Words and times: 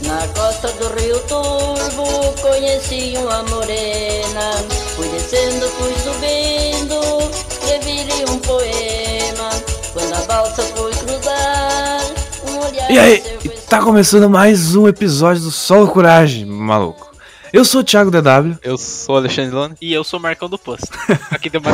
Na 0.00 0.26
costa 0.28 0.68
do 0.72 0.88
Rio 0.98 1.20
Turvo 1.28 2.34
conheci 2.40 3.14
uma 3.18 3.42
morena. 3.42 4.52
Fui 4.96 5.08
descendo, 5.08 5.68
fui 5.68 5.94
subindo, 6.02 6.67
E 12.90 12.98
aí, 12.98 13.22
e 13.44 13.48
tá 13.48 13.82
começando 13.82 14.30
mais 14.30 14.74
um 14.74 14.88
episódio 14.88 15.42
do 15.42 15.50
Solo 15.50 15.88
Coragem, 15.88 16.46
maluco. 16.46 17.08
Eu 17.52 17.64
sou 17.64 17.80
o 17.80 17.84
Thiago 17.84 18.10
DW 18.10 18.58
Eu 18.62 18.76
sou 18.76 19.14
o 19.14 19.18
Alexandre 19.18 19.54
Lone. 19.54 19.74
E 19.80 19.92
eu 19.92 20.04
sou 20.04 20.18
o 20.18 20.22
Marcão 20.22 20.48
do 20.48 20.58
Posto. 20.58 20.88
Aqui 21.30 21.48
deu 21.48 21.60
uma 21.60 21.70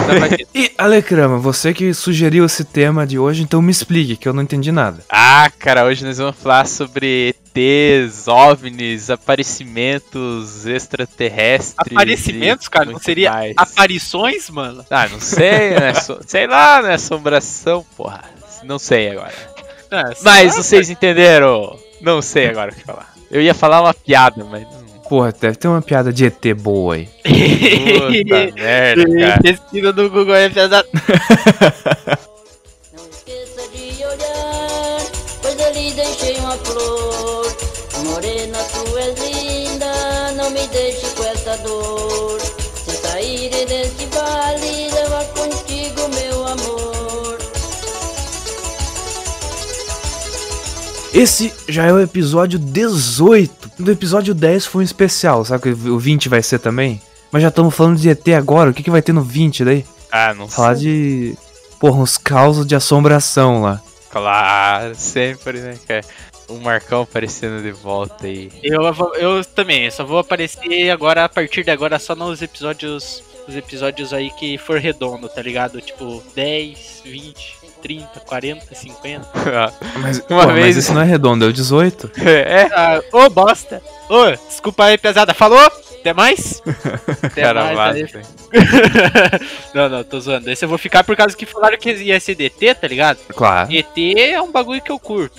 e 0.54 0.70
Alecrama, 0.78 1.38
você 1.38 1.72
que 1.72 1.92
sugeriu 1.94 2.44
esse 2.44 2.64
tema 2.64 3.06
de 3.06 3.18
hoje, 3.18 3.42
então 3.42 3.62
me 3.62 3.70
explique, 3.72 4.16
que 4.16 4.28
eu 4.28 4.32
não 4.32 4.42
entendi 4.42 4.70
nada. 4.70 5.04
Ah, 5.08 5.50
cara, 5.58 5.84
hoje 5.84 6.04
nós 6.04 6.18
vamos 6.18 6.36
falar 6.36 6.66
sobre 6.66 7.34
ETs, 7.56 8.28
OVNIs, 8.28 9.10
aparecimentos 9.10 10.66
extraterrestres. 10.66 11.74
Aparecimentos, 11.78 12.68
cara? 12.68 12.90
Não 12.90 12.98
seria 12.98 13.30
mais. 13.32 13.54
aparições, 13.56 14.50
mano? 14.50 14.84
Ah, 14.90 15.08
não 15.08 15.20
sei, 15.20 15.70
né? 15.70 15.94
So- 15.94 16.20
sei 16.26 16.46
lá, 16.46 16.82
né? 16.82 16.94
Assombração, 16.94 17.84
porra. 17.96 18.22
Não 18.64 18.78
sei 18.78 19.10
agora. 19.10 19.32
Ah, 19.90 20.10
Mas 20.22 20.56
vocês 20.56 20.90
entenderam? 20.90 21.78
Não 22.00 22.20
sei 22.22 22.48
agora 22.48 22.70
o 22.72 22.74
que 22.74 22.82
falar. 22.82 23.12
Eu 23.30 23.40
ia 23.42 23.54
falar 23.54 23.80
uma 23.82 23.94
piada, 23.94 24.44
mas. 24.44 24.66
Porra, 25.08 25.32
deve 25.32 25.56
ter 25.56 25.68
uma 25.68 25.82
piada 25.82 26.12
de 26.12 26.24
ET 26.26 26.54
boa 26.56 26.94
aí. 26.94 27.08
Puta 27.22 28.52
merda, 28.60 29.04
cara. 29.04 29.42
Pesquisa 29.42 29.92
do 29.92 30.08
Google 30.10 30.34
é 30.34 30.48
pesado. 30.48 30.88
Não 32.92 33.04
esqueça 33.10 33.68
de 33.72 34.04
olhar, 34.04 35.00
pois 35.42 35.60
ali 35.60 35.90
deixei 35.92 36.36
uma 36.38 36.56
flor. 36.56 37.56
Morena, 38.04 38.58
tu 38.72 38.98
és 38.98 39.14
linda, 39.18 40.32
não 40.36 40.50
me 40.50 40.66
deixe 40.68 41.06
com 41.16 41.24
essa 41.24 41.56
dor. 41.58 42.40
Se 42.40 42.90
sair 42.96 43.50
Esse 51.14 51.54
já 51.68 51.86
é 51.86 51.92
o 51.92 52.00
episódio 52.00 52.58
18. 52.58 53.70
Do 53.78 53.92
episódio 53.92 54.34
10 54.34 54.66
foi 54.66 54.82
um 54.82 54.84
especial, 54.84 55.44
sabe 55.44 55.62
que 55.62 55.68
o 55.68 55.96
20 55.96 56.28
vai 56.28 56.42
ser 56.42 56.58
também? 56.58 57.00
Mas 57.30 57.40
já 57.40 57.50
estamos 57.50 57.72
falando 57.72 57.98
de 57.98 58.10
ET 58.10 58.28
agora, 58.30 58.70
o 58.70 58.74
que, 58.74 58.82
que 58.82 58.90
vai 58.90 59.00
ter 59.00 59.12
no 59.12 59.22
20 59.22 59.64
daí? 59.64 59.84
Ah, 60.10 60.34
não 60.34 60.48
Falar 60.48 60.74
sei. 60.74 60.84
de. 60.84 61.38
Porra, 61.78 62.00
uns 62.00 62.16
causos 62.16 62.66
de 62.66 62.74
assombração 62.74 63.62
lá. 63.62 63.80
Claro, 64.10 64.92
sempre, 64.96 65.60
né, 65.60 65.76
cara? 65.86 66.04
O 66.48 66.58
Marcão 66.58 67.02
aparecendo 67.02 67.62
de 67.62 67.70
volta 67.70 68.26
aí. 68.26 68.50
Eu, 68.60 68.82
eu 69.14 69.44
também, 69.44 69.84
eu 69.84 69.92
só 69.92 70.04
vou 70.04 70.18
aparecer 70.18 70.90
agora, 70.90 71.24
a 71.24 71.28
partir 71.28 71.62
de 71.62 71.70
agora, 71.70 71.98
só 72.00 72.16
nos 72.16 72.42
episódios. 72.42 73.22
Os 73.46 73.54
episódios 73.54 74.12
aí 74.12 74.30
que 74.30 74.56
for 74.56 74.80
redondo, 74.80 75.28
tá 75.28 75.42
ligado? 75.42 75.80
Tipo, 75.80 76.22
10, 76.34 77.02
20, 77.04 77.56
30, 77.84 78.20
40, 78.20 78.74
50. 78.74 79.28
Mas, 80.00 80.18
Uma 80.30 80.46
pô, 80.46 80.52
vez- 80.54 80.66
mas 80.68 80.76
isso 80.78 80.94
não 80.94 81.02
é 81.02 81.04
redondo, 81.04 81.44
é 81.44 81.48
o 81.48 81.52
18. 81.52 82.10
é, 82.26 82.62
Ah, 82.72 83.02
ô 83.12 83.28
bosta! 83.28 83.82
Ô, 84.08 84.30
desculpa 84.48 84.84
aí, 84.86 84.96
pesada. 84.96 85.34
Falou? 85.34 85.60
Até 86.00 86.14
mais? 86.14 86.62
Até 87.22 87.42
cara, 87.42 87.74
mais 87.74 88.10
não, 89.74 89.88
não, 89.88 90.04
tô 90.04 90.18
zoando. 90.20 90.50
Esse 90.50 90.64
eu 90.64 90.68
vou 90.68 90.78
ficar 90.78 91.04
por 91.04 91.14
causa 91.16 91.36
que 91.36 91.44
falaram 91.44 91.76
que 91.78 91.90
ia 91.92 92.18
ser 92.20 92.34
DT, 92.34 92.74
tá 92.74 92.88
ligado? 92.88 93.18
Claro. 93.34 93.70
ET 93.72 93.96
é 94.18 94.40
um 94.40 94.50
bagulho 94.50 94.80
que 94.82 94.92
eu 94.92 94.98
curto. 94.98 95.38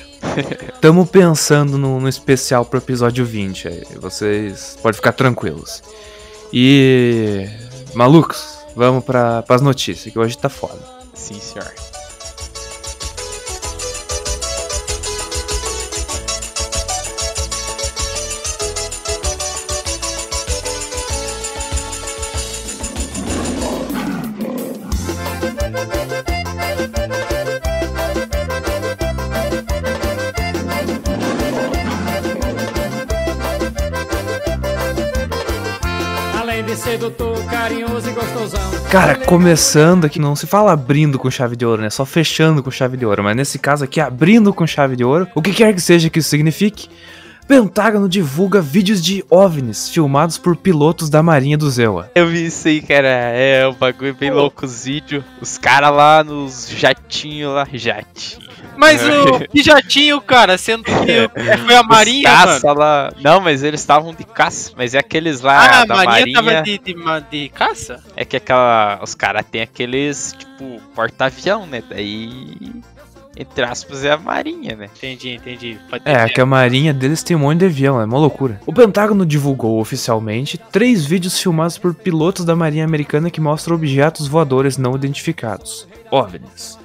Tamo 0.82 1.06
pensando 1.06 1.78
no, 1.78 2.00
no 2.00 2.08
especial 2.10 2.64
pro 2.66 2.78
episódio 2.80 3.26
20. 3.26 3.68
aí, 3.68 3.84
Vocês 4.00 4.78
podem 4.82 4.96
ficar 4.96 5.14
tranquilos. 5.14 5.82
E. 6.54 7.48
Malucos, 7.94 8.60
vamos 8.76 9.04
para 9.04 9.44
as 9.48 9.62
notícias, 9.62 10.12
que 10.12 10.20
hoje 10.20 10.38
tá 10.38 10.50
foda. 10.50 10.80
Sim, 11.14 11.40
senhor. 11.40 11.72
Sedutor, 36.86 37.44
carinhoso 37.46 38.08
e 38.08 38.14
gostosão. 38.14 38.62
Cara, 38.92 39.16
começando 39.16 40.06
aqui, 40.06 40.20
não 40.20 40.36
se 40.36 40.46
fala 40.46 40.72
abrindo 40.72 41.18
com 41.18 41.32
chave 41.32 41.56
de 41.56 41.66
ouro, 41.66 41.82
né? 41.82 41.90
Só 41.90 42.06
fechando 42.06 42.62
com 42.62 42.70
chave 42.70 42.96
de 42.96 43.04
ouro. 43.04 43.24
Mas 43.24 43.36
nesse 43.36 43.58
caso 43.58 43.84
aqui, 43.84 44.00
abrindo 44.00 44.54
com 44.54 44.68
chave 44.68 44.96
de 44.96 45.04
ouro. 45.04 45.28
O 45.34 45.42
que 45.42 45.52
quer 45.52 45.74
que 45.74 45.82
seja 45.82 46.12
que 46.12 46.20
isso 46.20 46.30
signifique. 46.30 46.88
Pentágono 47.48 48.10
divulga 48.10 48.60
vídeos 48.60 49.04
de 49.04 49.24
OVNIs 49.30 49.90
filmados 49.90 50.36
por 50.38 50.56
pilotos 50.56 51.10
da 51.12 51.22
Marinha 51.22 51.58
do 51.58 51.70
Zewa. 51.70 52.10
Eu 52.16 52.28
vi 52.28 52.48
isso 52.48 52.68
aí, 52.68 52.82
cara. 52.82 53.08
É 53.08 53.68
um 53.68 53.74
bagulho 53.74 54.16
bem 54.16 54.32
louco 54.32 54.66
os 54.66 54.86
vídeos. 54.86 55.24
Os 55.40 55.56
caras 55.58 55.92
lá 55.94 56.24
nos 56.24 56.68
jatinhos 56.68 57.54
lá. 57.54 57.68
Jatinho. 57.72 58.44
Mas 58.78 59.00
o 59.04 59.40
que 59.48 59.62
já 59.62 59.80
tinha, 59.80 60.20
cara, 60.20 60.58
sendo 60.58 60.84
que 60.84 60.92
foi 60.92 61.76
a 61.76 61.84
Marinha, 61.84 62.30
os 62.30 62.36
mano. 62.36 62.52
caça 62.52 62.74
lá. 62.74 63.14
Não, 63.24 63.40
mas 63.40 63.62
eles 63.64 63.80
estavam 63.80 64.12
de 64.14 64.24
caça. 64.24 64.72
Mas 64.76 64.96
é 64.96 64.98
aqueles 65.00 65.42
lá 65.42 65.54
Ah, 65.60 65.82
a 65.82 65.86
da 65.86 65.96
Marinha, 65.96 66.12
Marinha. 66.12 66.34
tava 66.34 66.62
de, 66.64 66.80
de, 66.80 66.96
de 67.32 67.50
caça? 67.50 68.04
É 68.16 68.26
que 68.26 68.36
aquela. 68.38 69.00
Os 69.04 69.14
caras 69.14 69.46
têm 69.50 69.62
aqueles, 69.62 70.34
tipo, 70.38 70.82
porta-avião, 70.96 71.68
né? 71.68 71.84
Daí. 71.88 72.58
Entre 73.36 73.64
aspas, 73.64 74.06
é 74.06 74.12
a 74.12 74.18
Marinha, 74.18 74.76
né? 74.76 74.90
Entendi, 74.96 75.32
entendi. 75.32 75.78
Pode 75.90 76.04
É, 76.06 76.28
que 76.30 76.40
a 76.40 76.46
marinha 76.46 76.94
deles 76.94 77.22
tem 77.22 77.36
um 77.36 77.42
monte 77.42 77.60
de 77.60 77.66
avião, 77.66 78.00
é 78.00 78.06
uma 78.06 78.18
loucura. 78.18 78.60
O 78.66 78.74
Pentágono 78.74 79.26
divulgou 79.26 79.80
oficialmente 79.80 80.58
três 80.58 81.06
vídeos 81.06 81.40
filmados 81.40 81.78
por 81.78 81.94
pilotos 81.94 82.46
da 82.46 82.56
Marinha 82.56 82.86
Americana 82.86 83.30
que 83.30 83.42
mostram 83.42 83.76
objetos 83.76 84.28
voadores 84.28 84.78
não 84.78 84.96
identificados, 84.96 85.88
OVNIs. 86.10 86.85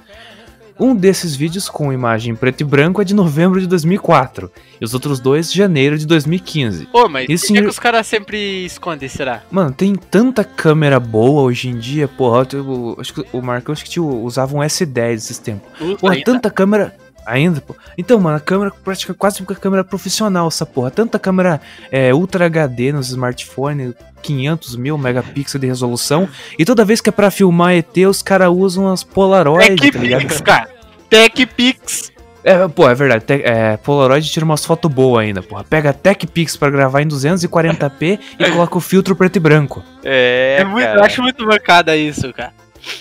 Um 0.81 0.95
desses 0.95 1.35
vídeos, 1.35 1.69
com 1.69 1.93
imagem 1.93 2.33
em 2.33 2.35
preto 2.35 2.61
e 2.61 2.63
branco, 2.63 3.01
é 3.01 3.05
de 3.05 3.13
novembro 3.13 3.61
de 3.61 3.67
2004, 3.67 4.51
e 4.81 4.83
os 4.83 4.93
outros 4.95 5.19
dois 5.19 5.51
de 5.51 5.57
janeiro 5.57 5.95
de 5.97 6.07
2015. 6.07 6.87
Ô, 6.91 7.07
mas 7.07 7.25
por 7.27 7.31
que, 7.31 7.37
senhor- 7.37 7.63
que 7.63 7.69
os 7.69 7.77
caras 7.77 8.07
sempre 8.07 8.65
escondem, 8.65 9.07
será? 9.07 9.43
Mano, 9.51 9.71
tem 9.71 9.93
tanta 9.95 10.43
câmera 10.43 10.99
boa 10.99 11.43
hoje 11.43 11.69
em 11.69 11.77
dia, 11.77 12.07
porra. 12.07 12.47
eu- 12.53 12.97
acho 12.99 13.13
que 13.13 13.23
o 13.31 13.41
Marcão 13.41 13.73
acho 13.73 13.83
que 13.83 13.89
tinha, 13.91 14.03
usava 14.03 14.55
um 14.57 14.59
S10 14.63 15.13
esses 15.17 15.37
tempos. 15.37 15.69
Usa 15.79 15.97
Porra, 15.97 16.13
ainda. 16.13 16.25
tanta 16.25 16.49
câmera. 16.49 16.95
Ainda, 17.23 17.61
pô. 17.61 17.75
Então, 17.95 18.19
mano, 18.19 18.37
a 18.37 18.39
câmera 18.39 18.71
praticamente 18.83 19.19
quase 19.19 19.41
uma 19.41 19.55
câmera 19.55 19.83
profissional, 19.83 20.47
essa 20.47 20.65
porra. 20.65 20.89
Tanta 20.89 21.19
câmera 21.19 21.61
é, 21.91 22.11
Ultra 22.11 22.47
HD 22.47 22.91
nos 22.91 23.09
smartphones, 23.09 23.93
500 24.23 24.75
mil 24.75 24.97
megapixels 24.97 25.61
de 25.61 25.67
resolução. 25.67 26.27
E 26.57 26.65
toda 26.65 26.83
vez 26.83 26.99
que 26.99 27.09
é 27.09 27.11
pra 27.11 27.29
filmar 27.29 27.73
ET, 27.75 27.95
os 28.09 28.23
caras 28.23 28.49
usam 28.49 28.91
as 28.91 29.03
Polaroid, 29.03 29.91
tá 29.91 29.99
ligado? 29.99 30.41
Cara. 30.43 30.67
TechPix. 31.11 32.11
É, 32.43 32.67
pô, 32.67 32.89
é 32.89 32.95
verdade. 32.95 33.23
Te- 33.25 33.43
é, 33.43 33.77
Polaroid 33.77 34.27
tira 34.31 34.43
umas 34.43 34.65
fotos 34.65 34.91
boas 34.91 35.23
ainda, 35.23 35.43
porra. 35.43 35.63
Pega 35.63 35.93
TechPix 35.93 36.57
pra 36.57 36.71
gravar 36.71 37.01
em 37.01 37.07
240p 37.07 38.19
e 38.39 38.49
coloca 38.51 38.77
o 38.77 38.81
filtro 38.81 39.15
preto 39.15 39.35
e 39.35 39.39
branco. 39.39 39.83
É, 40.03 40.57
É 40.61 40.63
muito, 40.65 40.87
eu 40.87 41.03
acho 41.03 41.21
muito 41.21 41.45
bancada 41.45 41.95
isso, 41.95 42.33
cara. 42.33 42.53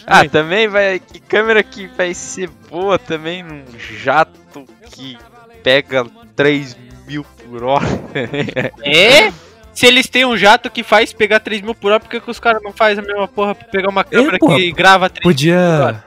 Ah, 0.07 0.29
também 0.29 0.69
vai. 0.69 0.99
Que 1.01 1.19
câmera 1.21 1.63
que 1.63 1.87
vai 1.97 2.13
ser 2.13 2.51
boa 2.71 2.99
também 2.99 3.43
num 3.43 3.63
jato 4.03 4.67
que 4.91 5.17
pega 5.63 6.05
3 6.37 6.77
mil 7.07 7.25
por 7.25 7.65
hora. 7.65 7.87
É? 8.83 9.33
Se 9.73 9.87
eles 9.87 10.07
têm 10.09 10.27
um 10.27 10.37
jato 10.37 10.69
que 10.69 10.83
faz 10.83 11.15
pegar 11.15 11.41
3 11.41 11.63
mil 11.63 11.75
por 11.75 11.93
hora, 11.93 12.01
por 12.01 12.11
que, 12.11 12.21
que 12.21 12.31
os 12.31 12.39
caras 12.39 12.61
não 12.63 12.73
fazem 12.73 13.03
a 13.03 13.07
mesma 13.07 13.27
porra 13.27 13.55
pra 13.55 13.67
pegar 13.69 13.89
uma 13.89 14.05
câmera 14.05 14.37
porra, 14.39 14.57
que 14.57 14.71
grava 14.73 15.09
3 15.09 15.23
Podia. 15.23 16.05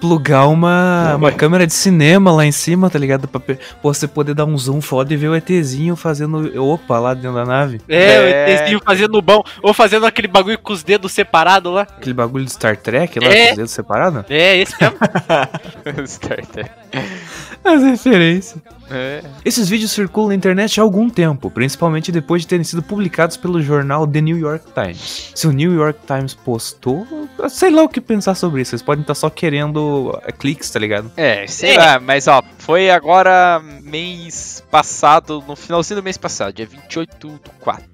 Plugar 0.00 0.46
uma, 0.48 1.14
uma 1.16 1.32
câmera 1.32 1.66
de 1.66 1.72
cinema 1.74 2.30
lá 2.32 2.44
em 2.44 2.52
cima, 2.52 2.88
tá 2.90 2.98
ligado? 2.98 3.26
Pra 3.28 3.40
você 3.82 4.06
poder 4.06 4.34
dar 4.34 4.44
um 4.44 4.56
zoom 4.56 4.80
foda 4.80 5.12
e 5.12 5.16
ver 5.16 5.28
o 5.28 5.36
ETzinho 5.36 5.96
fazendo 5.96 6.62
opa 6.62 6.98
lá 6.98 7.14
dentro 7.14 7.34
da 7.34 7.44
nave. 7.44 7.80
É, 7.88 7.96
É. 7.96 8.18
o 8.20 8.50
ETzinho 8.62 8.80
fazendo 8.84 9.20
bom. 9.22 9.42
Ou 9.62 9.72
fazendo 9.74 10.06
aquele 10.06 10.28
bagulho 10.28 10.58
com 10.58 10.72
os 10.72 10.82
dedos 10.82 11.12
separados 11.12 11.72
lá. 11.72 11.82
Aquele 11.82 12.14
bagulho 12.14 12.44
de 12.44 12.52
Star 12.52 12.76
Trek 12.76 13.18
lá, 13.18 13.26
É. 13.28 13.44
com 13.46 13.50
os 13.52 13.56
dedos 13.56 13.70
separados. 13.72 14.24
É, 14.28 14.56
esse 14.58 14.74
mesmo. 14.80 14.96
Star 16.06 16.44
Trek. 16.46 16.70
As 17.64 17.82
referências. 17.82 18.60
É. 18.90 19.22
Esses 19.44 19.68
vídeos 19.68 19.90
circulam 19.92 20.28
na 20.28 20.34
internet 20.34 20.78
há 20.80 20.82
algum 20.82 21.08
tempo, 21.10 21.50
principalmente 21.50 22.12
depois 22.12 22.42
de 22.42 22.48
terem 22.48 22.64
sido 22.64 22.82
publicados 22.82 23.36
pelo 23.36 23.60
jornal 23.62 24.06
The 24.06 24.20
New 24.20 24.38
York 24.38 24.64
Times. 24.74 25.32
Se 25.34 25.46
o 25.46 25.52
New 25.52 25.74
York 25.74 26.00
Times 26.06 26.34
postou, 26.34 27.06
sei 27.48 27.70
lá 27.70 27.82
o 27.82 27.88
que 27.88 28.00
pensar 28.00 28.34
sobre 28.34 28.62
isso. 28.62 28.70
Vocês 28.70 28.82
podem 28.82 29.02
estar 29.02 29.14
só 29.14 29.28
querendo 29.30 30.18
é, 30.24 30.32
cliques, 30.32 30.70
tá 30.70 30.78
ligado? 30.78 31.10
É, 31.16 31.46
sei 31.46 31.74
É. 31.74 31.78
lá, 31.78 32.00
mas 32.00 32.28
ó, 32.28 32.42
foi 32.58 32.90
agora 32.90 33.60
mês 33.82 34.62
passado, 34.70 35.42
no 35.46 35.56
finalzinho 35.56 36.00
do 36.00 36.04
mês 36.04 36.16
passado, 36.16 36.52
dia 36.54 36.66
28 36.66 37.28
do 37.28 37.50
4. 37.60 37.84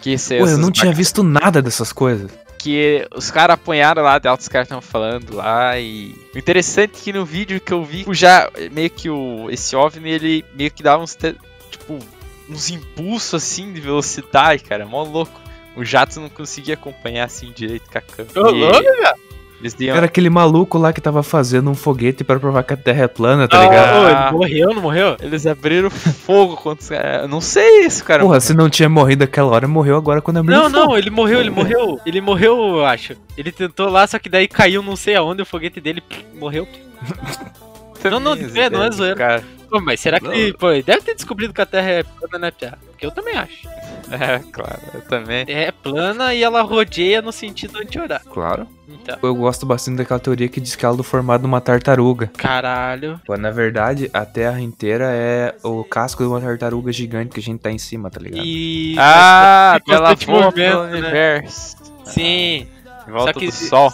Que 0.00 0.16
Pô, 0.38 0.46
eu 0.46 0.58
não 0.58 0.70
tinha 0.70 0.92
visto 0.92 1.22
nada 1.22 1.62
dessas 1.62 1.92
coisas. 1.92 2.30
Que 2.64 3.06
os 3.14 3.30
caras 3.30 3.54
apanharam 3.54 4.02
lá, 4.02 4.18
de 4.18 4.26
altos 4.26 4.48
caras 4.48 4.64
estavam 4.66 4.80
falando 4.80 5.36
lá 5.36 5.78
e 5.78 6.14
o 6.34 6.38
interessante 6.38 6.92
é 6.98 7.00
que 7.02 7.12
no 7.12 7.22
vídeo 7.24 7.60
que 7.60 7.72
eu 7.72 7.84
vi, 7.84 8.06
já 8.10 8.50
meio 8.72 8.88
que 8.88 9.10
o 9.10 9.50
esse 9.50 9.76
OVNI 9.76 10.10
ele 10.10 10.44
meio 10.54 10.70
que 10.70 10.82
dava 10.82 11.02
uns 11.02 11.14
te- 11.14 11.36
tipo 11.70 11.98
uns 12.48 12.70
impulsos 12.70 13.34
assim 13.34 13.70
de 13.70 13.80
velocidade, 13.80 14.62
cara, 14.64 14.86
mó 14.86 15.02
louco. 15.02 15.38
O 15.76 15.84
jato 15.84 16.20
não 16.20 16.28
conseguia 16.28 16.74
acompanhar 16.74 17.24
assim 17.24 17.50
direito 17.50 17.90
com 17.90 17.98
a 17.98 18.00
câmera. 18.00 18.40
Ô, 18.40 18.50
louco, 18.50 18.76
Eles 18.76 19.14
diam 19.76 19.96
Era 19.96 20.06
aquele 20.06 20.28
maluco 20.28 20.76
lá 20.78 20.92
que 20.92 21.00
tava 21.00 21.22
fazendo 21.22 21.70
um 21.70 21.74
foguete 21.74 22.22
pra 22.24 22.38
provar 22.38 22.62
que 22.64 22.74
a 22.74 22.76
Terra 22.76 23.04
é 23.04 23.08
plana, 23.08 23.48
tá 23.48 23.58
Ah, 23.58 23.64
ligado? 23.64 23.96
ô, 23.96 24.06
Ah. 24.06 24.10
ele 24.28 24.30
morreu, 24.38 24.74
não 24.74 24.82
morreu? 24.82 25.16
eles 25.20 25.46
abriram 25.46 25.88
fogo 25.90 26.56
contra 26.56 26.82
os 26.82 26.88
caras. 26.88 27.22
Eu 27.22 27.28
Não 27.28 27.40
sei 27.40 27.86
isso, 27.86 28.04
cara. 28.04 28.22
Porra, 28.22 28.40
se 28.40 28.52
não 28.54 28.68
tinha 28.68 28.88
morrido 28.88 29.24
aquela 29.24 29.50
hora, 29.50 29.66
morreu 29.66 29.96
agora 29.96 30.20
quando 30.20 30.38
abriu 30.38 30.56
Não, 30.56 30.70
fogo. 30.70 30.76
não, 30.86 30.96
ele 30.98 31.10
morreu, 31.10 31.40
ele 31.40 31.50
morreu. 31.50 31.98
Ele 32.04 32.20
morreu, 32.20 32.56
eu 32.78 32.84
acho. 32.86 33.14
Ele 33.36 33.50
tentou 33.50 33.88
lá, 33.88 34.06
só 34.06 34.18
que 34.18 34.28
daí 34.28 34.46
caiu 34.46 34.82
não 34.82 34.96
sei 34.96 35.14
aonde, 35.16 35.42
o 35.42 35.46
foguete 35.46 35.80
dele 35.80 36.00
pff, 36.00 36.24
morreu. 36.38 36.68
não, 38.10 38.20
não, 38.20 38.32
é, 38.34 38.70
não 38.70 38.82
é 38.82 38.90
zoeira. 38.90 39.16
Cara. 39.16 39.44
Pô, 39.70 39.80
mas 39.80 39.98
será 40.00 40.20
que. 40.20 40.52
Pô, 40.54 40.70
ele 40.70 40.82
deve 40.82 41.02
ter 41.02 41.14
descobrido 41.14 41.52
que 41.52 41.60
a 41.60 41.66
Terra 41.66 41.90
é 41.90 42.02
plana, 42.02 42.38
né, 42.38 42.50
Pia? 42.50 42.78
Porque 42.86 43.04
eu 43.04 43.10
também 43.10 43.36
acho. 43.36 43.68
É, 44.10 44.38
claro, 44.52 44.80
eu 44.92 45.00
também. 45.00 45.46
É 45.48 45.72
plana 45.72 46.34
e 46.34 46.42
ela 46.42 46.60
rodeia 46.60 47.22
no 47.22 47.32
sentido 47.32 47.78
anti-horário. 47.78 48.26
Claro. 48.30 48.68
Então, 48.86 49.16
Eu 49.22 49.34
gosto 49.34 49.64
bastante 49.64 49.96
daquela 49.96 50.20
teoria 50.20 50.46
que 50.46 50.60
diz 50.60 50.76
que 50.76 50.84
ela 50.84 50.94
é 50.94 50.96
do 50.98 51.02
formato 51.02 51.40
de 51.40 51.46
uma 51.46 51.58
tartaruga. 51.58 52.30
caralho. 52.36 53.18
Pô, 53.26 53.34
na 53.38 53.50
verdade, 53.50 54.10
a 54.12 54.26
Terra 54.26 54.60
inteira 54.60 55.06
é 55.10 55.56
o 55.62 55.82
casco 55.82 56.22
de 56.22 56.28
uma 56.28 56.38
tartaruga 56.38 56.92
gigante 56.92 57.32
que 57.32 57.40
a 57.40 57.42
gente 57.42 57.60
tá 57.60 57.70
em 57.70 57.78
cima, 57.78 58.10
tá 58.10 58.20
ligado? 58.20 58.44
E. 58.44 58.94
Ah, 58.98 59.80
mas 59.86 59.96
ela 59.96 60.08
constante 60.10 60.26
voa 60.26 60.52
pelo 60.52 60.80
movimento, 60.82 60.92
né? 60.92 60.98
universo. 61.08 61.76
Sim. 62.04 62.68
Em 63.06 63.12
volta 63.12 63.32
Só 63.32 63.38
que- 63.38 63.46
do 63.46 63.52
sol. 63.52 63.92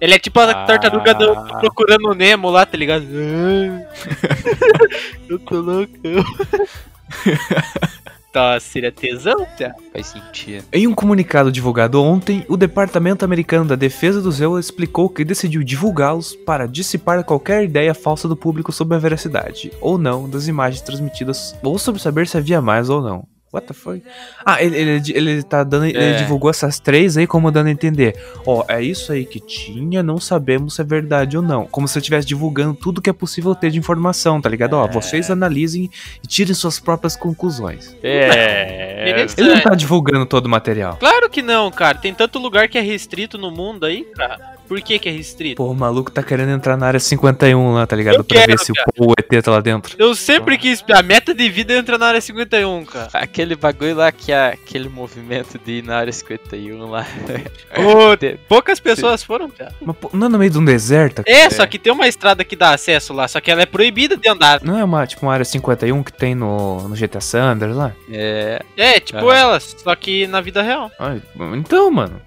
Ele 0.00 0.14
é 0.14 0.18
tipo 0.18 0.40
a 0.40 0.50
Ah. 0.50 0.64
tartaruga 0.64 1.14
do, 1.14 1.34
do 1.34 1.58
procurando 1.60 2.08
o 2.10 2.14
Nemo 2.14 2.48
lá, 2.50 2.64
tá 2.64 2.76
ligado? 2.76 3.04
eu 5.28 5.38
tô 5.40 5.60
louco. 5.60 5.92
Tá, 8.30 8.60
seria 8.60 8.92
tesão, 8.92 9.46
Pia? 9.56 9.74
Faz 9.90 10.08
sentido. 10.08 10.62
Em 10.70 10.86
um 10.86 10.94
comunicado 10.94 11.50
divulgado 11.50 12.00
ontem, 12.02 12.44
o 12.46 12.58
Departamento 12.58 13.24
Americano 13.24 13.64
da 13.64 13.74
Defesa 13.74 14.20
do 14.20 14.30
Zeu 14.30 14.58
explicou 14.58 15.08
que 15.08 15.24
decidiu 15.24 15.64
divulgá-los 15.64 16.36
para 16.36 16.68
dissipar 16.68 17.24
qualquer 17.24 17.64
ideia 17.64 17.94
falsa 17.94 18.28
do 18.28 18.36
público 18.36 18.70
sobre 18.70 18.96
a 18.96 19.00
veracidade, 19.00 19.72
ou 19.80 19.96
não, 19.96 20.28
das 20.28 20.46
imagens 20.46 20.82
transmitidas, 20.82 21.56
ou 21.62 21.78
sobre 21.78 22.02
saber 22.02 22.28
se 22.28 22.36
havia 22.36 22.60
mais 22.60 22.90
ou 22.90 23.00
não. 23.00 23.26
What 23.50 23.66
the 23.66 23.72
fuck? 23.72 24.02
Ah, 24.44 24.62
ele, 24.62 24.76
ele, 24.76 25.02
ele 25.14 25.42
tá 25.42 25.64
dando. 25.64 25.86
Ele 25.86 25.96
É. 25.98 26.16
divulgou 26.18 26.50
essas 26.50 26.78
três 26.78 27.16
aí 27.16 27.26
como 27.26 27.50
dando 27.50 27.68
a 27.68 27.70
entender. 27.70 28.14
Ó, 28.44 28.62
é 28.68 28.82
isso 28.82 29.10
aí 29.10 29.24
que 29.24 29.40
tinha, 29.40 30.02
não 30.02 30.18
sabemos 30.20 30.74
se 30.74 30.82
é 30.82 30.84
verdade 30.84 31.34
ou 31.36 31.42
não. 31.42 31.64
Como 31.66 31.88
se 31.88 31.96
ele 31.96 32.02
estivesse 32.02 32.26
divulgando 32.26 32.74
tudo 32.74 33.00
que 33.00 33.08
é 33.08 33.12
possível 33.12 33.54
ter 33.54 33.70
de 33.70 33.78
informação, 33.78 34.38
tá 34.38 34.50
ligado? 34.50 34.74
Ó, 34.74 34.84
É. 34.84 34.90
vocês 34.90 35.30
analisem 35.30 35.90
e 36.22 36.26
tirem 36.26 36.52
suas 36.52 36.78
próprias 36.78 37.16
conclusões. 37.16 37.96
É. 38.02 39.04
Beleza. 39.06 39.34
Ele 39.38 39.54
não 39.54 39.60
tá 39.62 39.74
divulgando 39.74 40.26
todo 40.26 40.44
o 40.44 40.48
material. 40.50 40.96
Claro 40.98 41.30
que 41.30 41.40
não, 41.40 41.70
cara. 41.70 41.96
Tem 41.96 42.12
tanto 42.12 42.38
lugar 42.38 42.68
que 42.68 42.76
é 42.76 42.82
restrito 42.82 43.38
no 43.38 43.50
mundo 43.50 43.86
aí, 43.86 44.04
cara. 44.14 44.57
Por 44.68 44.80
que 44.82 44.98
que 44.98 45.08
é 45.08 45.12
restrito? 45.12 45.56
Pô, 45.56 45.70
o 45.70 45.74
maluco 45.74 46.10
tá 46.10 46.22
querendo 46.22 46.50
entrar 46.50 46.76
na 46.76 46.86
área 46.86 47.00
51 47.00 47.72
lá, 47.72 47.86
tá 47.86 47.96
ligado? 47.96 48.16
Eu 48.16 48.24
pra 48.24 48.38
quero, 48.40 48.52
ver 48.52 48.58
se 48.58 48.72
cara. 48.72 48.86
o, 48.98 49.12
ET 49.18 49.42
tá 49.44 49.50
lá 49.50 49.60
dentro. 49.60 49.96
Eu 49.98 50.14
sempre 50.14 50.58
quis. 50.58 50.84
A 50.92 51.02
meta 51.02 51.34
de 51.34 51.48
vida 51.48 51.72
é 51.72 51.78
entrar 51.78 51.96
na 51.98 52.06
área 52.06 52.20
51, 52.20 52.84
cara. 52.84 53.08
Aquele 53.14 53.56
bagulho 53.56 53.96
lá 53.96 54.12
que 54.12 54.30
é 54.30 54.48
aquele 54.48 54.88
movimento 54.88 55.58
de 55.58 55.78
ir 55.78 55.84
na 55.84 55.96
área 55.96 56.12
51 56.12 56.86
lá. 56.88 57.06
Ô, 57.76 58.14
Te- 58.18 58.38
poucas 58.48 58.78
pessoas 58.78 59.22
foram, 59.22 59.48
cara. 59.50 59.72
Mas, 59.80 59.96
pô, 59.96 60.10
não 60.12 60.26
é 60.26 60.30
no 60.30 60.38
meio 60.38 60.50
de 60.50 60.58
um 60.58 60.64
deserto? 60.64 61.22
É, 61.26 61.48
só 61.50 61.66
que 61.66 61.78
tem 61.78 61.92
uma 61.92 62.06
estrada 62.06 62.44
que 62.44 62.54
dá 62.54 62.70
acesso 62.74 63.12
lá, 63.14 63.26
só 63.26 63.40
que 63.40 63.50
ela 63.50 63.62
é 63.62 63.66
proibida 63.66 64.16
de 64.16 64.28
andar. 64.28 64.60
Não 64.62 64.78
é 64.78 64.84
uma, 64.84 65.06
tipo, 65.06 65.24
uma 65.24 65.32
área 65.32 65.44
51 65.44 66.02
que 66.02 66.12
tem 66.12 66.34
no, 66.34 66.88
no 66.88 66.94
GTA 66.94 67.20
Sanders 67.20 67.74
lá? 67.74 67.92
É. 68.10 68.62
É, 68.76 69.00
tipo 69.00 69.18
Aham. 69.18 69.34
elas, 69.34 69.74
só 69.82 69.94
que 69.94 70.26
na 70.26 70.40
vida 70.40 70.62
real. 70.62 70.90
Ai, 70.98 71.22
então, 71.54 71.90
mano. 71.90 72.20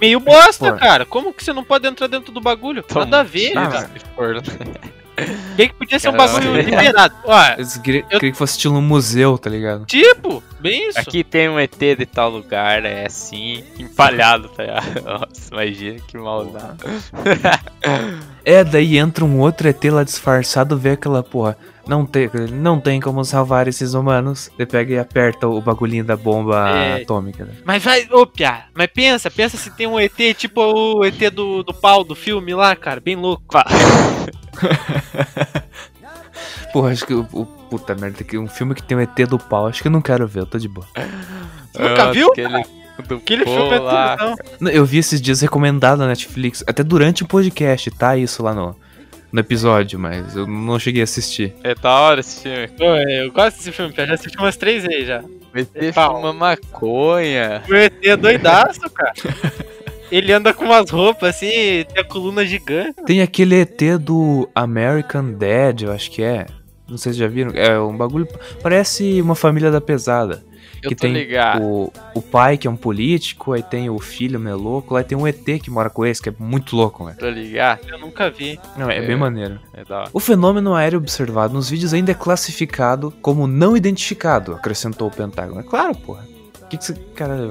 Meio 0.00 0.20
bosta, 0.20 0.72
cara. 0.74 1.04
Como 1.04 1.32
que 1.32 1.42
você 1.44 1.52
não 1.52 1.64
pode 1.64 1.86
entrar 1.86 2.06
dentro 2.06 2.32
do 2.32 2.40
bagulho? 2.40 2.82
Toma. 2.82 3.04
Nada 3.04 3.20
a 3.20 3.22
ver, 3.22 3.56
Ah, 3.56 3.66
cara. 3.68 3.90
For- 4.14 4.42
Quem 5.54 5.68
que 5.68 5.74
podia 5.74 5.98
ser 5.98 6.08
um 6.08 6.12
Caramba. 6.12 6.32
bagulho 6.40 6.54
liberado? 6.62 7.14
Ó, 7.24 7.42
Eu 7.58 7.82
queria, 7.82 8.00
Eu- 8.10 8.18
queria 8.18 8.32
que 8.32 8.38
fosse 8.38 8.52
estilo 8.56 8.78
um 8.78 8.82
museu, 8.82 9.36
tá 9.36 9.50
ligado? 9.50 9.84
tipo, 9.84 10.42
bem 10.60 10.88
isso. 10.88 10.98
Aqui 10.98 11.22
tem 11.22 11.48
um 11.48 11.58
ET 11.60 11.76
de 11.78 12.06
tal 12.06 12.30
lugar, 12.30 12.84
é 12.86 13.06
assim, 13.06 13.62
empalhado, 13.78 14.48
tá 14.48 14.62
ligado? 14.62 15.02
Nossa, 15.04 15.52
imagina 15.52 16.00
que 16.06 16.16
maldade. 16.16 16.78
É, 18.44 18.64
daí 18.64 18.96
entra 18.96 19.24
um 19.24 19.38
outro 19.40 19.68
ET 19.68 19.82
lá 19.90 20.04
disfarçado, 20.04 20.78
vê 20.78 20.92
aquela 20.92 21.22
porra. 21.22 21.56
Não 21.90 22.06
tem, 22.06 22.30
não 22.52 22.78
tem 22.78 23.00
como 23.00 23.24
salvar 23.24 23.66
esses 23.66 23.94
humanos. 23.94 24.48
Ele 24.56 24.64
pega 24.64 24.94
e 24.94 24.98
aperta 25.00 25.48
o 25.48 25.60
bagulhinho 25.60 26.04
da 26.04 26.16
bomba 26.16 26.68
É. 26.70 27.02
atômica. 27.02 27.44
né? 27.44 27.52
Mas 27.64 27.82
vai, 27.82 28.06
ô 28.12 28.24
Pia, 28.24 28.66
mas 28.72 28.86
pensa, 28.94 29.28
pensa 29.28 29.56
se 29.56 29.72
tem 29.72 29.88
um 29.88 29.98
ET 29.98 30.14
tipo 30.36 30.60
o 30.62 31.04
ET 31.04 31.18
do, 31.32 31.64
do 31.64 31.74
pau 31.74 32.04
do 32.04 32.14
filme 32.14 32.54
lá, 32.54 32.76
cara, 32.76 33.00
bem 33.00 33.16
louco. 33.16 33.42
Porra, 36.72 36.90
acho 36.92 37.04
que 37.04 37.14
o. 37.14 37.26
o- 37.32 37.46
Puta 37.70 37.94
merda, 37.94 38.24
que 38.24 38.36
um 38.36 38.48
filme 38.48 38.74
que 38.74 38.82
tem 38.82 38.96
o 38.96 39.00
ET 39.00 39.14
do 39.28 39.38
pau, 39.38 39.68
acho 39.68 39.80
que 39.80 39.86
eu 39.86 39.92
não 39.92 40.00
quero 40.02 40.26
ver, 40.26 40.40
eu 40.40 40.46
tô 40.46 40.58
de 40.58 40.66
boa. 40.68 40.84
Nunca 41.78 42.02
Ah, 42.08 42.10
viu? 42.12 42.26
Aquele, 42.32 42.64
do 43.06 43.14
Aquele 43.14 43.44
pô 43.44 43.50
filme 43.52 43.70
é 43.74 43.78
tudo, 43.78 44.24
não. 44.24 44.36
Não, 44.60 44.70
Eu 44.72 44.84
vi 44.84 44.98
esses 44.98 45.20
dias 45.20 45.40
recomendado 45.40 45.98
na 46.00 46.08
Netflix, 46.08 46.64
até 46.66 46.82
durante 46.82 47.22
o 47.22 47.28
podcast, 47.28 47.88
tá? 47.92 48.16
Isso 48.16 48.42
lá 48.42 48.52
no, 48.52 48.74
no 49.32 49.40
episódio, 49.40 49.98
mas 49.98 50.36
eu 50.36 50.46
não 50.46 50.78
cheguei 50.78 51.02
a 51.02 51.04
assistir. 51.04 51.54
É 51.62 51.74
da 51.74 51.94
hora 51.94 52.20
esse 52.20 52.40
filme. 52.40 52.68
Pô, 52.68 52.84
eu 52.84 53.30
gosto 53.32 53.56
desse 53.56 53.72
filme, 53.72 53.94
já 53.96 54.14
assisti 54.14 54.38
umas 54.38 54.56
três 54.56 54.84
vezes 54.84 55.06
já. 55.06 55.20
O 55.22 55.58
ET 55.58 55.94
fuma 55.94 56.32
maconha. 56.32 57.62
O 57.68 57.74
ET 57.74 57.94
é 58.04 58.16
doidaço, 58.16 58.88
cara. 58.90 59.12
Ele 60.10 60.32
anda 60.32 60.52
com 60.52 60.64
umas 60.64 60.90
roupas 60.90 61.36
assim, 61.36 61.48
tem 61.48 61.98
a 61.98 62.04
coluna 62.04 62.44
gigante. 62.44 63.04
Tem 63.06 63.22
aquele 63.22 63.60
ET 63.60 63.80
do 64.00 64.48
American 64.54 65.32
Dad, 65.34 65.82
eu 65.82 65.92
acho 65.92 66.10
que 66.10 66.22
é. 66.22 66.46
Não 66.88 66.98
sei 66.98 67.12
se 67.12 67.18
já 67.20 67.28
viram. 67.28 67.52
É 67.54 67.78
um 67.78 67.96
bagulho. 67.96 68.26
Parece 68.60 69.22
uma 69.22 69.36
família 69.36 69.70
da 69.70 69.80
pesada. 69.80 70.42
Eu 70.82 70.88
que 70.90 70.94
tô 70.96 71.02
tem 71.02 71.12
ligado. 71.12 71.62
o, 71.62 71.92
o 72.14 72.22
pai, 72.22 72.56
que 72.58 72.66
é 72.66 72.70
um 72.70 72.76
político, 72.76 73.52
aí 73.52 73.62
tem 73.62 73.88
o 73.90 73.98
filho 73.98 74.38
meio 74.40 74.56
louco, 74.56 74.94
lá 74.94 75.02
tem 75.02 75.16
um 75.16 75.26
ET 75.26 75.44
que 75.62 75.70
mora 75.70 75.90
com 75.90 76.04
esse, 76.06 76.20
que 76.22 76.28
é 76.28 76.34
muito 76.38 76.74
louco, 76.76 77.04
né? 77.04 77.14
Tô 77.18 77.28
ligado. 77.28 77.80
Eu 77.88 77.98
nunca 77.98 78.30
vi. 78.30 78.58
Não, 78.76 78.88
é, 78.90 78.98
É. 78.98 79.06
bem 79.06 79.16
maneiro. 79.16 79.58
É 79.74 79.84
da 79.84 80.00
hora. 80.00 80.10
O 80.12 80.20
fenômeno 80.20 80.74
aéreo 80.74 80.98
observado 80.98 81.52
nos 81.54 81.68
vídeos 81.70 81.92
ainda 81.94 82.12
é 82.12 82.14
classificado 82.14 83.12
como 83.22 83.46
não 83.46 83.76
identificado, 83.76 84.54
acrescentou 84.54 85.08
o 85.08 85.10
Pentágono. 85.10 85.60
É 85.60 85.62
claro, 85.62 85.94
porra. 85.94 86.24
O 86.62 86.66
que, 86.70 86.76
que 86.76 86.84
você. 86.84 86.94
Caralho. 87.14 87.50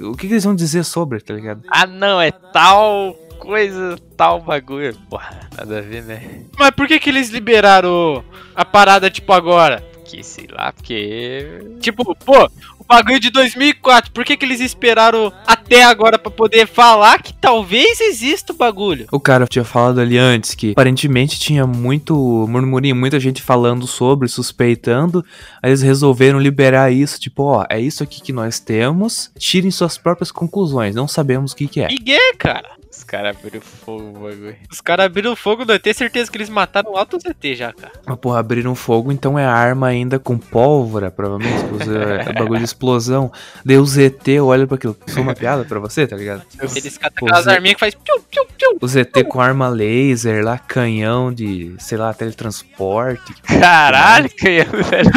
O 0.00 0.16
que, 0.16 0.26
que 0.26 0.32
eles 0.34 0.44
vão 0.44 0.54
dizer 0.54 0.84
sobre, 0.84 1.20
tá 1.20 1.32
ligado? 1.32 1.62
Ah, 1.70 1.86
não, 1.86 2.20
é 2.20 2.30
tal 2.32 3.14
coisa, 3.38 3.96
tal 4.16 4.40
bagulho. 4.40 4.96
Porra, 5.08 5.48
nada 5.56 5.78
a 5.78 5.80
ver, 5.82 6.02
né? 6.02 6.40
Mas 6.58 6.70
por 6.70 6.88
que 6.88 6.98
que 6.98 7.08
eles 7.10 7.28
liberaram 7.30 8.24
a 8.54 8.64
parada 8.64 9.08
tipo 9.10 9.32
agora? 9.32 9.82
Que 10.08 10.22
sei 10.22 10.46
lá, 10.50 10.72
porque. 10.72 11.76
Tipo, 11.80 12.14
pô, 12.14 12.48
o 12.78 12.84
bagulho 12.84 13.18
de 13.18 13.30
2004, 13.30 14.12
por 14.12 14.24
que 14.24 14.36
que 14.36 14.44
eles 14.44 14.60
esperaram 14.60 15.32
até 15.44 15.82
agora 15.82 16.16
pra 16.16 16.30
poder 16.30 16.68
falar 16.68 17.20
que 17.20 17.32
talvez 17.32 18.00
exista 18.00 18.52
o 18.52 18.56
bagulho? 18.56 19.06
O 19.10 19.18
cara 19.18 19.46
tinha 19.48 19.64
falado 19.64 20.00
ali 20.00 20.16
antes 20.16 20.54
que 20.54 20.70
aparentemente 20.70 21.40
tinha 21.40 21.66
muito 21.66 22.14
murmurinho, 22.48 22.94
muita 22.94 23.18
gente 23.18 23.42
falando 23.42 23.86
sobre, 23.86 24.28
suspeitando. 24.28 25.24
Aí 25.60 25.70
eles 25.70 25.82
resolveram 25.82 26.38
liberar 26.38 26.92
isso, 26.92 27.18
tipo, 27.18 27.42
ó, 27.42 27.64
é 27.68 27.80
isso 27.80 28.04
aqui 28.04 28.22
que 28.22 28.32
nós 28.32 28.60
temos. 28.60 29.32
Tirem 29.36 29.72
suas 29.72 29.98
próprias 29.98 30.30
conclusões, 30.30 30.94
não 30.94 31.08
sabemos 31.08 31.50
o 31.52 31.56
que, 31.56 31.66
que 31.66 31.80
é. 31.80 31.88
Miguel, 31.88 32.36
cara. 32.38 32.75
Os 32.96 33.04
caras 33.04 33.36
abriram 33.36 33.60
fogo 33.60 34.12
bagulho. 34.18 34.56
Os 34.70 34.80
caras 34.80 35.06
abriram 35.06 35.36
fogo, 35.36 35.64
não 35.64 35.78
tenho 35.78 35.94
certeza 35.94 36.30
que 36.30 36.36
eles 36.38 36.48
mataram 36.48 36.96
alto 36.96 37.18
ZT 37.18 37.54
já, 37.54 37.72
cara. 37.72 37.92
Mas, 38.06 38.16
porra, 38.18 38.40
abriram 38.40 38.74
fogo, 38.74 39.12
então 39.12 39.38
é 39.38 39.44
arma 39.44 39.86
ainda 39.88 40.18
com 40.18 40.38
pólvora, 40.38 41.10
provavelmente. 41.10 41.64
É 42.28 42.32
bagulho 42.34 42.58
de 42.58 42.64
explosão. 42.64 43.30
Daí 43.64 43.76
o 43.78 43.84
ZT 43.86 44.40
olha 44.40 44.66
pra 44.66 44.76
aquilo. 44.76 44.96
Foi 45.08 45.22
uma 45.22 45.34
piada 45.34 45.64
pra 45.64 45.78
você, 45.78 46.06
tá 46.06 46.16
ligado? 46.16 46.42
Eles 46.74 46.96
catam 46.98 47.26
aquelas 47.28 47.44
Zé- 47.44 47.52
arminhas 47.54 47.74
que 47.74 47.80
faz 47.80 47.94
piu, 47.94 48.20
piu, 48.30 48.46
piu. 48.58 48.78
O 48.80 48.88
ZT 48.88 49.24
com 49.24 49.40
arma 49.40 49.68
laser 49.68 50.44
lá, 50.44 50.58
canhão 50.58 51.32
de, 51.32 51.74
sei 51.78 51.98
lá, 51.98 52.12
teletransporte. 52.14 53.34
Caralho, 53.42 54.30
canhão, 54.36 54.66
velho. 54.72 55.10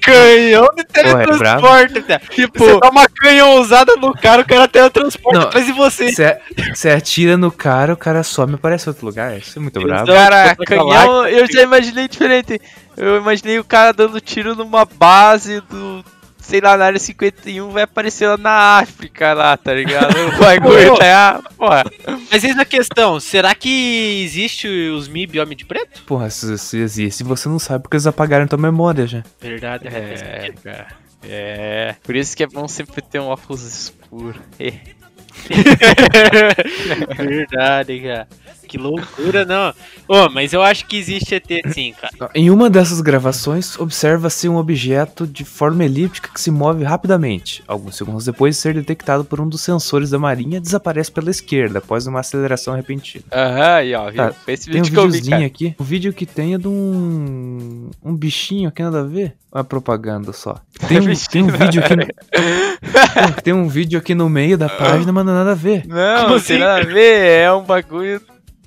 Canhão 0.00 0.68
de 0.74 0.84
Porra, 0.92 1.22
é 1.22 1.24
teletransporte, 1.24 2.00
velho. 2.00 2.20
Tipo, 2.30 2.58
Você 2.58 2.80
dá 2.80 2.90
uma 2.90 3.06
canhãozada 3.08 3.96
no 3.96 4.12
cara, 4.14 4.42
o 4.42 4.46
cara 4.46 4.66
teletransporta 4.68 5.38
Não. 5.38 5.46
atrás 5.46 5.66
de 5.66 5.72
você. 5.72 6.12
Você 6.12 6.38
você 6.74 6.90
atira 7.02 7.36
no 7.36 7.50
cara, 7.50 7.92
o 7.92 7.96
cara 7.96 8.22
some 8.22 8.52
e 8.52 8.54
aparece 8.54 8.88
em 8.88 8.90
outro 8.90 9.06
lugar. 9.06 9.36
Isso 9.38 9.58
é 9.58 9.62
muito 9.62 9.80
brabo. 9.80 10.06
Cara, 10.06 10.56
canhão, 10.56 11.26
eu 11.26 11.46
já 11.50 11.62
imaginei 11.62 12.08
diferente. 12.08 12.60
Eu 12.96 13.18
imaginei 13.18 13.58
o 13.58 13.64
cara 13.64 13.92
dando 13.92 14.20
tiro 14.20 14.54
numa 14.54 14.84
base 14.84 15.60
do. 15.62 16.04
Sei 16.38 16.60
lá, 16.60 16.76
na 16.76 16.86
área 16.86 16.98
51 16.98 17.70
vai 17.70 17.84
aparecer 17.84 18.26
lá 18.26 18.36
na 18.36 18.78
África 18.80 19.32
lá, 19.32 19.56
tá 19.56 19.72
ligado? 19.72 20.12
O 20.34 20.38
bagulho 20.40 20.96
tá. 20.96 21.40
Porra. 21.56 21.84
Mas 22.30 22.42
eis 22.42 22.58
a 22.58 22.64
questão, 22.64 23.20
será 23.20 23.54
que 23.54 24.22
existe 24.24 24.66
os 24.66 25.06
MIB 25.06 25.38
Homem 25.38 25.56
de 25.56 25.64
Preto? 25.64 26.02
Porra, 26.02 26.28
se, 26.30 26.58
se 26.58 26.78
existe, 26.78 27.22
você 27.22 27.48
não 27.48 27.60
sabe 27.60 27.82
porque 27.84 27.94
eles 27.96 28.08
apagaram 28.08 28.48
tua 28.48 28.58
memória 28.58 29.06
já. 29.06 29.22
Verdade, 29.40 29.86
É, 29.86 30.52
cara. 30.64 30.88
É. 31.22 31.94
Por 32.02 32.16
isso 32.16 32.36
que 32.36 32.42
é 32.42 32.46
bom 32.48 32.66
sempre 32.66 33.00
ter 33.00 33.20
um 33.20 33.26
óculos 33.26 33.62
escuro. 33.62 34.34
Verdade, 37.16 38.00
cara. 38.00 38.28
Que 38.72 38.78
loucura, 38.78 39.44
não. 39.44 39.74
Ô, 40.08 40.30
mas 40.30 40.54
eu 40.54 40.62
acho 40.62 40.86
que 40.86 40.96
existe 40.96 41.34
ET 41.34 41.46
sim, 41.74 41.92
cara. 41.92 42.30
Em 42.34 42.48
uma 42.48 42.70
dessas 42.70 43.02
gravações, 43.02 43.78
observa-se 43.78 44.48
um 44.48 44.56
objeto 44.56 45.26
de 45.26 45.44
forma 45.44 45.84
elíptica 45.84 46.30
que 46.32 46.40
se 46.40 46.50
move 46.50 46.82
rapidamente. 46.82 47.62
Alguns 47.68 47.98
segundos 47.98 48.24
depois 48.24 48.54
de 48.54 48.62
ser 48.62 48.72
detectado 48.72 49.26
por 49.26 49.42
um 49.42 49.46
dos 49.46 49.60
sensores 49.60 50.08
da 50.08 50.18
marinha, 50.18 50.58
desaparece 50.58 51.12
pela 51.12 51.30
esquerda 51.30 51.80
após 51.80 52.06
uma 52.06 52.20
aceleração 52.20 52.74
repentina. 52.74 53.24
Aham, 53.30 53.74
aí 53.74 53.94
ó, 53.94 54.10
viu? 54.10 54.16
Tá, 54.16 54.34
esse 54.48 54.70
Tem 54.70 54.80
um 54.80 54.84
vídeo 54.84 54.94
que 54.94 54.98
eu 54.98 55.10
vi, 55.10 55.20
videozinho 55.20 55.46
aqui. 55.46 55.74
O 55.78 55.84
vídeo 55.84 56.12
que 56.14 56.24
tem 56.24 56.54
é 56.54 56.58
de 56.58 56.68
um. 56.68 57.90
um 58.02 58.16
bichinho 58.16 58.72
que 58.72 58.82
nada 58.82 59.00
a 59.00 59.04
ver. 59.04 59.34
Ou 59.52 59.60
é 59.60 59.62
propaganda 59.62 60.32
só? 60.32 60.56
Tem 60.88 60.98
um, 60.98 61.14
tem 61.30 61.42
um 61.42 61.46
vídeo 61.48 61.84
aqui. 61.84 61.94
No... 61.94 62.06
Pô, 62.82 63.42
tem 63.42 63.52
um 63.52 63.68
vídeo 63.68 63.98
aqui 63.98 64.14
no 64.14 64.28
meio 64.28 64.58
da 64.58 64.68
página, 64.68 65.12
mas 65.12 65.24
não 65.24 65.32
é 65.32 65.36
nada 65.36 65.52
a 65.52 65.54
ver. 65.54 65.86
Não, 65.86 65.96
Como 66.22 66.34
não 66.34 66.40
tem 66.40 66.56
assim, 66.56 66.58
nada 66.58 66.80
a 66.80 66.84
ver, 66.84 67.42
é 67.42 67.52
um 67.52 67.62
bagulho 67.62 68.20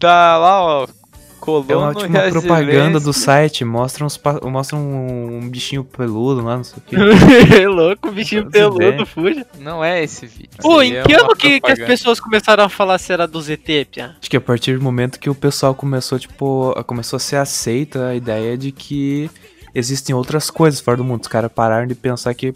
da 0.05 0.37
lá, 0.37 0.63
ó. 0.63 0.83
É 0.85 0.87
Colono 1.45 1.77
uma, 1.77 1.93
tipo, 1.93 2.07
uma 2.09 2.29
propaganda 2.31 2.99
do 2.99 3.13
site, 3.13 3.63
mostra, 3.63 4.03
uns, 4.03 4.19
mostra 4.43 4.75
um, 4.75 5.37
um 5.43 5.47
bichinho 5.49 5.83
peludo 5.83 6.43
lá, 6.43 6.57
não 6.57 6.63
sei 6.63 6.77
o 6.79 6.81
que. 6.81 6.95
louco, 7.67 8.07
o 8.07 8.11
bichinho 8.11 8.49
peludo, 8.49 9.05
fuja. 9.05 9.45
Não 9.59 9.83
é 9.83 10.03
esse 10.03 10.25
vídeo. 10.25 10.49
Pô, 10.59 10.81
em 10.81 10.95
é 10.95 11.03
que 11.03 11.13
uma 11.13 11.25
ano 11.25 11.35
que, 11.35 11.59
que 11.61 11.71
as 11.71 11.77
pessoas 11.77 12.19
começaram 12.19 12.63
a 12.63 12.69
falar 12.69 12.97
se 12.97 13.13
era 13.13 13.27
do 13.27 13.39
ZT, 13.39 13.85
Pia? 13.91 14.15
Acho 14.19 14.27
que 14.29 14.37
a 14.37 14.41
partir 14.41 14.75
do 14.75 14.83
momento 14.83 15.19
que 15.19 15.29
o 15.29 15.35
pessoal 15.35 15.75
começou, 15.75 16.17
tipo, 16.17 16.73
a- 16.75 16.83
começou 16.83 17.17
a 17.17 17.19
ser 17.19 17.35
aceita 17.35 18.07
a 18.07 18.15
ideia 18.15 18.57
de 18.57 18.71
que 18.71 19.29
existem 19.75 20.15
outras 20.15 20.49
coisas 20.49 20.79
fora 20.79 20.97
do 20.97 21.03
mundo. 21.03 21.21
Os 21.21 21.27
caras 21.27 21.51
pararam 21.53 21.85
de 21.85 21.93
pensar 21.93 22.33
que, 22.33 22.55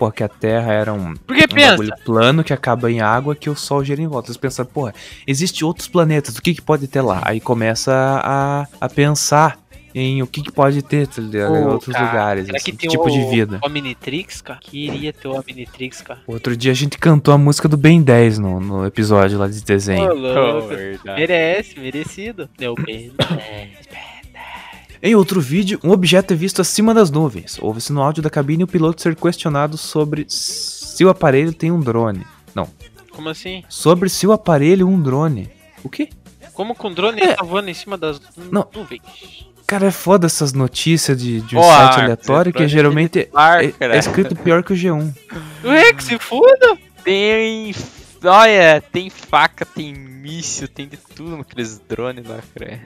pô, 0.00 0.10
que 0.10 0.24
a 0.24 0.28
Terra 0.28 0.72
era 0.72 0.94
um, 0.94 1.14
Porque 1.26 1.44
um 1.44 1.48
pensa, 1.48 1.70
bagulho 1.72 1.92
plano 2.06 2.42
que 2.42 2.54
acaba 2.54 2.90
em 2.90 3.02
água 3.02 3.36
que 3.36 3.50
o 3.50 3.54
Sol 3.54 3.84
gira 3.84 4.00
em 4.00 4.06
volta. 4.06 4.28
Eles 4.28 4.38
pensaram, 4.38 4.70
porra, 4.70 4.94
existe 5.26 5.62
outros 5.62 5.86
planetas, 5.86 6.38
o 6.38 6.42
que, 6.42 6.54
que 6.54 6.62
pode 6.62 6.88
ter 6.88 7.02
lá? 7.02 7.20
Aí 7.22 7.38
começa 7.38 7.92
a, 8.24 8.66
a 8.80 8.88
pensar 8.88 9.58
em 9.94 10.22
o 10.22 10.26
que, 10.26 10.40
que 10.40 10.52
pode 10.52 10.80
ter 10.82 11.06
tá 11.06 11.20
ligado? 11.20 11.54
em 11.56 11.64
outros 11.64 11.92
cara, 11.92 12.06
lugares, 12.06 12.46
será 12.46 12.56
assim, 12.56 12.74
que 12.74 12.88
tipo 12.88 13.04
o, 13.06 13.10
de 13.10 13.24
vida. 13.28 13.60
o 13.62 13.66
Omnitrix, 13.66 14.40
cara? 14.40 14.58
Queria 14.62 15.12
ter 15.12 15.28
o 15.28 15.32
Omnitrix, 15.32 16.00
cara. 16.00 16.20
Outro 16.26 16.56
dia 16.56 16.72
a 16.72 16.74
gente 16.74 16.96
cantou 16.96 17.34
a 17.34 17.38
música 17.38 17.68
do 17.68 17.76
Ben 17.76 18.00
10 18.00 18.38
no, 18.38 18.58
no 18.58 18.86
episódio 18.86 19.38
lá 19.38 19.48
de 19.48 19.62
desenho. 19.62 20.14
Louco. 20.14 20.68
verdade. 20.68 21.20
Merece, 21.20 21.78
merecido. 21.78 22.48
Deu 22.56 22.74
bem. 22.74 23.12
Em 25.02 25.14
outro 25.14 25.40
vídeo, 25.40 25.80
um 25.82 25.90
objeto 25.90 26.32
é 26.34 26.36
visto 26.36 26.60
acima 26.60 26.92
das 26.92 27.10
nuvens. 27.10 27.58
Ouve-se 27.60 27.92
no 27.92 28.02
áudio 28.02 28.22
da 28.22 28.28
cabine 28.28 28.64
o 28.64 28.66
piloto 28.66 29.00
ser 29.00 29.16
questionado 29.16 29.78
sobre 29.78 30.26
se 30.28 31.04
o 31.04 31.08
aparelho 31.08 31.52
tem 31.54 31.70
um 31.70 31.80
drone. 31.80 32.26
Não, 32.54 32.68
Como 33.10 33.28
assim? 33.30 33.64
sobre 33.68 34.08
se 34.10 34.26
o 34.26 34.32
aparelho 34.32 34.86
um 34.86 35.00
drone. 35.00 35.50
O 35.82 35.88
quê? 35.88 36.10
Como 36.52 36.74
com 36.74 36.88
o 36.88 36.94
drone 36.94 37.20
É. 37.22 37.34
tá 37.34 37.42
voando 37.42 37.70
em 37.70 37.74
cima 37.74 37.96
das 37.96 38.20
Não. 38.50 38.66
nuvens? 38.74 39.00
Cara, 39.66 39.86
é 39.86 39.90
foda 39.90 40.26
essas 40.26 40.52
notícias 40.52 41.16
de, 41.16 41.40
de 41.42 41.56
um 41.56 41.60
Ó, 41.60 41.62
site 41.72 42.00
aleatório 42.00 42.52
que 42.52 42.58
pra 42.58 42.66
geralmente 42.66 43.20
é, 43.20 43.86
é 43.86 43.98
escrito 43.98 44.34
pior 44.36 44.62
que 44.64 44.72
o 44.72 44.76
G1. 44.76 45.14
Ué, 45.64 45.92
que 45.94 46.02
se 46.04 46.18
foda! 46.18 46.76
Tem. 47.04 47.72
Olha, 48.22 48.82
tem 48.92 49.08
faca, 49.08 49.64
tem 49.64 49.94
míssil, 49.94 50.68
tem 50.68 50.86
de 50.86 50.96
tudo 50.96 51.36
naqueles 51.38 51.78
drones 51.78 52.26
lá, 52.26 52.40
cara. 52.54 52.80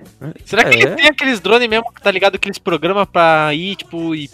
Será 0.44 0.64
que 0.64 0.78
É? 0.86 0.94
tem 0.94 1.06
aqueles 1.08 1.40
drones 1.40 1.68
mesmo 1.68 1.92
que 1.92 2.00
tá 2.00 2.10
ligado 2.10 2.38
que 2.38 2.46
eles 2.48 2.58
programam 2.58 3.04
pra 3.04 3.52
ir, 3.52 3.74
tipo, 3.76 4.14
e 4.14 4.30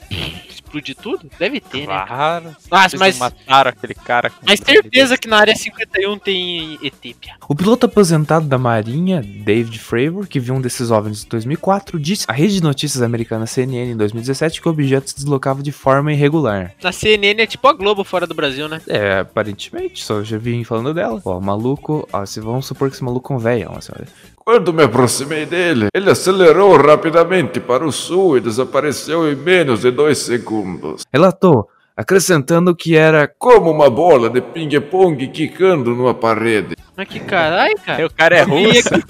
explodir 0.70 0.96
tudo? 0.96 1.28
Deve 1.38 1.60
ter, 1.60 1.86
né? 1.86 2.04
Claro. 2.06 2.56
Mas, 2.70 3.18
mataram 3.18 3.70
aquele 3.70 3.94
cara. 3.94 4.30
com 4.30 4.36
mas 4.46 4.60
certeza 4.60 5.18
que 5.18 5.28
na 5.28 5.38
área 5.38 5.54
51 5.54 6.18
tem 6.18 6.78
ET. 6.82 7.16
O 7.48 7.54
piloto 7.54 7.86
aposentado 7.86 8.46
da 8.46 8.56
Marinha, 8.56 9.20
David 9.20 9.78
Fravor, 9.78 10.26
que 10.26 10.38
viu 10.38 10.54
um 10.54 10.60
desses 10.60 10.90
OVNIs 10.90 11.24
em 11.24 11.28
2004, 11.28 11.98
disse 11.98 12.26
à 12.28 12.32
rede 12.32 12.54
de 12.54 12.62
notícias 12.62 13.02
americana 13.02 13.46
CNN 13.46 13.92
em 13.92 13.96
2017 13.96 14.60
que 14.60 14.68
o 14.68 14.70
objeto 14.70 15.10
se 15.10 15.16
deslocava 15.16 15.62
de 15.62 15.72
forma 15.72 16.12
irregular. 16.12 16.72
Na 16.82 16.92
CNN 16.92 17.42
é 17.42 17.46
tipo 17.46 17.66
a 17.66 17.72
Globo 17.72 18.04
fora 18.04 18.26
do 18.26 18.34
Brasil, 18.34 18.68
né? 18.68 18.80
É, 18.86 19.20
aparentemente, 19.20 20.04
só 20.04 20.22
já 20.22 20.38
vim 20.38 20.62
falando 20.64 20.94
dela. 20.94 21.20
Ó, 21.24 21.38
o 21.38 21.40
maluco, 21.40 22.08
ó, 22.12 22.24
se 22.24 22.40
vamos 22.40 22.66
supor 22.66 22.88
que 22.88 22.94
esse 22.94 23.04
maluco 23.04 23.32
é 23.32 23.36
um 23.36 23.38
velho, 23.38 23.70
senhora. 23.80 24.06
Quando 24.50 24.72
me 24.72 24.82
aproximei 24.82 25.46
dele, 25.46 25.86
ele 25.94 26.10
acelerou 26.10 26.76
rapidamente 26.76 27.60
para 27.60 27.86
o 27.86 27.92
sul 27.92 28.36
e 28.36 28.40
desapareceu 28.40 29.30
em 29.30 29.36
menos 29.36 29.82
de 29.82 29.92
dois 29.92 30.18
segundos. 30.18 31.04
Relatou, 31.12 31.68
acrescentando 31.96 32.74
que 32.74 32.96
era 32.96 33.28
Como 33.28 33.70
uma 33.70 33.88
bola 33.88 34.28
de 34.28 34.40
ping-pong 34.40 35.28
quicando 35.28 35.94
numa 35.94 36.14
parede. 36.14 36.74
Mas 37.00 37.08
que 37.08 37.18
caralho, 37.20 37.74
cara. 37.78 38.06
O 38.06 38.12
cara 38.12 38.36
é 38.36 38.42
russo. 38.42 38.90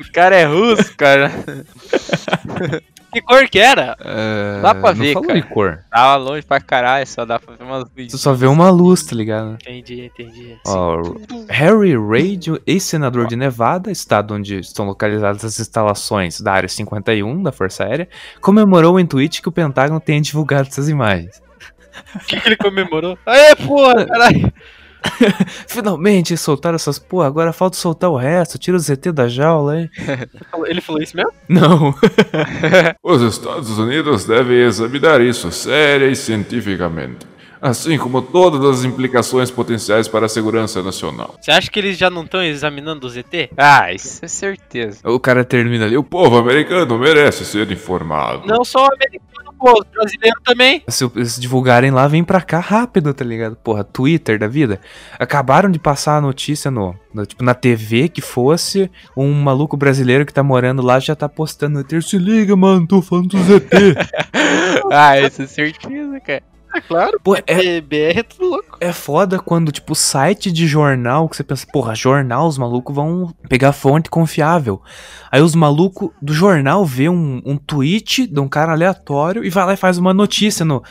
O 0.00 0.12
cara 0.12 0.34
é 0.36 0.44
russo, 0.44 0.96
cara. 0.96 1.30
Que 3.12 3.22
cor 3.22 3.48
que 3.48 3.58
era? 3.58 3.96
Dá 4.62 4.74
pra 4.74 4.92
não 4.92 5.00
ver, 5.00 5.14
cara. 5.14 5.34
de 5.34 5.42
cor. 5.42 5.78
Tava 5.90 6.16
longe 6.16 6.42
pra 6.42 6.60
caralho, 6.60 7.06
só 7.06 7.24
dá 7.24 7.38
pra 7.38 7.54
ver 7.54 7.64
umas 7.64 7.84
Você 7.84 8.02
luzes. 8.02 8.20
só 8.20 8.34
vê 8.34 8.46
uma 8.46 8.68
luz, 8.68 9.04
tá 9.04 9.16
ligado? 9.16 9.54
Entendi, 9.54 10.04
entendi. 10.14 10.54
Ó, 10.66 11.00
Harry 11.48 11.96
Reid, 11.96 12.60
ex-senador 12.66 13.26
de 13.26 13.34
Nevada, 13.34 13.90
estado 13.90 14.34
onde 14.34 14.58
estão 14.58 14.84
localizadas 14.84 15.42
as 15.46 15.58
instalações 15.58 16.42
da 16.42 16.52
Área 16.52 16.68
51 16.68 17.42
da 17.42 17.52
Força 17.52 17.84
Aérea, 17.84 18.06
comemorou 18.42 19.00
em 19.00 19.06
tweet 19.06 19.40
que 19.40 19.48
o 19.48 19.52
Pentágono 19.52 19.98
tenha 20.00 20.20
divulgado 20.20 20.68
essas 20.68 20.88
imagens. 20.88 21.40
O 22.14 22.18
que, 22.26 22.38
que 22.38 22.48
ele 22.48 22.56
comemorou? 22.56 23.16
Aê, 23.24 23.56
porra, 23.56 24.04
caralho. 24.04 24.52
Finalmente 25.66 26.36
soltaram 26.36 26.76
essas 26.76 26.98
porra, 26.98 27.26
agora 27.26 27.52
falta 27.52 27.76
soltar 27.76 28.10
o 28.10 28.16
resto, 28.16 28.58
tira 28.58 28.76
o 28.76 28.80
ZT 28.80 29.12
da 29.12 29.28
jaula, 29.28 29.80
hein? 29.80 29.90
Ele 30.66 30.80
falou 30.80 31.02
isso 31.02 31.16
mesmo? 31.16 31.32
Não. 31.48 31.94
Os 33.02 33.22
Estados 33.22 33.78
Unidos 33.78 34.24
devem 34.24 34.58
examinar 34.58 35.20
isso 35.20 35.50
séria 35.52 36.06
e 36.06 36.16
cientificamente, 36.16 37.26
assim 37.60 37.98
como 37.98 38.22
todas 38.22 38.64
as 38.64 38.84
implicações 38.84 39.50
potenciais 39.50 40.08
para 40.08 40.26
a 40.26 40.28
segurança 40.28 40.82
nacional. 40.82 41.36
Você 41.40 41.50
acha 41.50 41.70
que 41.70 41.78
eles 41.78 41.96
já 41.96 42.10
não 42.10 42.24
estão 42.24 42.42
examinando 42.42 43.06
o 43.06 43.10
ZT? 43.10 43.50
Ah, 43.56 43.92
isso 43.92 44.24
é 44.24 44.28
certeza. 44.28 44.98
O 45.04 45.20
cara 45.20 45.44
termina 45.44 45.84
ali. 45.84 45.96
O 45.96 46.04
povo 46.04 46.36
americano 46.36 46.98
merece 46.98 47.44
ser 47.44 47.70
informado. 47.70 48.46
Não 48.46 48.64
só 48.64 48.86
o 48.86 48.94
americano, 48.94 49.35
pô, 49.58 49.72
os 49.80 49.84
brasileiros 49.92 50.40
também. 50.44 50.82
Se 50.88 51.04
eles 51.16 51.38
divulgarem 51.40 51.90
lá, 51.90 52.06
vem 52.08 52.22
pra 52.24 52.40
cá 52.40 52.58
rápido, 52.58 53.12
tá 53.14 53.24
ligado? 53.24 53.56
Porra, 53.56 53.82
Twitter 53.84 54.38
da 54.38 54.46
vida. 54.48 54.80
Acabaram 55.18 55.70
de 55.70 55.78
passar 55.78 56.16
a 56.16 56.20
notícia 56.20 56.70
no, 56.70 56.94
no- 57.12 57.26
tipo, 57.26 57.42
na 57.44 57.54
TV 57.54 58.08
que 58.08 58.20
fosse 58.20 58.90
um 59.16 59.32
maluco 59.32 59.76
brasileiro 59.76 60.24
que 60.26 60.32
tá 60.32 60.42
morando 60.42 60.82
lá 60.82 60.98
já 61.00 61.14
tá 61.16 61.28
postando 61.28 61.78
no 61.78 61.84
Twitter. 61.84 62.02
Se 62.08 62.18
liga, 62.18 62.54
mano, 62.56 62.86
tô 62.86 63.00
falando 63.02 63.28
do 63.28 63.38
ZT. 63.38 63.96
Ah, 64.92 65.18
isso 65.20 65.42
é 65.42 65.46
certeza, 65.46 66.20
cara. 66.20 66.42
É 66.76 66.80
claro. 66.80 67.18
Pô, 67.24 67.34
é, 67.46 67.80
BR 67.80 68.18
é 68.18 68.22
tudo 68.22 68.50
louco. 68.50 68.76
é 68.80 68.92
foda 68.92 69.38
quando, 69.38 69.72
tipo, 69.72 69.94
site 69.94 70.52
de 70.52 70.66
jornal, 70.66 71.26
que 71.28 71.36
você 71.36 71.42
pensa, 71.42 71.66
porra, 71.72 71.94
jornal, 71.94 72.46
os 72.46 72.58
malucos 72.58 72.94
vão 72.94 73.34
pegar 73.48 73.72
fonte 73.72 74.10
confiável. 74.10 74.82
Aí 75.32 75.40
os 75.40 75.54
malucos 75.54 76.10
do 76.20 76.34
jornal 76.34 76.84
vê 76.84 77.08
um, 77.08 77.40
um 77.46 77.56
tweet 77.56 78.26
de 78.26 78.40
um 78.40 78.46
cara 78.48 78.72
aleatório 78.72 79.42
e 79.42 79.48
vai 79.48 79.64
lá 79.64 79.72
e 79.72 79.76
faz 79.78 79.96
uma 79.96 80.12
notícia 80.12 80.64
no, 80.64 80.82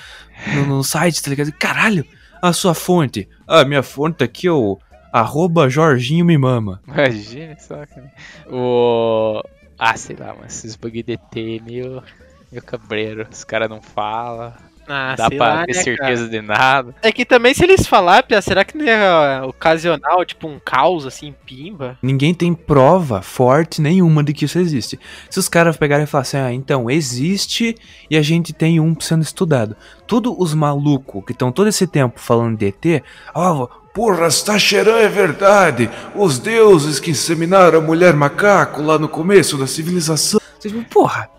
no, 0.56 0.66
no 0.66 0.84
site, 0.84 1.22
tá 1.22 1.30
ligado? 1.30 1.52
Caralho, 1.52 2.04
a 2.42 2.52
sua 2.52 2.74
fonte. 2.74 3.30
Ah, 3.48 3.64
minha 3.64 3.84
fonte 3.84 4.24
aqui 4.24 4.48
é 4.48 4.52
o 4.52 4.80
Arroba 5.14 5.70
Jorginho 5.70 6.26
me 6.26 6.38
mama. 6.38 6.82
Imagina 6.88 7.56
só, 7.60 7.86
cara. 7.86 8.12
O. 8.52 9.42
Ah, 9.78 9.96
sei 9.96 10.16
lá, 10.16 10.36
mas 10.40 10.58
esses 10.58 10.76
bug 10.76 11.04
de 11.04 11.14
ET 11.14 11.64
meio. 11.64 12.04
meio 12.52 12.64
cabreiro. 12.64 13.28
Os 13.32 13.44
caras 13.44 13.70
não 13.70 13.82
falam, 13.82 14.52
Ah, 14.88 15.16
dá 15.18 15.30
pra 15.30 15.48
lá, 15.48 15.66
ter 15.66 15.76
né, 15.76 15.82
certeza 15.82 16.28
de 16.28 16.42
nada. 16.42 16.94
cara? 16.94 16.96
É 17.02 17.12
que 17.12 17.26
também 17.26 17.54
se 17.54 17.64
eles 17.64 17.88
falar, 17.88 18.24
Pia, 18.24 18.42
será 18.42 18.64
que 18.64 18.78
não 18.78 18.86
é 18.88 19.42
ocasional, 19.42 20.24
tipo 20.26 20.48
um 20.48 20.60
caos 20.64 21.06
assim, 21.06 21.34
pimba? 21.46 21.98
Ninguém 22.02 22.34
tem 22.34 22.54
prova 22.54 23.22
forte 23.22 23.82
nenhuma 23.82 24.24
de 24.24 24.34
que 24.34 24.46
isso 24.46 24.60
existe. 24.60 25.00
Se 25.30 25.40
os 25.40 25.50
caras 25.50 25.78
pegarem 25.78 26.04
e 26.04 26.08
falar 26.08 26.22
assim, 26.22 26.38
ah, 26.38 26.54
então 26.54 26.90
existe 26.90 27.76
e 28.10 28.18
a 28.18 28.22
gente 28.22 28.54
tem 28.54 28.80
um 28.80 29.00
sendo 29.00 29.24
estudado. 29.24 29.76
Todos 30.06 30.34
os 30.38 30.54
malucos 30.54 31.24
que 31.26 31.32
estão 31.32 31.52
todo 31.52 31.68
esse 31.68 31.88
tempo 31.88 32.20
falando 32.20 32.58
de 32.58 32.68
ET, 32.68 33.04
ó, 33.34 33.68
Porra, 33.96 34.28
está 34.28 34.60
cheirando 34.60 35.00
é 35.00 35.08
verdade. 35.08 35.90
Os 36.14 36.38
deuses 36.38 37.00
que 37.00 37.12
inseminaram 37.12 37.80
a 37.80 37.82
mulher 37.82 38.14
macaco 38.14 38.82
lá 38.82 39.00
no 39.00 39.08
começo 39.08 39.58
da 39.58 39.66
civilização. 39.66 40.42
Vocês 40.60 40.74
vão, 40.74 40.84
porra, 40.84 41.30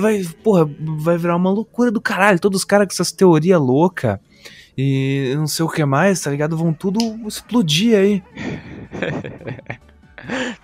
vai, 0.00 0.22
porra, 0.40 0.70
vai 0.78 1.18
virar 1.18 1.34
uma 1.34 1.50
loucura 1.50 1.90
do 1.90 2.00
caralho. 2.00 2.38
Todos 2.38 2.60
os 2.60 2.64
caras 2.64 2.86
com 2.86 2.92
essas 2.92 3.10
teorias 3.10 3.60
loucas 3.60 4.20
e 4.78 5.34
não 5.36 5.48
sei 5.48 5.64
o 5.64 5.68
que 5.68 5.84
mais, 5.84 6.20
tá 6.20 6.30
ligado? 6.30 6.56
Vão 6.56 6.72
tudo 6.72 7.00
explodir 7.26 7.98
aí. 7.98 8.22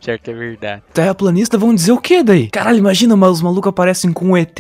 Que 0.01 0.13
é 0.13 0.33
verdade. 0.33 0.83
Terraplanistas 0.95 1.61
vão 1.61 1.75
dizer 1.75 1.93
o 1.93 2.01
que 2.01 2.23
daí? 2.23 2.49
Caralho, 2.49 2.79
imagina 2.79 3.15
mas 3.15 3.33
os 3.33 3.43
malucos 3.43 3.69
aparecem 3.69 4.11
com 4.11 4.31
um 4.31 4.37
ET. 4.37 4.59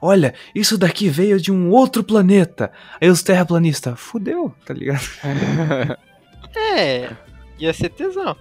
Olha, 0.00 0.34
isso 0.54 0.76
daqui 0.76 1.08
veio 1.08 1.40
de 1.40 1.50
um 1.50 1.70
outro 1.70 2.04
planeta. 2.04 2.70
Aí 3.00 3.08
os 3.08 3.22
terraplanistas, 3.22 3.98
fudeu, 3.98 4.54
tá 4.66 4.74
ligado? 4.74 5.00
É, 6.56 7.10
ia 7.58 7.72
ser 7.72 7.90
tesão. 7.90 8.36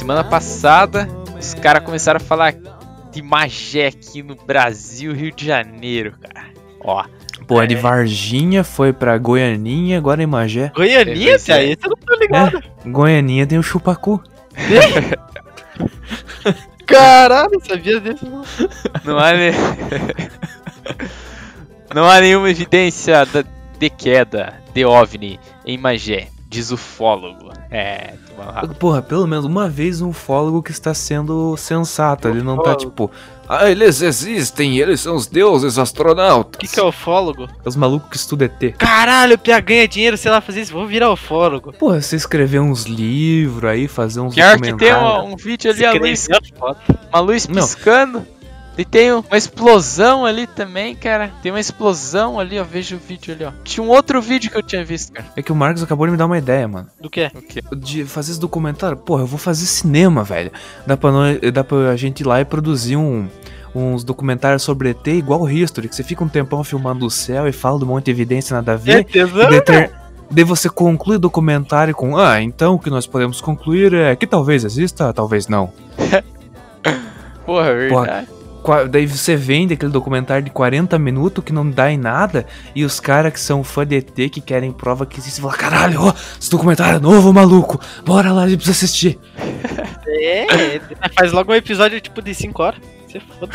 Semana 0.00 0.24
passada, 0.24 1.06
os 1.38 1.52
caras 1.52 1.84
começaram 1.84 2.16
a 2.16 2.20
falar 2.20 2.54
de 3.12 3.20
Magé 3.20 3.88
aqui 3.88 4.22
no 4.22 4.34
Brasil, 4.34 5.12
Rio 5.12 5.30
de 5.30 5.44
Janeiro, 5.44 6.14
cara. 6.18 6.46
Ó, 6.80 7.04
Pô, 7.46 7.60
é 7.60 7.66
de 7.66 7.74
Varginha, 7.74 8.64
foi 8.64 8.94
pra 8.94 9.18
Goianinha, 9.18 9.98
agora 9.98 10.22
em 10.22 10.26
Magé. 10.26 10.72
Goianinha, 10.74 11.34
é. 11.34 11.38
Pia, 11.38 11.62
esse 11.64 11.84
eu 11.84 11.90
não 11.90 11.96
tô 11.98 12.14
ligado. 12.18 12.62
Goianinha 12.86 13.46
tem 13.46 13.58
o 13.58 13.62
chupacu. 13.62 14.22
Caralho, 16.86 17.60
sabia 17.62 18.00
disso 18.00 18.24
não. 18.24 18.42
não 19.04 19.18
há, 19.18 19.32
ne- 19.34 19.52
não 21.94 22.08
há 22.08 22.20
nenhuma 22.22 22.48
evidência 22.48 23.26
da- 23.26 23.44
de 23.78 23.90
queda 23.90 24.54
de 24.72 24.82
OVNI 24.82 25.38
em 25.66 25.76
Magé, 25.76 26.28
diz 26.48 26.70
ufólogo. 26.70 27.49
É. 27.70 28.14
Porra, 28.78 29.00
pelo 29.00 29.26
menos 29.26 29.44
uma 29.44 29.68
vez 29.68 30.00
um 30.00 30.08
ufólogo 30.08 30.62
que 30.62 30.72
está 30.72 30.92
sendo 30.92 31.56
sensato. 31.56 32.26
Ele 32.26 32.42
não 32.42 32.60
tá 32.60 32.74
tipo, 32.74 33.10
Ah, 33.48 33.70
eles 33.70 34.02
existem, 34.02 34.78
eles 34.78 35.00
são 35.00 35.14
os 35.14 35.26
deuses 35.26 35.78
astronautas. 35.78 36.56
O 36.56 36.58
que, 36.58 36.66
que 36.66 36.80
é 36.80 36.82
ufólogo? 36.82 37.48
os 37.64 37.76
malucos 37.76 38.10
que 38.10 38.16
estudam 38.16 38.48
ET. 38.48 38.76
Caralho, 38.76 39.34
o 39.34 39.38
Pia 39.38 39.60
ganha 39.60 39.86
dinheiro, 39.86 40.16
sei 40.16 40.30
lá, 40.30 40.40
fazer 40.40 40.62
isso, 40.62 40.72
vou 40.72 40.86
virar 40.86 41.12
ufólogo. 41.12 41.72
Porra, 41.72 42.00
você 42.00 42.16
escrever 42.16 42.60
uns 42.60 42.84
livros 42.84 43.70
aí, 43.70 43.86
fazer 43.86 44.20
uns 44.20 44.34
Pior 44.34 44.58
que 44.60 44.72
tem 44.76 44.94
um, 44.94 45.32
um 45.32 45.36
vídeo 45.36 45.70
ali, 45.70 45.84
a 45.84 45.92
luz, 45.92 46.28
uma 47.12 47.20
luz 47.20 47.48
Não. 47.48 47.62
E 48.80 48.84
tem 48.86 49.12
uma 49.12 49.36
explosão 49.36 50.24
ali 50.24 50.46
também, 50.46 50.94
cara. 50.96 51.30
Tem 51.42 51.52
uma 51.52 51.60
explosão 51.60 52.40
ali, 52.40 52.58
ó. 52.58 52.64
Veja 52.64 52.96
o 52.96 52.98
vídeo 52.98 53.34
ali, 53.34 53.44
ó. 53.44 53.52
Tinha 53.62 53.84
um 53.84 53.90
outro 53.90 54.22
vídeo 54.22 54.50
que 54.50 54.56
eu 54.56 54.62
tinha 54.62 54.82
visto, 54.82 55.12
cara. 55.12 55.28
É 55.36 55.42
que 55.42 55.52
o 55.52 55.54
Marcos 55.54 55.82
acabou 55.82 56.06
de 56.06 56.12
me 56.12 56.16
dar 56.16 56.24
uma 56.24 56.38
ideia, 56.38 56.66
mano. 56.66 56.86
Do 56.98 57.10
que? 57.10 57.30
O 57.34 57.42
quê? 57.42 57.62
De 57.76 58.04
fazer 58.06 58.30
esse 58.32 58.40
documentário. 58.40 58.96
Porra, 58.96 59.22
eu 59.22 59.26
vou 59.26 59.38
fazer 59.38 59.66
cinema, 59.66 60.24
velho. 60.24 60.50
Dá 60.86 60.96
pra, 60.96 61.12
nós- 61.12 61.38
dá 61.52 61.62
pra 61.62 61.94
gente 61.96 62.20
ir 62.20 62.24
lá 62.26 62.40
e 62.40 62.44
produzir 62.46 62.96
um, 62.96 63.28
uns 63.74 64.02
documentários 64.02 64.62
sobre 64.62 64.88
ET 64.90 65.06
igual 65.08 65.42
o 65.42 65.50
History, 65.50 65.86
que 65.86 65.94
você 65.94 66.02
fica 66.02 66.24
um 66.24 66.28
tempão 66.28 66.64
filmando 66.64 67.04
o 67.04 67.10
céu 67.10 67.46
e 67.46 67.52
fala 67.52 67.78
de 67.78 67.84
um 67.84 67.88
monte 67.88 68.06
de 68.06 68.10
evidência 68.12 68.56
nada 68.56 68.72
a 68.72 68.76
ver. 68.76 68.92
Certeza. 68.92 69.42
E 69.54 69.60
ter- 69.60 69.90
daí 70.30 70.44
você 70.44 70.70
conclui 70.70 71.16
o 71.16 71.20
documentário 71.20 71.94
com 71.94 72.16
Ah, 72.16 72.40
então 72.40 72.76
o 72.76 72.78
que 72.78 72.88
nós 72.88 73.06
podemos 73.06 73.42
concluir 73.42 73.92
é 73.92 74.16
que 74.16 74.26
talvez 74.26 74.64
exista, 74.64 75.12
talvez 75.12 75.48
não. 75.48 75.70
Porra, 77.44 77.66
é 77.68 77.74
verdade. 77.74 78.26
Qua- 78.26 78.39
Daí 78.90 79.06
você 79.06 79.36
vende 79.36 79.74
aquele 79.74 79.92
documentário 79.92 80.44
de 80.44 80.50
40 80.50 80.98
minutos 80.98 81.44
que 81.44 81.52
não 81.52 81.68
dá 81.68 81.90
em 81.90 81.98
nada, 81.98 82.46
e 82.74 82.84
os 82.84 83.00
caras 83.00 83.32
que 83.32 83.40
são 83.40 83.64
fã 83.64 83.86
de 83.86 83.96
ET 83.96 84.14
que 84.30 84.40
querem 84.40 84.72
prova 84.72 85.06
que 85.06 85.18
existe, 85.18 85.40
falam, 85.40 85.56
caralho, 85.56 86.02
ó, 86.02 86.14
esse 86.38 86.50
documentário 86.50 86.96
é 86.96 87.00
novo, 87.00 87.32
maluco, 87.32 87.80
bora 88.04 88.32
lá, 88.32 88.42
a 88.42 88.48
gente 88.48 88.58
precisa 88.58 88.84
assistir. 88.84 89.18
É, 90.22 90.80
faz 91.16 91.32
logo 91.32 91.50
um 91.50 91.54
episódio 91.54 91.98
tipo 91.98 92.20
de 92.20 92.34
5 92.34 92.62
horas. 92.62 92.80
Você 93.06 93.20
foda. 93.20 93.52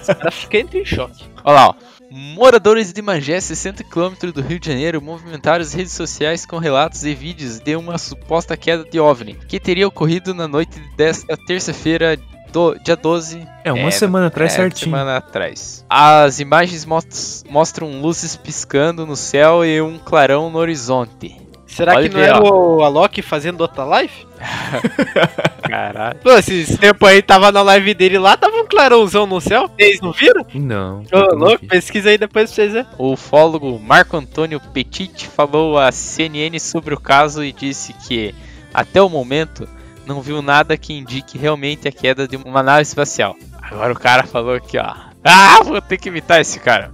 Os 0.00 0.06
caras 0.06 0.34
ficam 0.34 0.60
em 0.72 0.84
choque. 0.84 1.24
Olha 1.44 1.54
lá, 1.54 1.68
ó. 1.68 1.74
Moradores 2.10 2.92
de 2.92 3.00
Magé, 3.00 3.40
60 3.40 3.84
km 3.84 4.32
do 4.34 4.42
Rio 4.42 4.58
de 4.58 4.66
Janeiro, 4.66 5.00
movimentaram 5.00 5.62
as 5.62 5.72
redes 5.72 5.92
sociais 5.92 6.44
com 6.44 6.58
relatos 6.58 7.04
e 7.04 7.14
vídeos 7.14 7.60
de 7.60 7.76
uma 7.76 7.98
suposta 7.98 8.56
queda 8.56 8.82
de 8.82 8.98
OVNI, 8.98 9.34
que 9.46 9.60
teria 9.60 9.86
ocorrido 9.86 10.34
na 10.34 10.48
noite 10.48 10.80
desta 10.96 11.36
terça-feira, 11.36 12.18
do, 12.50 12.74
dia 12.84 12.96
12 12.96 13.46
É, 13.64 13.72
uma 13.72 13.88
É, 13.88 13.90
semana 13.90 14.26
atrás 14.26 14.52
é, 14.52 14.56
certinho. 14.56 14.90
semana 14.90 15.16
atrás. 15.16 15.84
As 15.88 16.40
imagens 16.40 16.84
mos- 16.84 17.44
mostram 17.48 18.00
luzes 18.00 18.36
piscando 18.36 19.06
no 19.06 19.16
céu 19.16 19.64
e 19.64 19.80
um 19.80 19.98
clarão 19.98 20.50
no 20.50 20.58
horizonte. 20.58 21.36
Será 21.66 21.94
Pode 21.94 22.08
que 22.08 22.14
não 22.14 22.20
ver, 22.20 22.28
era 22.30 22.40
ó. 22.42 22.76
o 22.78 22.82
Alok 22.82 23.22
fazendo 23.22 23.60
outra 23.60 23.84
live? 23.84 24.12
Caralho. 25.62 26.18
Pô, 26.22 26.32
esses 26.32 26.76
tempos 26.78 27.08
aí 27.08 27.22
tava 27.22 27.52
na 27.52 27.62
live 27.62 27.94
dele 27.94 28.18
lá, 28.18 28.36
tava 28.36 28.56
um 28.56 28.66
clarãozão 28.66 29.26
no 29.26 29.40
céu. 29.40 29.68
Vocês 29.68 30.00
não 30.00 30.12
viram? 30.12 30.44
Não. 30.54 31.04
Ô, 31.12 31.34
louco, 31.34 31.64
pesquisa 31.66 32.10
aí 32.10 32.18
depois 32.18 32.46
pra 32.50 32.54
vocês 32.56 32.72
verem. 32.72 32.88
O 32.98 33.12
ufólogo 33.12 33.78
Marco 33.78 34.16
Antônio 34.16 34.60
Petit 34.72 35.28
falou 35.28 35.78
à 35.78 35.92
CNN 35.92 36.58
sobre 36.58 36.92
o 36.94 37.00
caso 37.00 37.44
e 37.44 37.52
disse 37.52 37.92
que, 37.92 38.34
até 38.74 39.00
o 39.00 39.08
momento, 39.08 39.68
não 40.10 40.20
viu 40.20 40.42
nada 40.42 40.76
que 40.76 40.92
indique 40.92 41.38
realmente 41.38 41.86
a 41.86 41.92
queda 41.92 42.26
de 42.26 42.36
uma 42.36 42.64
nave 42.64 42.82
espacial. 42.82 43.36
Agora 43.62 43.92
o 43.92 43.98
cara 43.98 44.26
falou 44.26 44.54
aqui, 44.54 44.76
ó. 44.76 44.92
Ah, 45.24 45.62
vou 45.62 45.80
ter 45.80 45.98
que 45.98 46.08
imitar 46.08 46.40
esse 46.40 46.58
cara. 46.58 46.90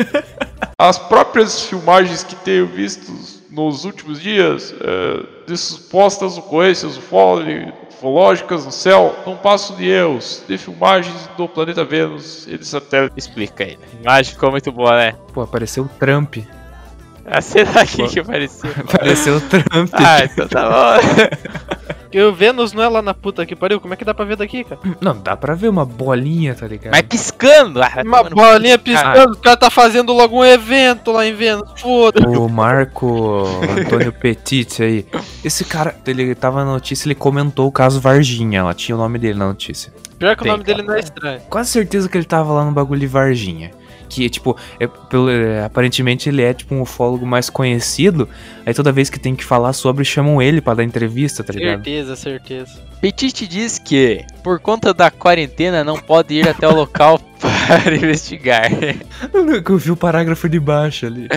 As 0.78 0.98
próprias 0.98 1.62
filmagens 1.62 2.22
que 2.22 2.36
tenho 2.36 2.66
visto 2.66 3.10
nos 3.50 3.84
últimos 3.84 4.20
dias 4.20 4.74
é, 4.78 5.46
de 5.46 5.56
supostas 5.56 6.36
ocorrências 6.36 6.98
ufológicas 6.98 8.66
no 8.66 8.72
céu 8.72 9.14
não 9.24 9.36
passam 9.36 9.76
de 9.76 9.88
erros 9.88 10.42
de 10.46 10.58
filmagens 10.58 11.30
do 11.36 11.48
planeta 11.48 11.84
Vênus 11.84 12.46
e 12.46 12.58
de 12.58 12.66
satélite. 12.66 13.14
Explica 13.16 13.64
aí. 13.64 13.78
A 13.98 14.02
imagem 14.02 14.34
ficou 14.34 14.50
muito 14.50 14.70
boa, 14.70 14.98
né? 14.98 15.14
Pô, 15.32 15.40
apareceu 15.40 15.84
o 15.84 15.88
Trump. 15.88 16.38
Ah, 17.26 17.40
sei 17.40 17.64
lá 17.64 17.82
o 17.82 17.86
que, 17.86 18.06
que 18.08 18.22
parecia. 18.22 18.70
Apareceu 18.78 19.36
o 19.36 19.40
Trump. 19.40 19.90
Ah, 19.92 20.24
então 20.24 20.46
tá 20.48 20.68
bom. 20.68 21.94
E 22.14 22.22
o 22.22 22.32
Vênus 22.32 22.72
não 22.72 22.80
é 22.80 22.88
lá 22.88 23.02
na 23.02 23.12
puta 23.12 23.44
que 23.44 23.56
pariu? 23.56 23.80
Como 23.80 23.92
é 23.92 23.96
que 23.96 24.04
dá 24.04 24.14
pra 24.14 24.24
ver 24.24 24.36
daqui, 24.36 24.62
cara? 24.62 24.80
Não, 25.00 25.18
dá 25.18 25.36
pra 25.36 25.52
ver 25.56 25.68
uma 25.68 25.84
bolinha, 25.84 26.54
tá 26.54 26.64
ligado? 26.64 26.92
Mas 26.92 27.02
piscando. 27.02 27.82
Ah, 27.82 27.90
Uma 28.04 28.22
bolinha 28.22 28.78
piscar. 28.78 29.14
piscando, 29.14 29.32
o 29.32 29.40
cara 29.40 29.56
tá 29.56 29.68
fazendo 29.68 30.12
logo 30.12 30.38
um 30.38 30.44
evento 30.44 31.10
lá 31.10 31.26
em 31.26 31.34
Vênus. 31.34 31.68
Foda. 31.80 32.24
O 32.28 32.48
Marco 32.48 33.42
Antônio 33.80 34.12
Petit 34.12 34.80
aí. 34.80 35.04
Esse 35.44 35.64
cara, 35.64 35.96
ele 36.06 36.36
tava 36.36 36.64
na 36.64 36.70
notícia, 36.70 37.08
ele 37.08 37.16
comentou 37.16 37.66
o 37.66 37.72
caso 37.72 38.00
Varginha. 38.00 38.60
Ela 38.60 38.74
tinha 38.74 38.94
o 38.94 38.98
nome 38.98 39.18
dele 39.18 39.36
na 39.36 39.48
notícia. 39.48 39.92
Pior 40.16 40.36
que 40.36 40.42
o 40.42 40.44
Tem, 40.44 40.52
nome 40.52 40.62
dele 40.62 40.82
não 40.82 40.94
é 40.94 41.00
estranho. 41.00 41.40
Quase 41.50 41.70
certeza 41.70 42.08
que 42.08 42.16
ele 42.16 42.26
tava 42.26 42.52
lá 42.52 42.64
no 42.64 42.70
bagulho 42.70 43.00
de 43.00 43.08
Varginha. 43.08 43.72
Que, 44.08 44.28
tipo, 44.28 44.56
é, 44.78 44.86
pelo- 44.86 45.30
é, 45.30 45.64
aparentemente 45.64 46.28
ele 46.28 46.42
é, 46.42 46.52
tipo, 46.54 46.74
um 46.74 46.82
ufólogo 46.82 47.26
mais 47.26 47.48
conhecido. 47.50 48.28
Aí 48.66 48.72
toda 48.74 48.92
vez 48.92 49.08
que 49.10 49.18
tem 49.18 49.34
que 49.34 49.44
falar 49.44 49.72
sobre, 49.72 50.04
chamam 50.04 50.40
ele 50.40 50.60
pra 50.60 50.74
dar 50.74 50.84
entrevista, 50.84 51.42
tá 51.42 51.52
ligado? 51.52 51.84
Certeza, 51.84 52.16
certeza. 52.16 52.84
Petit 53.00 53.46
diz 53.46 53.78
que, 53.78 54.24
por 54.42 54.58
conta 54.60 54.94
da 54.94 55.10
quarentena, 55.10 55.84
não 55.84 55.98
pode 55.98 56.34
ir 56.34 56.48
até 56.48 56.66
o 56.66 56.74
local 56.74 57.18
para 57.40 57.94
investigar. 57.94 58.70
Eu 59.32 59.76
vi 59.78 59.90
o 59.90 59.96
parágrafo 59.96 60.48
de 60.48 60.58
baixo 60.60 61.06
ali. 61.06 61.28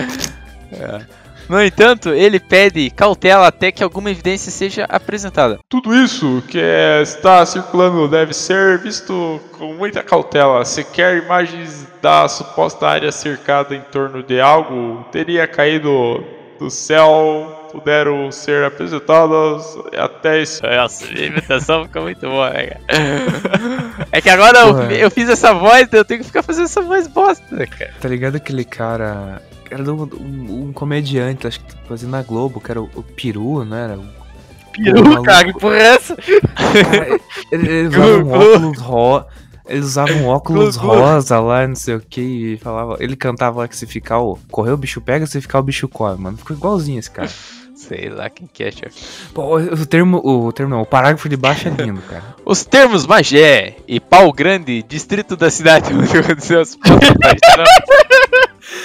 No 1.48 1.62
entanto, 1.62 2.10
ele 2.10 2.38
pede 2.38 2.90
cautela 2.90 3.46
até 3.46 3.72
que 3.72 3.82
alguma 3.82 4.10
evidência 4.10 4.50
seja 4.50 4.84
apresentada. 4.88 5.58
Tudo 5.68 5.94
isso 5.94 6.42
que 6.46 6.58
está 7.02 7.44
circulando 7.46 8.06
deve 8.08 8.34
ser 8.34 8.78
visto 8.78 9.40
com 9.58 9.72
muita 9.74 10.02
cautela. 10.02 10.64
Sequer 10.64 11.22
imagens 11.22 11.86
da 12.02 12.28
suposta 12.28 12.86
área 12.86 13.10
cercada 13.10 13.74
em 13.74 13.80
torno 13.80 14.22
de 14.22 14.40
algo 14.40 15.04
teria 15.10 15.46
caído 15.46 16.22
do 16.58 16.70
céu 16.70 17.54
puderam 17.70 18.32
ser 18.32 18.64
apresentadas 18.64 19.76
até 19.96 20.42
esse. 20.42 20.62
Nossa, 20.62 21.06
a 21.06 21.20
imitação 21.20 21.84
ficou 21.84 22.02
muito 22.02 22.20
boa, 22.20 22.50
né, 22.50 22.66
cara? 22.66 22.80
É 24.10 24.22
que 24.22 24.30
agora 24.30 24.60
eu, 24.60 24.90
eu 24.90 25.10
fiz 25.10 25.28
essa 25.28 25.52
voz, 25.52 25.86
eu 25.92 26.04
tenho 26.04 26.20
que 26.20 26.26
ficar 26.26 26.42
fazendo 26.42 26.64
essa 26.64 26.80
voz 26.80 27.06
bosta, 27.06 27.66
cara. 27.66 27.92
Tá 28.00 28.08
ligado 28.08 28.36
aquele 28.36 28.64
cara. 28.64 29.42
Era 29.70 29.82
um, 29.92 30.02
um- 30.02 30.64
um 30.68 30.72
comediante, 30.72 31.46
acho 31.46 31.60
que 31.60 31.74
fazia 31.88 32.08
na 32.08 32.22
Globo, 32.22 32.60
que 32.60 32.70
era 32.70 32.80
o, 32.80 32.88
o 32.94 33.02
Peru, 33.02 33.64
não 33.64 33.76
era? 33.76 33.98
O 33.98 34.04
Peru, 34.72 35.02
maluco. 35.04 35.22
cara, 35.24 35.52
que 35.52 35.58
porra 35.58 35.76
é 35.76 35.82
essa? 35.94 36.16
cara, 36.16 37.20
ele- 37.52 37.68
eles 37.68 37.94
usavam 37.94 38.22
Gugu. 38.24 38.34
óculos 38.36 38.78
ro... 38.78 39.24
Eles 39.70 39.84
usavam 39.84 40.24
óculos 40.28 40.76
rosa 40.76 41.38
lá, 41.40 41.68
não 41.68 41.74
sei 41.74 41.96
o 41.96 42.00
que, 42.00 42.20
e 42.22 42.56
falava. 42.56 42.96
Ele 43.00 43.14
cantava 43.14 43.58
lá 43.58 43.68
que 43.68 43.76
se 43.76 43.86
ficar 43.86 44.18
o. 44.18 44.38
Correr 44.50 44.70
o 44.72 44.78
bicho 44.78 44.98
pega, 44.98 45.26
se 45.26 45.38
ficar 45.42 45.58
o 45.58 45.62
bicho 45.62 45.86
come, 45.86 46.18
mano. 46.22 46.38
Ficou 46.38 46.56
igualzinho 46.56 46.98
esse 46.98 47.10
cara. 47.10 47.28
Sei 47.76 48.08
lá 48.08 48.30
quem 48.30 48.48
que 48.50 48.64
é, 48.64 48.70
chefe. 48.72 48.98
Pô, 49.34 49.58
o 49.58 49.84
termo. 49.86 50.22
O 50.24 50.50
termo 50.54 50.74
não, 50.74 50.80
o 50.80 50.86
parágrafo 50.86 51.28
de 51.28 51.36
baixo 51.36 51.68
é 51.68 51.70
lindo, 51.82 52.00
cara. 52.00 52.24
Os 52.46 52.64
termos 52.64 53.06
Magé 53.06 53.76
e 53.86 54.00
Pau 54.00 54.32
Grande, 54.32 54.82
distrito 54.82 55.36
da 55.36 55.50
cidade 55.50 55.92
onde 55.92 56.16
aconteceu 56.16 56.62
as 56.62 56.74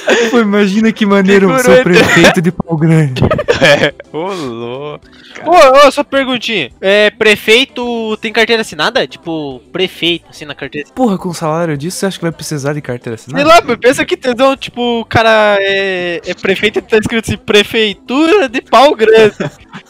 Pô, 0.32 0.40
imagina 0.40 0.92
que 0.92 1.06
maneiro 1.06 1.54
Que 1.56 1.64
ser 1.64 1.84
prefeito 1.84 2.42
de 2.42 2.52
pau 2.52 2.78
grande. 2.78 3.24
É, 3.64 3.94
ô 4.12 4.34
louco. 4.34 5.06
Ô, 5.46 5.88
ô, 5.88 5.92
só 5.92 6.04
perguntinha. 6.04 6.70
É, 6.82 7.10
prefeito 7.12 8.18
tem 8.18 8.34
carteira 8.34 8.62
assinada? 8.62 9.08
Tipo, 9.08 9.62
prefeito, 9.72 10.26
assim, 10.30 10.44
na 10.44 10.54
carteira 10.54 10.90
Porra, 10.94 11.18
com 11.18 11.30
o 11.30 11.34
salário 11.34 11.78
disso, 11.78 11.98
você 11.98 12.08
acha 12.08 12.18
que 12.18 12.24
vai 12.24 12.32
precisar 12.32 12.74
de 12.74 12.82
carteira 12.82 13.18
Sei 13.18 13.32
assinada? 13.34 13.48
lá, 13.48 13.62
mas 13.66 13.78
pensa 13.78 14.04
que 14.04 14.18
tesão, 14.18 14.58
tipo, 14.58 15.00
o 15.00 15.06
cara 15.06 15.58
é, 15.62 16.20
é 16.26 16.34
prefeito 16.34 16.80
e 16.80 16.82
tá 16.82 16.98
escrito 16.98 17.26
assim, 17.30 17.38
prefeitura 17.38 18.50
de 18.50 18.62
pau 18.62 18.94
grande. 18.96 19.36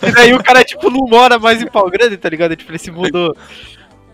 e 0.04 0.12
daí 0.12 0.34
o 0.36 0.43
cara, 0.43 0.63
tipo, 0.63 0.91
não 0.91 1.08
mora 1.08 1.39
mais 1.39 1.60
em 1.60 1.67
pau 1.67 1.89
grande, 1.89 2.15
tá 2.17 2.30
ligado? 2.30 2.56
Tipo, 2.56 2.71
ele 2.71 2.80
se 2.80 2.91
mudou. 2.91 3.36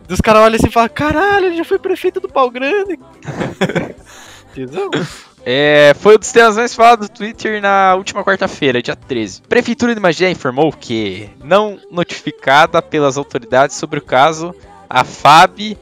E 0.10 0.14
os 0.14 0.22
caras 0.22 0.42
olham 0.44 0.56
assim 0.56 0.68
e 0.68 0.72
falam, 0.72 0.90
caralho, 0.90 1.48
ele 1.48 1.58
já 1.58 1.66
foi 1.66 1.78
prefeito 1.78 2.22
do 2.22 2.30
pau 2.30 2.50
grande. 2.50 2.98
Tesão? 4.56 4.90
É, 5.46 5.94
foi 6.00 6.16
um 6.16 6.20
dos 6.20 6.32
temas 6.32 6.58
mais 6.58 6.74
falados 6.74 7.10
do 7.10 7.14
Twitter 7.14 7.62
na 7.62 7.96
última 7.96 8.24
quarta-feira, 8.24 8.82
dia 8.82 8.96
13. 8.96 9.42
Prefeitura 9.44 9.96
de 9.96 10.02
Magé 10.02 10.30
informou 10.30 10.72
que, 10.72 11.30
não 11.44 11.80
notificada 11.90 12.82
pelas 12.82 13.18
autoridades 13.18 13.76
sobre 13.76 14.00
o 14.00 14.02
caso, 14.02 14.54
a 14.90 15.04
FAB 15.04 15.78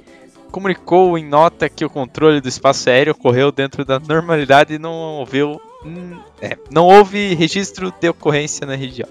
comunicou 0.52 1.18
em 1.18 1.26
nota 1.26 1.70
que 1.70 1.84
o 1.84 1.90
controle 1.90 2.40
do 2.40 2.48
espaço 2.48 2.90
aéreo 2.90 3.12
ocorreu 3.12 3.52
dentro 3.52 3.84
da 3.84 4.00
normalidade 4.00 4.76
e 4.76 4.80
não 4.80 4.94
houve, 4.94 5.44
hum, 5.44 6.20
é, 6.42 6.58
não 6.72 6.86
houve 6.86 7.34
registro 7.36 7.92
de 7.92 8.10
ocorrência 8.10 8.66
na 8.66 8.76
região. 8.76 9.10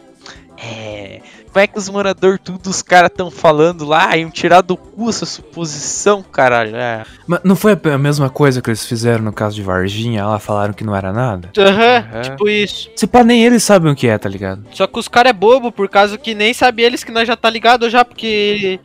É, 0.59 1.20
como 1.56 1.64
é 1.64 1.66
que 1.66 1.78
os 1.78 1.88
moradores, 1.88 2.38
tudo 2.44 2.68
os 2.68 2.82
caras 2.82 3.10
estão 3.10 3.30
falando 3.30 3.86
lá, 3.86 4.14
iam 4.14 4.30
tirar 4.30 4.60
do 4.60 4.76
cu 4.76 5.08
essa 5.08 5.24
suposição, 5.24 6.22
caralho? 6.22 6.76
É. 6.76 7.02
Mas 7.26 7.40
não 7.44 7.56
foi 7.56 7.72
a 7.72 7.96
mesma 7.96 8.28
coisa 8.28 8.60
que 8.60 8.68
eles 8.68 8.84
fizeram 8.84 9.24
no 9.24 9.32
caso 9.32 9.56
de 9.56 9.62
Varginha? 9.62 10.26
Lá 10.26 10.38
falaram 10.38 10.74
que 10.74 10.84
não 10.84 10.94
era 10.94 11.14
nada? 11.14 11.50
Aham, 11.56 12.04
Aham. 12.12 12.20
tipo 12.20 12.46
isso. 12.46 12.90
Se 12.94 13.06
pá, 13.06 13.24
nem 13.24 13.42
eles 13.42 13.62
sabem 13.62 13.90
o 13.90 13.96
que 13.96 14.06
é, 14.06 14.18
tá 14.18 14.28
ligado? 14.28 14.66
Só 14.70 14.86
que 14.86 14.98
os 14.98 15.08
caras 15.08 15.30
é 15.30 15.32
bobo, 15.32 15.72
por 15.72 15.88
causa 15.88 16.18
que 16.18 16.34
nem 16.34 16.52
sabe 16.52 16.82
eles 16.82 17.02
que 17.02 17.10
nós 17.10 17.26
já 17.26 17.34
tá 17.34 17.48
ligado 17.48 17.88
já, 17.88 18.04
porque 18.04 18.78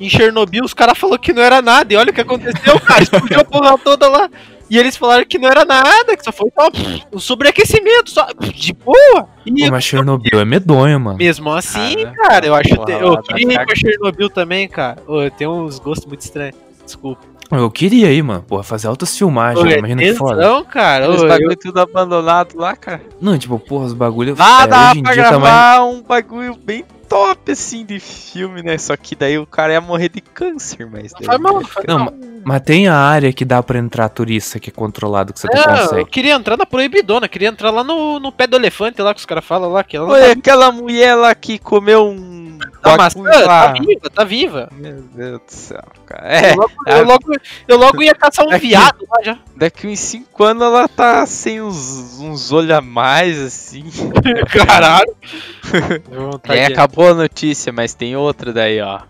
em 0.00 0.08
Chernobyl 0.08 0.64
os 0.64 0.74
caras 0.74 0.98
falaram 0.98 1.22
que 1.22 1.32
não 1.32 1.42
era 1.42 1.62
nada. 1.62 1.94
E 1.94 1.96
olha 1.96 2.10
o 2.10 2.12
que 2.12 2.22
aconteceu, 2.22 2.80
cara. 2.80 3.04
Explodiu 3.06 3.38
a 3.38 3.44
porra 3.44 3.78
toda 3.78 4.08
lá. 4.08 4.28
E 4.68 4.78
eles 4.78 4.96
falaram 4.96 5.24
que 5.24 5.38
não 5.38 5.48
era 5.48 5.64
nada, 5.64 6.16
que 6.16 6.24
só 6.24 6.32
foi 6.32 6.50
só 6.58 6.68
um 7.12 7.18
sobreaquecimento, 7.18 8.10
só 8.10 8.26
de 8.54 8.72
boa. 8.72 9.28
E 9.46 9.64
Pô, 9.66 9.70
mas 9.70 9.84
Chernobyl 9.84 10.40
é 10.40 10.44
medonho, 10.44 10.98
mano. 10.98 11.16
mesmo 11.18 11.50
assim, 11.52 11.94
Cara, 12.04 12.12
cara, 12.16 12.46
eu 12.46 12.54
acho. 12.54 12.74
porra, 12.74 12.90
eu 12.92 13.22
queria 13.22 13.46
da 13.46 13.62
ir 13.62 13.66
pra 13.66 13.76
Chernobyl 13.76 14.28
também, 14.30 14.68
cara. 14.68 14.98
Eu 15.08 15.30
tenho 15.30 15.52
uns 15.52 15.78
gostos 15.78 16.06
muito 16.06 16.20
estranhos. 16.22 16.56
Desculpa. 16.84 17.22
Eu 17.48 17.70
queria 17.70 18.12
ir, 18.12 18.22
mano. 18.24 18.42
Porra, 18.42 18.64
fazer 18.64 18.88
altas 18.88 19.16
filmagens, 19.16 19.64
Ô, 19.64 19.68
é 19.68 19.78
imagina 19.78 20.02
que 20.02 20.14
foda. 20.14 20.36
tesão, 20.42 20.64
cara. 20.64 21.08
Os 21.08 21.22
eu- 21.22 21.28
bagulho 21.28 21.56
tudo 21.56 21.78
abandonado 21.80 22.56
lá, 22.56 22.74
cara. 22.74 23.02
Não, 23.20 23.38
tipo, 23.38 23.56
porra, 23.60 23.84
os 23.86 23.92
bagulho. 23.92 24.34
Lá 24.36 24.64
é, 24.64 24.66
dá 24.66 24.90
hoje 24.90 24.98
em 24.98 25.02
pra 25.04 25.12
dia 25.12 25.22
tá 25.22 25.30
mais. 25.38 25.42
gravar 25.42 25.84
um 25.84 26.02
bagulho 26.02 26.56
bem 26.56 26.84
top, 27.08 27.52
assim, 27.52 27.84
de 27.84 27.98
filme, 28.00 28.62
né? 28.62 28.76
Só 28.78 28.96
que 28.96 29.14
daí 29.14 29.38
o 29.38 29.46
cara 29.46 29.72
ia 29.74 29.80
morrer 29.80 30.08
de 30.08 30.20
câncer, 30.20 30.86
mas... 30.90 31.12
daí- 31.12 31.38
mal, 31.38 31.54
não 31.54 31.64
faz 31.64 31.86
Não, 31.86 31.98
mal. 31.98 32.14
Mas 32.44 32.60
tem 32.62 32.86
a 32.86 32.94
área 32.96 33.32
que 33.32 33.44
dá 33.44 33.60
pra 33.62 33.78
entrar 33.78 34.08
turista 34.08 34.60
que 34.60 34.70
é 34.70 34.72
controlado, 34.72 35.32
que 35.32 35.40
você 35.40 35.48
não 35.52 35.60
É, 35.60 35.64
eu 35.64 35.88
consegue. 35.88 36.10
queria 36.10 36.34
entrar 36.34 36.56
na 36.56 36.64
proibidona, 36.64 37.26
queria 37.28 37.48
entrar 37.48 37.70
lá 37.70 37.82
no, 37.82 38.20
no 38.20 38.30
pé 38.30 38.46
do 38.46 38.54
elefante 38.56 39.02
lá 39.02 39.12
que 39.12 39.18
os 39.20 39.26
caras 39.26 39.44
falam 39.44 39.72
lá, 39.72 39.82
que 39.82 39.96
ela 39.96 40.08
Oi, 40.12 40.20
tá, 40.20 40.30
aquela 40.32 40.70
mulher 40.70 41.14
lá 41.16 41.34
que 41.34 41.58
comeu 41.58 42.06
um... 42.06 42.56
tá 42.82 42.96
maçã, 42.96 43.20
bagulho 43.20 43.46
lá. 43.46 43.66
tá 43.66 43.72
viva, 43.72 44.10
tá 44.14 44.24
viva. 44.24 44.68
Meu 44.72 45.02
Deus 45.12 45.40
do 45.40 45.50
céu, 45.52 45.82
cara. 46.06 46.22
É, 46.28 46.52
Eu, 46.52 46.56
logo, 46.56 46.72
eu, 46.86 47.04
logo, 47.04 47.32
eu 47.66 47.76
logo 47.78 48.02
ia 48.04 48.14
caçar 48.14 48.46
um 48.46 48.50
Aqui. 48.52 48.68
viado 48.68 49.04
lá 49.10 49.22
já. 49.24 49.38
daqui 49.56 49.88
uns 49.88 49.98
5 49.98 50.44
anos 50.44 50.62
ela 50.62 50.86
tá 50.86 51.26
sem 51.26 51.60
uns, 51.60 52.20
uns 52.20 52.52
olhos 52.52 52.70
a 52.70 52.80
mais, 52.80 53.40
assim. 53.40 53.84
Caralho. 54.52 55.16
E 56.48 56.52
aí 56.52 56.64
acabou 56.66 56.95
a 57.04 57.14
notícia, 57.14 57.72
mas 57.72 57.94
tem 57.94 58.16
outra 58.16 58.52
daí, 58.52 58.80
ó. 58.80 59.00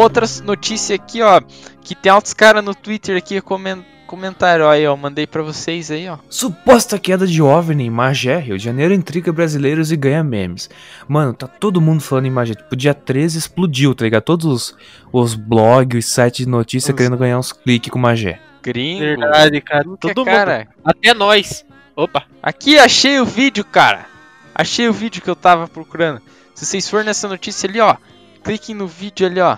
Outra 0.00 0.26
notícia 0.44 0.94
aqui, 0.96 1.22
ó. 1.22 1.40
Que 1.82 1.94
tem 1.94 2.10
altos 2.10 2.32
caras 2.34 2.64
no 2.64 2.74
Twitter 2.74 3.16
aqui 3.16 3.40
comen 3.40 3.84
comentaram 4.06 4.68
aí, 4.68 4.84
ó. 4.86 4.96
Mandei 4.96 5.24
pra 5.26 5.40
vocês 5.42 5.88
aí, 5.90 6.08
ó. 6.08 6.18
Suposta 6.28 6.98
queda 6.98 7.26
de 7.26 7.40
OVNI 7.40 7.84
em 7.86 7.90
Magé, 7.90 8.38
Rio 8.38 8.58
de 8.58 8.64
Janeiro, 8.64 8.92
intriga 8.92 9.32
brasileiros 9.32 9.92
e 9.92 9.96
ganha 9.96 10.24
memes. 10.24 10.68
Mano, 11.06 11.32
tá 11.32 11.46
todo 11.46 11.80
mundo 11.80 12.02
falando 12.02 12.26
em 12.26 12.30
Magé. 12.30 12.54
Tipo, 12.54 12.74
dia 12.74 12.92
13 12.92 13.38
explodiu, 13.38 13.94
tá 13.94 14.04
ligado? 14.04 14.22
Todos 14.24 14.46
os, 14.46 14.76
os 15.12 15.34
blogs, 15.34 16.04
os 16.06 16.12
sites 16.12 16.44
de 16.44 16.50
notícia 16.50 16.90
Os- 16.92 16.96
querendo 16.96 17.16
ganhar 17.16 17.38
uns 17.38 17.52
cliques 17.52 17.90
com 17.90 17.98
Magé. 18.00 18.40
Gringo. 18.62 18.98
Verdade, 19.00 19.60
cara. 19.60 19.84
Tudo 19.84 19.98
que 19.98 20.06
é 20.08 20.14
Todo 20.14 20.26
mundo. 20.26 20.34
cara. 20.36 20.68
Até 20.84 21.14
nós. 21.14 21.64
Opa. 21.96 22.24
Aqui 22.42 22.78
achei 22.78 23.18
o 23.20 23.24
vídeo, 23.24 23.64
cara. 23.64 24.06
Achei 24.54 24.88
o 24.88 24.92
vídeo 24.92 25.22
que 25.22 25.30
eu 25.30 25.36
tava 25.36 25.68
procurando. 25.68 26.20
Se 26.54 26.66
vocês 26.66 26.90
forem 26.90 27.06
nessa 27.06 27.28
notícia 27.28 27.68
ali, 27.68 27.80
ó. 27.80 27.96
Cliquem 28.42 28.74
no 28.74 28.86
vídeo 28.86 29.26
ali, 29.26 29.40
ó. 29.40 29.56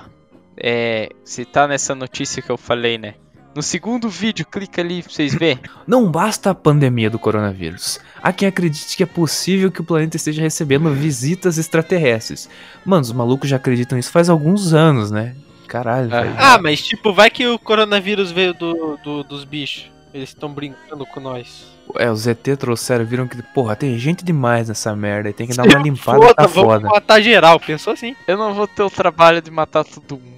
É. 0.56 1.08
Se 1.24 1.44
tá 1.44 1.66
nessa 1.66 1.94
notícia 1.94 2.42
que 2.42 2.50
eu 2.50 2.56
falei, 2.58 2.98
né? 2.98 3.14
No 3.54 3.62
segundo 3.62 4.08
vídeo, 4.08 4.46
clica 4.46 4.80
ali 4.80 5.02
pra 5.02 5.12
vocês 5.12 5.34
verem. 5.34 5.60
Não 5.86 6.10
basta 6.10 6.50
a 6.50 6.54
pandemia 6.54 7.10
do 7.10 7.18
coronavírus. 7.18 8.00
Há 8.22 8.32
quem 8.32 8.48
acredite 8.48 8.96
que 8.96 9.02
é 9.02 9.06
possível 9.06 9.70
que 9.70 9.80
o 9.80 9.84
planeta 9.84 10.16
esteja 10.16 10.40
recebendo 10.40 10.90
visitas 10.90 11.58
extraterrestres. 11.58 12.48
Mano, 12.84 13.02
os 13.02 13.12
malucos 13.12 13.50
já 13.50 13.56
acreditam 13.56 13.96
nisso 13.96 14.10
faz 14.10 14.30
alguns 14.30 14.72
anos, 14.72 15.10
né? 15.10 15.34
Caralho, 15.68 16.08
Ah. 16.14 16.20
velho. 16.22 16.34
Ah, 16.38 16.58
mas 16.62 16.80
tipo, 16.82 17.12
vai 17.12 17.28
que 17.30 17.46
o 17.46 17.58
coronavírus 17.58 18.30
veio 18.30 18.54
do, 18.54 18.96
do- 19.04 19.22
dos 19.24 19.44
bichos. 19.44 19.90
Eles 20.14 20.30
estão 20.30 20.50
brincando 20.52 21.04
com 21.06 21.20
nós. 21.20 21.66
É, 21.98 22.10
os 22.10 22.26
ET 22.26 22.56
trouxeram, 22.58 23.04
viram 23.04 23.26
que, 23.26 23.42
porra, 23.42 23.74
tem 23.76 23.98
gente 23.98 24.24
demais 24.24 24.68
nessa 24.68 24.94
merda 24.94 25.28
e 25.28 25.32
tem 25.32 25.46
que 25.46 25.54
dar 25.54 25.64
uma 25.66 25.78
limpada, 25.82 26.18
Foda, 26.20 26.34
tá 26.34 26.46
vamos 26.46 26.72
foda. 26.72 26.88
matar 26.88 27.20
geral. 27.20 27.58
Pensou 27.60 27.92
assim? 27.92 28.14
Eu 28.26 28.36
não 28.38 28.54
vou 28.54 28.66
ter 28.66 28.82
o 28.82 28.90
trabalho 28.90 29.40
de 29.42 29.50
matar 29.50 29.84
todo 29.84 30.16
mundo. 30.18 30.31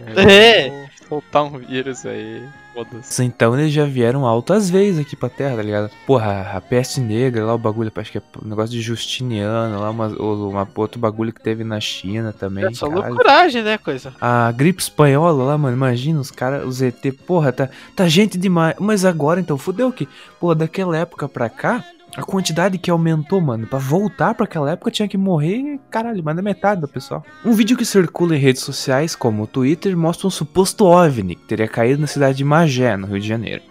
Velho. 0.00 0.30
É. 0.30 0.70
Vou 1.08 1.20
soltar 1.20 1.44
um 1.44 1.58
vírus 1.58 2.04
aí. 2.04 2.42
Foda-se. 2.76 3.24
Então 3.24 3.58
eles 3.58 3.72
já 3.72 3.86
vieram 3.86 4.26
altas 4.26 4.68
vezes 4.68 5.00
aqui 5.00 5.16
pra 5.16 5.30
Terra, 5.30 5.56
tá 5.56 5.62
ligado? 5.62 5.90
Porra, 6.06 6.52
a 6.52 6.60
peste 6.60 7.00
negra 7.00 7.44
lá, 7.44 7.54
o 7.54 7.58
bagulho, 7.58 7.90
acho 7.96 8.12
que 8.12 8.18
é 8.18 8.22
um 8.44 8.48
negócio 8.48 8.70
de 8.70 8.82
Justiniano 8.82 9.80
lá, 9.80 9.90
uma, 9.90 10.08
uma, 10.08 10.68
outro 10.74 11.00
bagulho 11.00 11.32
que 11.32 11.40
teve 11.40 11.64
na 11.64 11.80
China 11.80 12.34
também. 12.34 12.66
É 12.66 12.74
só 12.74 12.86
loucuragem, 12.86 13.62
né, 13.62 13.78
coisa? 13.78 14.14
A 14.20 14.52
gripe 14.52 14.82
espanhola 14.82 15.44
lá, 15.44 15.56
mano, 15.56 15.74
imagina 15.74 16.20
os 16.20 16.30
caras, 16.30 16.66
os 16.66 16.82
ET, 16.82 17.00
porra, 17.26 17.50
tá, 17.50 17.70
tá 17.94 18.06
gente 18.08 18.36
demais. 18.36 18.76
Mas 18.78 19.06
agora 19.06 19.40
então, 19.40 19.56
fudeu 19.56 19.90
que, 19.90 20.06
pô, 20.38 20.54
daquela 20.54 20.98
época 20.98 21.26
pra 21.26 21.48
cá, 21.48 21.82
A 22.16 22.22
quantidade 22.22 22.78
que 22.78 22.90
aumentou, 22.90 23.42
mano, 23.42 23.66
pra 23.66 23.78
voltar 23.78 24.34
pra 24.34 24.44
aquela 24.44 24.70
época 24.70 24.90
tinha 24.90 25.06
que 25.06 25.18
morrer, 25.18 25.78
caralho, 25.90 26.24
mais 26.24 26.34
da 26.34 26.42
metade 26.42 26.80
do 26.80 26.88
pessoal. 26.88 27.22
Um 27.44 27.52
vídeo 27.52 27.76
que 27.76 27.84
circula 27.84 28.34
em 28.34 28.40
redes 28.40 28.62
sociais, 28.62 29.14
como 29.14 29.42
o 29.42 29.46
Twitter, 29.46 29.94
mostra 29.94 30.26
um 30.26 30.30
suposto 30.30 30.86
OVNI 30.86 31.34
que 31.34 31.44
teria 31.44 31.68
caído 31.68 32.00
na 32.00 32.06
cidade 32.06 32.38
de 32.38 32.44
Magé, 32.44 32.96
no 32.96 33.06
Rio 33.06 33.20
de 33.20 33.28
Janeiro. 33.28 33.62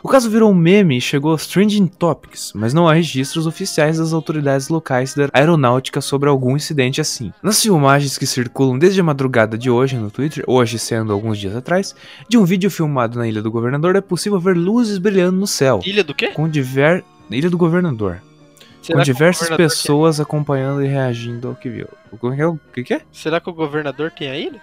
O 0.00 0.08
caso 0.08 0.30
virou 0.30 0.48
um 0.52 0.54
meme 0.54 0.96
e 0.96 1.00
chegou 1.00 1.32
aos 1.32 1.48
trending 1.48 1.88
topics, 1.88 2.52
mas 2.54 2.72
não 2.72 2.86
há 2.86 2.94
registros 2.94 3.48
oficiais 3.48 3.98
das 3.98 4.12
autoridades 4.12 4.68
locais 4.68 5.12
da 5.12 5.28
aeronáutica 5.32 6.00
sobre 6.00 6.28
algum 6.28 6.56
incidente 6.56 7.00
assim. 7.00 7.32
Nas 7.42 7.60
filmagens 7.60 8.16
que 8.16 8.24
circulam 8.24 8.78
desde 8.78 9.00
a 9.00 9.04
madrugada 9.04 9.58
de 9.58 9.68
hoje 9.68 9.96
no 9.96 10.08
Twitter, 10.08 10.44
hoje 10.46 10.78
sendo 10.78 11.12
alguns 11.12 11.36
dias 11.36 11.56
atrás, 11.56 11.96
de 12.28 12.38
um 12.38 12.44
vídeo 12.44 12.70
filmado 12.70 13.18
na 13.18 13.26
Ilha 13.26 13.42
do 13.42 13.50
Governador 13.50 13.96
é 13.96 14.00
possível 14.00 14.38
ver 14.38 14.56
luzes 14.56 14.98
brilhando 14.98 15.36
no 15.36 15.48
céu, 15.48 15.80
Ilha 15.84 16.04
do 16.04 16.14
quê? 16.14 16.28
com 16.28 16.48
diver... 17.28 17.38
Ilha 17.38 17.50
do 17.50 17.58
Governador, 17.58 18.20
Será 18.82 18.98
com 18.98 19.04
que 19.04 19.12
diversas 19.12 19.48
governador 19.48 19.70
pessoas 19.70 20.20
acompanhando 20.20 20.84
e 20.84 20.88
reagindo 20.88 21.48
ao 21.48 21.54
que 21.54 21.68
viu. 21.68 21.88
O 22.10 22.16
que 22.16 22.40
é? 22.40 22.46
O 22.46 22.60
que 22.72 22.84
que 22.84 22.94
é? 22.94 23.00
Será 23.12 23.40
que 23.40 23.50
o 23.50 23.52
governador 23.52 24.10
tem 24.10 24.30
a 24.30 24.36
ilha? 24.36 24.60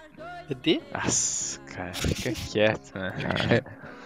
É 0.50 0.54
de? 0.54 0.82
Nossa, 0.94 1.60
cara, 1.62 1.94
fica 1.94 2.32
quieto, 2.32 2.92
né? 2.96 3.62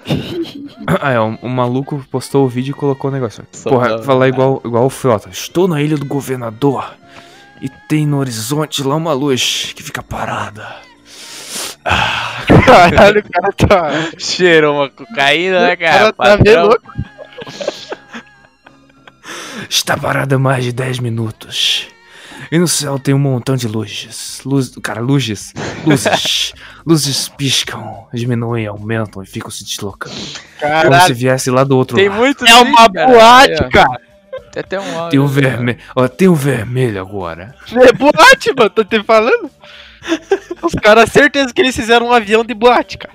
Ah, 1.01 1.11
é, 1.11 1.19
um, 1.19 1.37
um 1.43 1.49
maluco 1.49 2.03
postou 2.09 2.45
o 2.45 2.47
vídeo 2.47 2.71
e 2.71 2.73
colocou 2.73 3.11
o 3.11 3.13
negócio. 3.13 3.45
Só 3.51 3.69
Porra, 3.69 3.89
não, 3.89 4.03
falar 4.03 4.29
igual, 4.29 4.61
igual 4.65 4.85
o 4.85 4.89
Frota. 4.89 5.29
Estou 5.29 5.67
na 5.67 5.81
ilha 5.81 5.97
do 5.97 6.05
governador 6.05 6.93
e 7.61 7.69
tem 7.87 8.07
no 8.07 8.17
horizonte 8.17 8.81
lá 8.81 8.95
uma 8.95 9.13
luz 9.13 9.73
que 9.75 9.83
fica 9.83 10.01
parada. 10.01 10.65
Caralho, 11.83 13.19
o 13.19 13.29
cara 13.29 13.53
tá. 13.53 13.91
Cheirou 14.17 14.75
uma 14.75 14.89
cocaína, 14.89 15.59
né, 15.67 15.73
O 15.73 15.77
cara 15.77 16.13
cara? 16.13 16.13
tá 16.13 16.37
bem 16.37 16.55
Padrão. 16.55 16.65
louco. 16.67 16.93
Está 19.69 19.95
parada 19.95 20.35
há 20.35 20.39
mais 20.39 20.63
de 20.63 20.71
10 20.73 20.99
minutos. 20.99 21.87
E 22.51 22.57
no 22.57 22.67
céu 22.67 22.97
tem 22.97 23.13
um 23.13 23.19
montão 23.19 23.55
de 23.55 23.67
luzes. 23.67 24.41
Luz, 24.43 24.71
cara, 24.81 24.99
luzes. 24.99 25.53
Luzes. 25.85 26.53
luzes 26.85 27.29
piscam, 27.29 28.07
diminuem, 28.13 28.65
aumentam 28.65 29.21
e 29.21 29.27
ficam 29.27 29.51
se 29.51 29.63
deslocando. 29.63 30.15
Como 30.15 30.27
se 30.33 30.39
Caralho, 30.59 31.15
viesse 31.15 31.51
lá 31.51 31.63
do 31.63 31.77
outro 31.77 31.97
Tem 31.97 32.09
lado. 32.09 32.17
muito 32.17 32.45
é 32.45 32.55
uma 32.55 32.85
sim, 32.85 32.93
cara. 32.93 33.07
boate, 33.11 33.51
Aí, 33.51 33.59
ó. 33.61 33.69
cara. 33.69 34.01
Tem 34.51 34.61
até 34.61 34.79
um 34.79 34.97
áudio. 34.97 35.09
Tem 35.11 35.19
um 35.19 35.23
ó. 35.23 35.27
vermelho. 35.27 35.79
Ó, 35.95 36.07
tem 36.07 36.27
um 36.27 36.33
vermelho 36.33 36.99
agora. 36.99 37.55
É 37.71 37.93
boate, 37.93 38.53
mano, 38.57 38.69
tô 38.71 38.83
te 38.83 39.03
falando. 39.03 39.51
Os 40.63 40.73
caras, 40.73 41.11
certeza 41.11 41.53
que 41.53 41.61
eles 41.61 41.75
fizeram 41.75 42.07
um 42.07 42.13
avião 42.13 42.43
de 42.43 42.53
boate, 42.53 42.97
cara. 42.97 43.13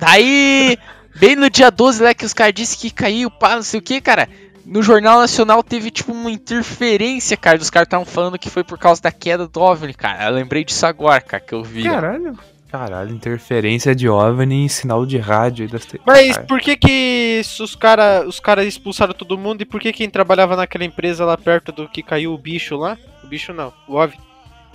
Daí, 0.00 0.78
bem 1.16 1.36
no 1.36 1.50
dia 1.50 1.70
12 1.70 2.02
lá 2.02 2.14
que 2.14 2.24
os 2.24 2.32
caras 2.32 2.54
disseram 2.54 2.80
que 2.80 2.90
caiu, 2.90 3.30
pá, 3.30 3.56
não 3.56 3.62
sei 3.62 3.80
o 3.80 3.82
que, 3.82 4.00
cara. 4.00 4.28
No 4.64 4.82
Jornal 4.82 5.20
Nacional 5.20 5.62
teve 5.62 5.90
tipo 5.90 6.12
uma 6.12 6.30
interferência, 6.30 7.36
cara. 7.36 7.58
Dos 7.58 7.70
caras 7.70 7.86
estavam 7.86 8.06
falando 8.06 8.38
que 8.38 8.48
foi 8.50 8.64
por 8.64 8.78
causa 8.78 9.00
da 9.02 9.12
queda 9.12 9.46
do 9.46 9.60
OVNI, 9.60 9.94
cara. 9.94 10.24
Eu 10.28 10.34
lembrei 10.34 10.64
disso 10.64 10.86
agora, 10.86 11.20
cara, 11.20 11.42
que 11.42 11.52
eu 11.54 11.62
vi. 11.62 11.82
Caralho. 11.84 12.38
Caralho, 12.70 13.10
interferência 13.14 13.94
de 13.94 14.08
OVNI 14.08 14.64
em 14.64 14.68
sinal 14.68 15.06
de 15.06 15.16
rádio. 15.16 15.64
aí 15.64 15.70
das 15.70 15.84
te- 15.86 16.00
Mas 16.04 16.36
por 16.38 16.60
que 16.60 16.76
que 16.76 17.40
os 17.60 17.76
caras 17.76 18.26
os 18.26 18.40
cara 18.40 18.64
expulsaram 18.64 19.14
todo 19.14 19.38
mundo 19.38 19.60
e 19.62 19.64
por 19.64 19.80
que 19.80 19.92
quem 19.92 20.10
trabalhava 20.10 20.56
naquela 20.56 20.84
empresa 20.84 21.24
lá 21.24 21.36
perto 21.36 21.70
do 21.70 21.88
que 21.88 22.02
caiu 22.02 22.32
o 22.34 22.38
bicho 22.38 22.76
lá? 22.76 22.98
O 23.22 23.28
bicho 23.28 23.52
não, 23.52 23.72
o 23.86 23.94
OVNI. 23.94 24.18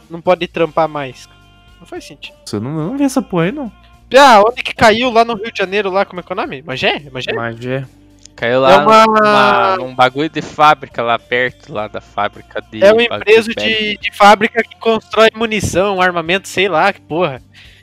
Não 0.09 0.21
pode 0.21 0.47
trampar 0.47 0.87
mais. 0.87 1.27
Não 1.79 1.85
faz 1.85 2.05
sentido. 2.05 2.35
Eu 2.53 2.61
não, 2.61 2.71
não 2.71 2.97
vi 2.97 3.03
essa 3.03 3.21
porra 3.21 3.45
aí, 3.45 3.51
não. 3.51 3.71
Ah, 4.17 4.41
onde 4.47 4.63
que 4.63 4.73
caiu 4.73 5.11
lá 5.11 5.23
no 5.25 5.35
Rio 5.35 5.51
de 5.51 5.57
Janeiro, 5.59 5.91
lá, 5.91 6.03
como 6.05 6.19
é 6.19 6.23
que 6.23 6.31
é 6.31 6.35
o 6.35 6.37
nome? 6.37 6.61
Magé? 6.63 7.03
Magé? 7.11 7.31
Mas 7.33 7.63
é. 7.65 7.85
Caiu 8.39 8.61
lá 8.61 8.71
É 8.71 8.77
uma- 8.77 9.05
numa- 9.05 9.77
num 9.77 9.93
bagulho 9.93 10.29
de 10.29 10.41
fábrica 10.41 11.03
lá 11.03 11.19
perto, 11.19 11.73
lá 11.73 11.87
da 11.89 11.99
fábrica 11.99 12.61
de. 12.71 12.81
É 12.81 12.93
um 12.93 12.95
bagulho 12.95 13.15
empresa 13.17 13.53
de, 13.53 13.97
de 13.97 14.15
fábrica 14.15 14.63
que 14.63 14.77
constrói 14.79 15.29
munição, 15.35 15.99
armamento, 16.01 16.47
sei 16.47 16.69
lá, 16.69 16.93
que 16.93 17.01
porra. 17.01 17.41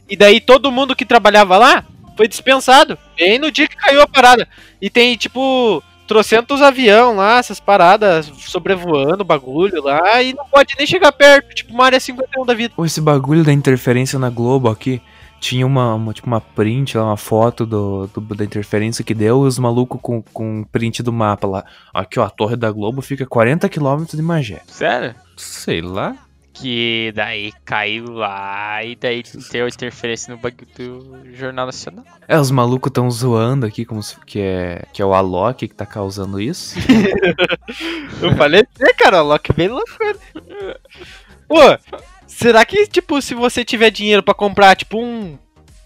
E 0.08 0.16
daí 0.16 0.40
todo 0.40 0.72
mundo 0.72 0.96
que 0.96 1.04
trabalhava 1.04 1.58
lá 1.58 1.84
foi 2.16 2.26
dispensado. 2.26 2.96
Bem 3.18 3.38
no 3.38 3.50
dia 3.50 3.68
que 3.68 3.76
caiu 3.76 4.00
a 4.00 4.06
parada. 4.08 4.48
E 4.80 4.88
tem, 4.88 5.14
tipo, 5.16 5.82
trocentos 6.06 6.62
avião 6.62 7.16
lá, 7.16 7.36
essas 7.36 7.60
paradas 7.60 8.32
sobrevoando 8.38 9.20
o 9.22 9.26
bagulho 9.26 9.82
lá, 9.82 10.22
e 10.22 10.32
não 10.32 10.46
pode 10.46 10.74
nem 10.78 10.86
chegar 10.86 11.12
perto, 11.12 11.54
tipo 11.54 11.74
uma 11.74 11.84
área 11.84 12.00
51 12.00 12.46
da 12.46 12.54
vida. 12.54 12.72
Pô, 12.74 12.86
esse 12.86 13.00
bagulho 13.02 13.44
da 13.44 13.52
interferência 13.52 14.18
na 14.18 14.30
Globo 14.30 14.70
aqui. 14.70 15.02
Tinha 15.40 15.66
uma, 15.66 15.94
uma, 15.94 16.12
tipo, 16.14 16.26
uma 16.26 16.40
print 16.40 16.96
lá, 16.96 17.04
uma 17.04 17.16
foto 17.16 17.64
do, 17.66 18.06
do- 18.08 18.34
da 18.34 18.44
interferência 18.44 19.04
que 19.04 19.14
deu 19.14 19.44
e 19.44 19.48
os 19.48 19.58
malucos 19.58 20.00
com, 20.02 20.22
com 20.22 20.64
print 20.64 21.02
do 21.02 21.12
mapa 21.12 21.46
lá. 21.46 21.64
Aqui, 21.92 22.18
ó, 22.18 22.24
a 22.24 22.30
torre 22.30 22.56
da 22.56 22.70
Globo 22.72 23.02
fica 23.02 23.24
a 23.24 23.26
40km 23.26 24.16
de 24.16 24.22
Magé. 24.22 24.62
Sério? 24.66 25.14
Sei 25.36 25.80
lá. 25.80 26.16
Que 26.58 27.12
daí 27.14 27.52
caiu 27.66 28.12
lá 28.14 28.82
e 28.82 28.96
daí 28.96 29.22
deu 29.52 29.68
interferência 29.68 30.34
no 30.34 30.40
bagulho 30.40 30.66
do 30.74 31.34
Jornal 31.34 31.66
Nacional. 31.66 32.02
É, 32.26 32.38
os 32.38 32.50
malucos 32.50 32.90
tão 32.90 33.10
zoando 33.10 33.66
aqui 33.66 33.84
como 33.84 34.02
se, 34.02 34.16
que, 34.24 34.40
é, 34.40 34.86
que 34.90 35.02
é 35.02 35.04
o 35.04 35.12
Alok 35.12 35.68
que 35.68 35.74
tá 35.74 35.84
causando 35.84 36.40
isso. 36.40 36.74
Eu 38.22 38.34
falei 38.36 38.64
você, 38.74 38.94
cara, 38.94 39.22
o 39.22 39.26
Loki 39.26 39.52
bem 39.52 39.68
louco. 39.68 39.86
Pô, 41.46 41.56
será 42.36 42.64
que, 42.64 42.86
tipo, 42.86 43.20
se 43.22 43.34
você 43.34 43.64
tiver 43.64 43.90
dinheiro 43.90 44.22
pra 44.22 44.34
comprar, 44.34 44.76
tipo, 44.76 44.98
um. 45.02 45.38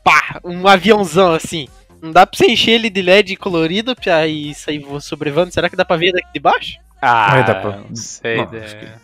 pá, 0.05 0.41
um 0.45 0.67
aviãozão 0.67 1.33
assim, 1.33 1.69
não 2.03 2.11
dá 2.13 2.27
pra 2.27 2.37
você 2.37 2.47
encher 2.51 2.73
ele 2.73 2.91
de 2.91 3.03
LED 3.03 3.37
colorido 3.37 3.95
pra 3.95 4.27
e 4.27 4.55
sair 4.55 4.85
sobrevando? 5.01 5.53
Será 5.53 5.69
que 5.71 5.77
dá 5.77 5.85
pra 5.85 5.97
ver 5.97 6.13
daqui 6.13 6.33
de 6.35 6.41
baixo? 6.41 6.79
Ah, 7.01 7.31
Vai 7.31 7.45
dar 7.47 7.55
pra- 7.57 7.77
não 7.79 7.97
sei. 7.97 8.37
Não, 8.37 8.51
né? 8.51 8.99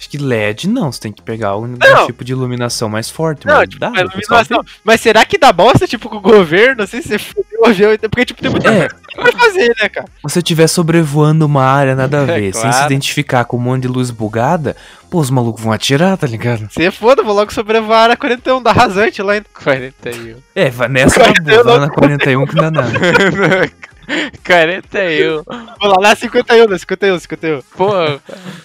Acho 0.00 0.08
que- 0.10 0.18
LED 0.18 0.68
não, 0.68 0.90
você 0.90 0.98
tem 1.00 1.12
que 1.12 1.22
pegar 1.22 1.56
um, 1.56 1.64
um 1.64 1.76
Não. 1.78 2.06
tipo 2.06 2.24
de 2.24 2.32
iluminação 2.32 2.88
mais 2.88 3.08
forte. 3.10 3.46
Não, 3.46 3.54
mas 3.58 3.68
tipo, 3.68 3.78
dá, 3.80 3.88
a 3.94 4.00
iluminação. 4.00 4.64
Mas 4.82 5.00
será 5.00 5.24
que 5.24 5.38
dá 5.38 5.52
bosta, 5.52 5.86
tipo, 5.86 6.08
com 6.08 6.16
o 6.16 6.20
governo, 6.20 6.82
assim, 6.82 7.00
você 7.02 7.18
fudeu 7.18 7.60
o 7.60 7.66
avião? 7.66 7.90
Porque, 8.10 8.24
tipo, 8.24 8.40
tem 8.42 8.50
muita 8.50 8.68
É. 8.68 8.88
coisa 8.88 9.00
vai 9.20 9.32
fazer, 9.32 9.68
né, 9.80 9.88
cara? 9.88 10.06
Se 10.06 10.22
você 10.22 10.38
estiver 10.38 10.66
sobrevoando 10.66 11.44
uma 11.44 11.62
área 11.64 11.94
nada 11.94 12.20
a 12.20 12.22
É, 12.30 12.40
ver, 12.40 12.54
sem 12.54 12.62
se 12.70 12.78
claro. 12.78 12.86
identificar 12.86 13.44
com 13.44 13.56
um 13.58 13.60
monte 13.60 13.82
de 13.82 13.88
luz 13.88 14.10
bugada, 14.10 14.74
pô, 15.10 15.18
os 15.20 15.28
malucos 15.30 15.62
vão 15.62 15.72
atirar, 15.72 16.16
tá 16.16 16.26
ligado? 16.26 16.66
Você 16.70 16.90
foda, 16.90 17.22
vou 17.22 17.34
logo 17.34 17.52
sobrevoar 17.52 17.98
a 17.98 18.02
área 18.04 18.16
41 18.16 18.62
da 18.62 18.72
rasante 18.72 19.20
lá 19.20 19.36
em 19.36 19.42
41. 19.62 20.36
É, 20.54 20.70
vai 20.70 20.88
nessa 20.88 21.20
Cara, 21.20 21.32
boa, 21.42 21.54
eu 21.56 21.64
vai 21.64 21.74
não- 21.74 21.80
na 21.86 21.90
41 21.92 22.46
que 22.46 22.54
não 22.54 22.62
dá 22.62 22.70
nada. 22.70 22.90
41. 24.44 25.42
Vou 25.80 25.90
lá 25.90 26.00
na 26.00 26.14
51, 26.16 26.66
na 26.66 26.78
51, 26.78 27.18
51. 27.18 27.62
Pô, 27.76 27.90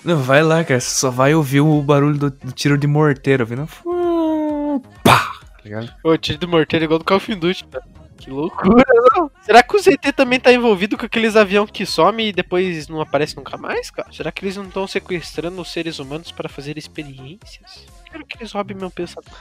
Não, 0.04 0.18
vai 0.18 0.42
lá, 0.42 0.64
cara, 0.64 0.80
você 0.80 0.90
só 0.96 1.10
vai 1.10 1.36
ouvir 1.36 1.62
o 1.62 1.82
barulho 1.82 2.18
do, 2.18 2.32
do 2.32 2.52
tiro 2.52 2.78
de 2.78 2.88
morteiro, 2.88 3.46
vindo. 3.46 3.68
Pá! 5.04 5.32
Tá 5.58 5.62
ligado? 5.64 5.94
Ô, 6.04 6.18
tiro 6.18 6.40
do 6.40 6.48
morteiro 6.48 6.86
igual 6.86 7.00
do 7.00 7.06
Call 7.06 7.18
of 7.18 7.36
Duty, 7.36 7.66
cara. 7.66 7.86
Que 8.18 8.30
loucura, 8.32 8.84
não? 9.14 9.30
Será 9.42 9.62
que 9.62 9.76
o 9.76 9.80
ZT 9.80 10.14
também 10.16 10.40
tá 10.40 10.52
envolvido 10.52 10.98
com 10.98 11.06
aqueles 11.06 11.36
aviões 11.36 11.70
que 11.70 11.86
somem 11.86 12.30
e 12.30 12.34
depois 12.34 12.88
não 12.88 13.02
aparece 13.02 13.36
nunca 13.36 13.58
mais, 13.58 13.92
cara? 13.92 14.12
Será 14.12 14.32
que 14.32 14.44
eles 14.44 14.56
não 14.56 14.64
estão 14.66 14.88
sequestrando 14.88 15.62
os 15.62 15.72
seres 15.72 16.00
humanos 16.00 16.32
para 16.32 16.50
fazer 16.50 16.78
experiências? 16.78 17.86
Quero 18.10 18.26
que 18.26 18.38
eles 18.38 18.52
roubem 18.52 18.76
meu 18.76 18.90
pensamento. 18.90 19.32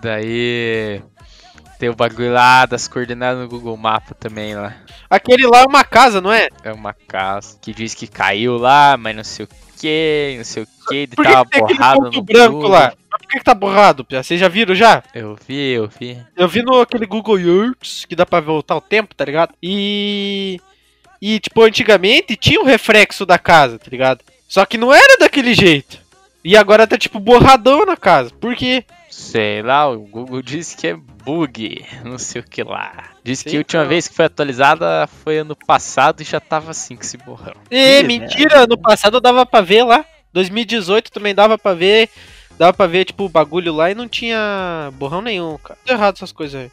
daí 0.00 1.02
tem 1.78 1.90
o 1.90 1.94
bagulho 1.94 2.32
lá 2.32 2.64
das 2.66 2.88
coordenadas 2.88 3.42
no 3.42 3.48
Google 3.48 3.76
Mapa 3.76 4.14
também 4.14 4.54
lá. 4.54 4.74
Aquele 5.14 5.46
lá 5.46 5.60
é 5.60 5.64
uma 5.64 5.84
casa, 5.84 6.20
não 6.20 6.32
é? 6.32 6.48
É 6.62 6.72
uma 6.72 6.92
casa 6.92 7.56
que 7.60 7.72
diz 7.72 7.94
que 7.94 8.06
caiu 8.06 8.56
lá, 8.56 8.96
mas 8.96 9.14
não 9.14 9.24
sei 9.24 9.44
o 9.44 9.48
que, 9.78 10.34
não 10.38 10.44
sei 10.44 10.62
o 10.62 10.66
que, 10.88 10.94
ele 10.96 11.14
Por 11.14 11.24
que, 11.24 11.32
tava 11.32 11.48
que 11.48 11.58
borrado 11.60 12.00
ponto 12.02 12.16
no 12.16 12.22
branco 12.22 12.52
Google. 12.54 12.70
lá? 12.70 12.92
Mas 13.10 13.20
por 13.20 13.28
que, 13.28 13.38
que 13.38 13.44
tá 13.44 13.54
borrado, 13.54 14.04
Pia? 14.04 14.22
Vocês 14.22 14.40
já 14.40 14.48
viram 14.48 14.74
já? 14.74 15.02
Eu 15.14 15.38
vi, 15.46 15.70
eu 15.70 15.88
vi. 15.88 16.18
Eu 16.36 16.48
vi 16.48 16.62
no 16.62 16.80
aquele 16.80 17.06
Google 17.06 17.38
Earth, 17.38 18.06
que 18.08 18.16
dá 18.16 18.26
pra 18.26 18.40
voltar 18.40 18.76
o 18.76 18.80
tempo, 18.80 19.14
tá 19.14 19.24
ligado? 19.24 19.54
E. 19.62 20.60
E, 21.22 21.38
tipo, 21.38 21.62
antigamente 21.62 22.36
tinha 22.36 22.60
o 22.60 22.64
reflexo 22.64 23.24
da 23.24 23.38
casa, 23.38 23.78
tá 23.78 23.86
ligado? 23.90 24.20
Só 24.48 24.66
que 24.66 24.76
não 24.76 24.92
era 24.92 25.16
daquele 25.18 25.54
jeito. 25.54 25.98
E 26.44 26.56
agora 26.56 26.86
tá, 26.86 26.98
tipo, 26.98 27.18
borradão 27.18 27.86
na 27.86 27.96
casa. 27.96 28.30
Por 28.38 28.54
quê? 28.54 28.84
Sei 29.24 29.62
lá, 29.62 29.90
o 29.90 30.00
Google 30.00 30.42
disse 30.42 30.76
que 30.76 30.88
é 30.88 30.94
bug, 30.94 31.84
não 32.04 32.18
sei 32.18 32.40
o 32.42 32.44
que 32.44 32.62
lá. 32.62 33.10
Disse 33.24 33.44
que 33.44 33.56
a 33.56 33.58
última 33.58 33.84
vez 33.84 34.06
que 34.06 34.14
foi 34.14 34.26
atualizada 34.26 35.06
foi 35.24 35.38
ano 35.38 35.56
passado 35.56 36.20
e 36.20 36.24
já 36.24 36.38
tava 36.38 36.70
assim 36.70 36.94
que 36.94 37.06
se 37.06 37.16
borrão. 37.16 37.54
É, 37.70 38.00
Que 38.00 38.06
mentira, 38.06 38.66
no 38.66 38.76
passado 38.78 39.20
dava 39.20 39.46
pra 39.46 39.60
ver 39.60 39.82
lá. 39.82 40.04
2018 40.32 41.10
também 41.10 41.34
dava 41.34 41.56
pra 41.56 41.74
ver. 41.74 42.10
Dava 42.58 42.72
pra 42.72 42.86
ver, 42.86 43.04
tipo, 43.06 43.24
o 43.24 43.28
bagulho 43.28 43.74
lá 43.74 43.90
e 43.90 43.94
não 43.94 44.06
tinha 44.06 44.90
borrão 44.94 45.20
nenhum, 45.20 45.58
cara. 45.58 45.78
Tudo 45.84 45.96
errado 45.96 46.16
essas 46.16 46.30
coisas 46.30 46.60
aí. 46.60 46.70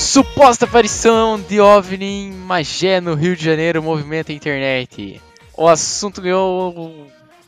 Suposta 0.00 0.64
aparição 0.64 1.38
de 1.38 1.60
OVNI 1.60 2.04
em 2.06 2.32
Magé, 2.32 3.00
no 3.02 3.14
Rio 3.14 3.36
de 3.36 3.44
Janeiro, 3.44 3.82
movimento 3.82 4.32
internet. 4.32 5.20
O 5.54 5.68
assunto 5.68 6.22
ganhou 6.22 7.06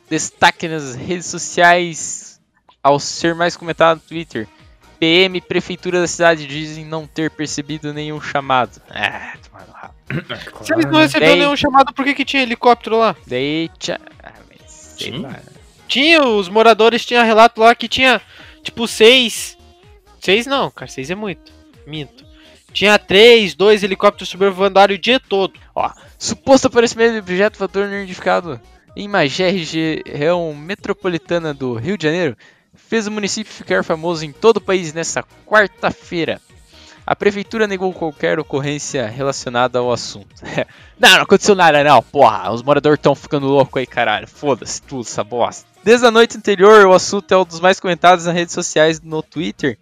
destaque 0.09 0.69
nas 0.69 0.95
redes 0.95 1.27
sociais 1.27 2.39
ao 2.83 3.01
ser 3.01 3.35
mais 3.35 3.57
comentado 3.57 3.97
no 3.97 4.03
Twitter. 4.07 4.47
PM, 5.01 5.41
Prefeitura 5.41 5.99
da 6.01 6.07
cidade 6.07 6.47
dizem 6.47 6.85
não 6.85 7.07
ter 7.07 7.31
percebido 7.31 7.93
nenhum 7.93 8.21
chamado. 8.21 8.81
Ah, 8.91 9.33
tomar 9.43 9.67
no 9.67 9.73
rabo. 9.73 9.95
Se 10.65 10.75
eles 10.75 10.85
não 10.85 11.01
receberam 11.01 11.33
Daí- 11.33 11.41
nenhum 11.41 11.57
chamado, 11.57 11.93
por 11.95 12.05
que, 12.05 12.15
que 12.15 12.25
tinha 12.25 12.43
helicóptero 12.43 12.99
lá? 12.99 13.17
Daí, 13.27 13.71
tcha... 13.79 13.99
ah, 14.23 14.33
mas 14.49 14.71
sei 14.71 15.11
Tinha? 15.13 15.27
lá. 15.27 15.41
Tinha, 15.89 16.23
os 16.23 16.49
moradores 16.51 17.05
tinham 17.05 17.25
relato 17.25 17.61
lá 17.63 17.75
que 17.75 17.89
tinha, 17.89 18.21
tipo, 18.63 18.87
seis. 18.87 19.57
Seis 20.21 20.47
não, 20.47 20.71
cara, 20.71 20.91
seis 20.91 21.11
é 21.11 21.15
muito. 21.15 21.51
Minto. 21.87 22.31
Tinha 22.73 22.99
três, 22.99 23.55
dois 23.55 23.83
helicópteros 23.83 24.29
sobrevoando 24.29 24.79
a 24.79 24.83
área 24.83 24.97
o 24.97 24.99
dia 24.99 25.21
todo. 25.21 25.53
Suposto 26.19 26.69
aparecimento 26.69 27.13
de 27.13 27.19
objeto 27.19 27.59
voador 27.59 27.87
não 27.89 27.97
identificado 27.97 28.61
em 28.95 29.09
Magé, 29.09 29.51
região 29.51 30.55
metropolitana 30.55 31.55
do 31.55 31.75
Rio 31.75 31.97
de 31.97 32.05
Janeiro, 32.07 32.37
fez 32.75 33.07
o 33.07 33.11
município 33.11 33.53
ficar 33.53 33.83
famoso 33.83 34.25
em 34.25 34.33
todo 34.33 34.59
o 34.59 34.61
país 34.61 34.93
nesta 34.93 35.25
quarta-feira. 35.47 36.41
A 37.05 37.17
prefeitura 37.17 37.67
negou 37.67 37.93
qualquer 37.93 38.39
ocorrência 38.39 39.07
relacionada 39.09 39.79
ao 39.79 39.91
assunto. 39.91 40.29
não, 41.01 41.11
não 41.11 41.23
aconteceu 41.23 41.55
nada 41.55 41.83
não, 41.83 42.01
porra. 42.01 42.53
Os 42.53 42.63
moradores 42.63 42.99
estão 42.99 43.15
ficando 43.15 43.49
loucos 43.49 43.81
aí, 43.81 43.87
caralho. 43.87 44.29
Foda-se 44.29 44.81
tudo 44.81 45.03
essa 45.03 45.25
bosta. 45.25 45.67
Desde 45.83 46.07
a 46.07 46.13
noite 46.13 46.37
anterior, 46.37 46.87
o 46.87 46.93
assunto 46.93 47.33
é 47.33 47.37
um 47.37 47.45
dos 47.45 47.59
mais 47.59 47.81
comentados 47.81 48.27
nas 48.27 48.35
redes 48.35 48.55
sociais 48.55 49.01
no 49.01 49.21
Twitter. 49.21 49.79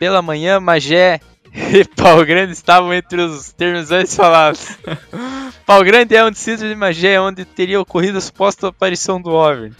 Pela 0.00 0.20
manhã, 0.20 0.58
Magé 0.58 1.20
e 1.72 1.84
Pau 1.84 2.24
Grande 2.26 2.52
estavam 2.52 2.92
entre 2.92 3.20
os 3.22 3.52
termos 3.52 3.90
antes 3.90 4.14
falados. 4.16 4.76
Pau 5.64 5.82
Grande 5.84 6.14
é 6.16 6.24
um 6.24 6.30
distrito 6.30 6.66
de 6.68 6.74
Magé 6.74 7.20
onde 7.20 7.44
teria 7.44 7.80
ocorrido 7.80 8.18
a 8.18 8.20
suposta 8.20 8.68
aparição 8.68 9.20
do 9.20 9.30
OVNI. 9.30 9.72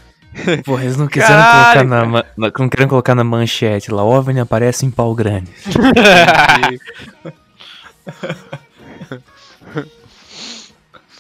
Porra, 0.65 0.83
eles 0.83 0.97
não 0.97 1.07
quiseram 1.07 1.35
Caralho, 1.35 1.89
colocar 1.89 2.07
na, 2.07 2.25
na- 2.37 2.53
não 2.59 2.69
queriam 2.69 2.89
colocar 2.89 3.15
na 3.15 3.23
manchete 3.23 3.93
lá, 3.93 4.03
OVNI 4.03 4.41
aparece 4.41 4.85
em 4.87 4.91
pau 4.91 5.15
grande. 5.15 5.51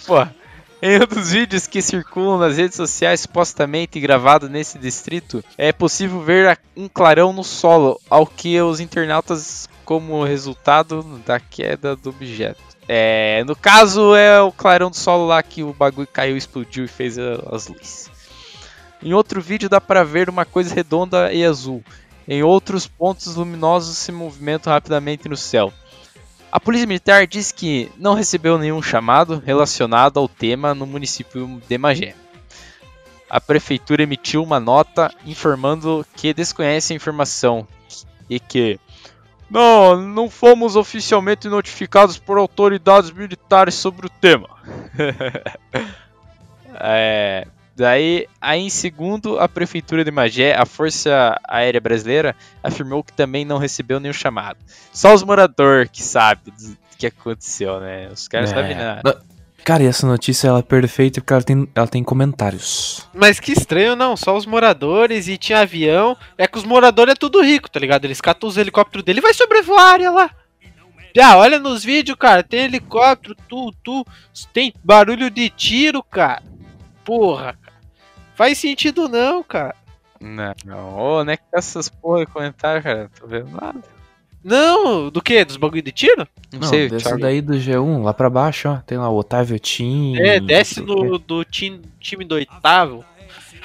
Pô, 0.06 0.26
em 0.82 0.96
um 0.96 1.06
dos 1.06 1.30
vídeos 1.30 1.66
que 1.66 1.80
circulam 1.80 2.38
nas 2.38 2.56
redes 2.56 2.76
sociais 2.76 3.20
supostamente 3.20 3.98
gravado 4.00 4.48
nesse 4.48 4.78
distrito, 4.78 5.42
é 5.56 5.72
possível 5.72 6.20
ver 6.20 6.58
um 6.76 6.88
clarão 6.88 7.32
no 7.32 7.42
solo, 7.44 7.98
ao 8.10 8.26
que 8.26 8.60
os 8.60 8.80
internautas 8.80 9.68
como 9.84 10.24
resultado 10.24 11.02
da 11.26 11.38
queda 11.38 11.94
do 11.94 12.10
objeto. 12.10 12.62
É, 12.88 13.42
no 13.44 13.56
caso 13.56 14.14
é 14.14 14.40
o 14.40 14.52
clarão 14.52 14.90
do 14.90 14.96
solo 14.96 15.26
lá 15.26 15.42
que 15.42 15.62
o 15.62 15.72
bagulho 15.72 16.06
caiu, 16.06 16.36
explodiu 16.36 16.84
e 16.84 16.88
fez 16.88 17.18
as 17.18 17.68
luzes. 17.68 18.10
Em 19.02 19.12
outro 19.12 19.40
vídeo 19.40 19.68
dá 19.68 19.80
pra 19.80 20.04
ver 20.04 20.28
uma 20.28 20.44
coisa 20.44 20.74
redonda 20.74 21.32
e 21.32 21.44
azul. 21.44 21.82
Em 22.26 22.42
outros 22.42 22.86
pontos 22.86 23.36
luminosos 23.36 23.98
se 23.98 24.10
movimentam 24.10 24.72
rapidamente 24.72 25.28
no 25.28 25.36
céu. 25.36 25.72
A 26.50 26.60
Polícia 26.60 26.86
Militar 26.86 27.26
diz 27.26 27.50
que 27.50 27.90
não 27.98 28.14
recebeu 28.14 28.56
nenhum 28.56 28.80
chamado 28.80 29.42
relacionado 29.44 30.18
ao 30.18 30.28
tema 30.28 30.74
no 30.74 30.86
município 30.86 31.60
de 31.68 31.76
Magé. 31.76 32.14
A 33.28 33.40
prefeitura 33.40 34.04
emitiu 34.04 34.42
uma 34.42 34.60
nota 34.60 35.12
informando 35.26 36.06
que 36.16 36.32
desconhece 36.32 36.92
a 36.92 36.96
informação 36.96 37.66
e 38.30 38.38
que 38.38 38.78
não, 39.54 39.96
não 40.00 40.28
fomos 40.28 40.76
oficialmente 40.76 41.48
notificados 41.48 42.18
por 42.18 42.36
autoridades 42.36 43.10
militares 43.10 43.74
sobre 43.74 44.06
o 44.06 44.10
tema. 44.10 44.48
É, 46.80 47.46
daí, 47.76 48.26
aí 48.40 48.60
em 48.60 48.68
segundo, 48.68 49.38
a 49.38 49.48
prefeitura 49.48 50.04
de 50.04 50.10
Magé, 50.10 50.56
a 50.56 50.66
Força 50.66 51.40
Aérea 51.48 51.80
Brasileira, 51.80 52.34
afirmou 52.62 53.04
que 53.04 53.12
também 53.12 53.44
não 53.44 53.58
recebeu 53.58 54.00
nenhum 54.00 54.12
chamado. 54.12 54.58
Só 54.92 55.14
os 55.14 55.22
moradores 55.22 55.88
que 55.92 56.02
sabem 56.02 56.52
do 56.52 56.76
que 56.98 57.06
aconteceu, 57.06 57.78
né? 57.78 58.08
Os 58.12 58.26
caras 58.26 58.50
É. 58.50 58.54
sabem 58.54 58.74
nada. 58.74 59.00
Não, 59.04 59.33
Cara, 59.64 59.82
e 59.82 59.86
essa 59.86 60.06
notícia 60.06 60.48
ela 60.48 60.58
é 60.58 60.62
perfeita 60.62 61.22
porque 61.22 61.32
ela 61.32 61.42
tem, 61.42 61.68
ela 61.74 61.86
tem 61.88 62.04
comentários. 62.04 63.08
Mas 63.14 63.40
que 63.40 63.52
estranho, 63.52 63.96
não. 63.96 64.14
Só 64.14 64.36
os 64.36 64.44
moradores 64.44 65.26
e 65.26 65.38
tinha 65.38 65.60
avião. 65.60 66.14
É 66.36 66.46
que 66.46 66.58
os 66.58 66.64
moradores 66.64 67.12
é 67.12 67.16
tudo 67.16 67.42
rico, 67.42 67.70
tá 67.70 67.80
ligado? 67.80 68.04
Eles 68.04 68.20
catam 68.20 68.46
os 68.46 68.58
helicópteros 68.58 69.02
dele 69.02 69.20
e 69.20 69.22
vai 69.22 69.32
sobrevoar 69.32 69.80
a 69.80 69.92
área 69.92 70.10
lá. 70.10 70.30
Já, 71.16 71.38
olha 71.38 71.58
nos 71.58 71.82
vídeos, 71.82 72.18
cara. 72.18 72.42
Tem 72.42 72.64
helicóptero, 72.64 73.34
tu, 73.48 73.72
tu. 73.82 74.04
Tem 74.52 74.74
barulho 74.84 75.30
de 75.30 75.48
tiro, 75.48 76.02
cara. 76.02 76.42
Porra. 77.02 77.56
cara. 77.62 77.76
Faz 78.34 78.58
sentido 78.58 79.08
não, 79.08 79.42
cara. 79.42 79.76
Não, 80.20 80.54
não. 80.64 80.98
Ô, 80.98 81.24
né? 81.24 81.38
Que 81.38 81.44
essas 81.54 81.88
porra 81.88 82.26
de 82.26 82.30
comentário, 82.30 82.82
cara? 82.82 83.10
Tô 83.18 83.26
vendo 83.26 83.48
nada. 83.50 83.82
Não, 84.44 85.08
do 85.08 85.22
que? 85.22 85.42
Dos 85.44 85.56
bagulho 85.56 85.82
de 85.82 85.90
tiro? 85.90 86.28
Não, 86.52 86.60
Não, 86.60 86.68
sei, 86.68 86.90
Thiago. 86.90 87.18
daí 87.18 87.40
do 87.40 87.54
G1, 87.54 88.02
lá 88.02 88.12
pra 88.12 88.28
baixo, 88.28 88.68
ó. 88.68 88.76
Tem 88.86 88.98
lá 88.98 89.08
o 89.08 89.16
Otávio 89.16 89.58
Tim. 89.58 90.16
É, 90.18 90.38
desce 90.38 90.82
do, 90.82 91.18
do 91.18 91.42
time, 91.44 91.80
time 91.98 92.24
do 92.26 92.34
oitavo. 92.34 93.04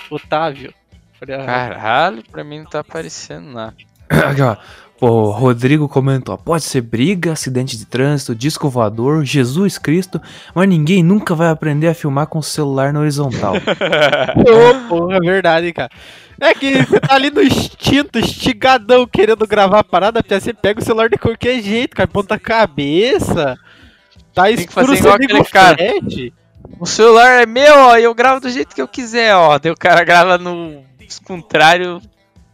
Otávio. 0.10 0.74
Falei, 1.20 1.38
Caralho, 1.46 2.24
pra 2.32 2.44
mim 2.46 2.60
não 2.60 2.66
tá 2.66 2.80
aparecendo 2.80 3.52
nada. 3.52 3.76
Aqui, 4.10 4.42
ó. 4.42 4.56
Pô, 4.98 5.08
o 5.08 5.32
Rodrigo 5.32 5.88
comentou, 5.88 6.36
ó, 6.36 6.38
pode 6.38 6.66
ser 6.66 6.82
briga, 6.82 7.32
acidente 7.32 7.78
de 7.78 7.86
trânsito, 7.86 8.36
disco 8.36 8.68
voador, 8.68 9.24
Jesus 9.24 9.78
Cristo, 9.78 10.22
mas 10.54 10.68
ninguém 10.68 11.02
nunca 11.02 11.34
vai 11.34 11.48
aprender 11.50 11.88
a 11.88 11.94
filmar 11.94 12.28
com 12.28 12.40
o 12.40 12.44
celular 12.44 12.92
na 12.92 13.00
horizontal. 13.00 13.54
Ô, 14.36 14.90
porra, 14.90 15.16
é 15.16 15.20
verdade, 15.20 15.72
cara. 15.72 15.90
É 16.40 16.54
que 16.54 16.84
você 16.86 17.00
tá 17.00 17.16
ali 17.16 17.30
no 17.30 17.42
instinto, 17.42 18.20
estigadão, 18.20 19.06
querendo 19.06 19.46
gravar 19.48 19.80
a 19.80 19.84
parada, 19.84 20.24
Pia, 20.24 20.40
você 20.40 20.54
pega 20.54 20.80
o 20.80 20.84
celular 20.84 21.10
de 21.10 21.18
qualquer 21.18 21.62
jeito, 21.62 21.96
cara, 21.96 22.08
ponta 22.08 22.40
cabeça. 22.40 23.58
Tá 24.34 24.46
que 24.46 24.54
escuro, 24.54 24.72
fazer 24.72 24.88
você 24.88 25.00
igual 25.00 25.18
liga 25.18 25.40
o 25.40 25.46
cara. 25.46 25.78
flash. 25.78 26.32
O 26.80 26.86
celular 26.86 27.42
é 27.42 27.46
meu, 27.46 27.76
ó, 27.76 27.98
e 27.98 28.04
eu 28.04 28.14
gravo 28.14 28.40
do 28.40 28.50
jeito 28.50 28.76
que 28.76 28.82
eu 28.82 28.88
quiser, 28.88 29.36
ó. 29.36 29.58
Daí 29.58 29.72
o 29.72 29.78
cara 29.78 30.04
grava 30.04 30.38
no 30.38 30.84
contrário 31.26 32.02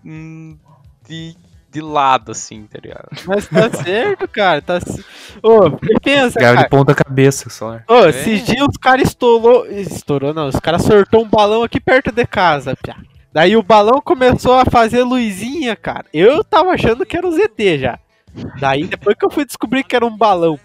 hum, 0.04 0.58
de, 1.08 1.36
de 1.70 1.82
lado, 1.82 2.32
assim, 2.32 2.66
tá 2.66 2.80
ligado? 2.82 3.10
Mas 3.26 3.48
tá 3.48 3.70
certo, 3.84 4.28
cara. 4.28 4.62
Tá... 4.62 4.80
Ô, 5.44 5.70
pensa, 6.02 6.40
Grava 6.40 6.64
de 6.64 6.70
ponta 6.70 6.96
cabeça 6.96 7.48
o 7.48 7.52
celular. 7.52 7.84
Ô, 7.88 8.06
esses 8.06 8.46
dias 8.46 8.66
os 8.68 8.78
caras 8.78 9.10
estourou. 9.10 9.66
Estourou, 9.68 10.34
não. 10.34 10.48
Os 10.48 10.60
caras 10.60 10.84
sortou 10.84 11.24
um 11.24 11.30
balão 11.30 11.64
aqui 11.64 11.80
perto 11.80 12.12
de 12.12 12.26
casa, 12.26 12.76
Pia. 12.82 12.96
Daí 13.36 13.58
o 13.58 13.62
balão 13.62 14.00
começou 14.02 14.54
a 14.54 14.64
fazer 14.64 15.04
luzinha, 15.04 15.76
cara. 15.76 16.06
Eu 16.14 16.42
tava 16.42 16.70
achando 16.72 17.06
que 17.06 17.18
era 17.18 17.28
um 17.28 17.32
ZT 17.34 17.80
já. 17.80 18.00
Daí 18.62 18.86
depois 18.88 19.14
que 19.18 19.26
eu 19.26 19.30
fui 19.30 19.44
descobrir 19.44 19.84
que 19.84 19.94
era 19.94 20.06
um 20.06 20.16
balão, 20.18 20.58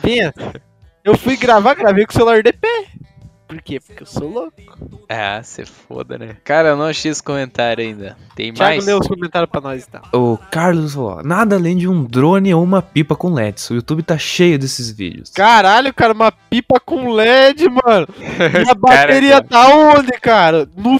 Pia. 0.00 0.32
Pensa. 0.32 0.62
Eu 1.04 1.18
fui 1.18 1.36
gravar, 1.36 1.74
gravei 1.74 2.06
com 2.06 2.12
o 2.12 2.14
celular 2.14 2.40
de 2.40 2.52
pé. 2.52 2.84
Por 3.48 3.60
quê? 3.60 3.80
Porque 3.80 4.04
eu 4.04 4.06
sou 4.06 4.28
louco. 4.30 4.54
Ah, 5.08 5.40
você 5.42 5.66
foda, 5.66 6.16
né? 6.16 6.36
Cara, 6.44 6.68
eu 6.68 6.76
não 6.76 6.86
achei 6.86 7.10
esse 7.10 7.22
comentário 7.22 7.84
ainda. 7.84 8.16
Tem 8.36 8.52
Thiago, 8.52 8.74
mais? 8.74 8.86
lê 8.86 8.92
os 8.94 9.06
comentários 9.08 9.50
pra 9.50 9.60
nós 9.60 9.84
então. 9.86 10.00
O 10.12 10.38
Carlos 10.52 10.94
falou, 10.94 11.18
ó, 11.18 11.22
nada 11.24 11.56
além 11.56 11.76
de 11.76 11.88
um 11.88 12.04
drone 12.04 12.54
ou 12.54 12.62
uma 12.62 12.80
pipa 12.80 13.16
com 13.16 13.34
LEDs. 13.34 13.70
O 13.70 13.74
YouTube 13.74 14.04
tá 14.04 14.16
cheio 14.16 14.56
desses 14.56 14.88
vídeos. 14.90 15.30
Caralho, 15.30 15.92
cara, 15.92 16.12
uma 16.12 16.30
pipa 16.32 16.78
com 16.80 17.10
LED, 17.12 17.68
mano. 17.68 18.06
E 18.18 18.60
a 18.60 18.64
Cara, 18.64 18.74
bateria 18.76 19.42
cara. 19.42 19.44
tá 19.48 19.68
onde, 19.76 20.12
cara? 20.12 20.68
No, 20.76 20.96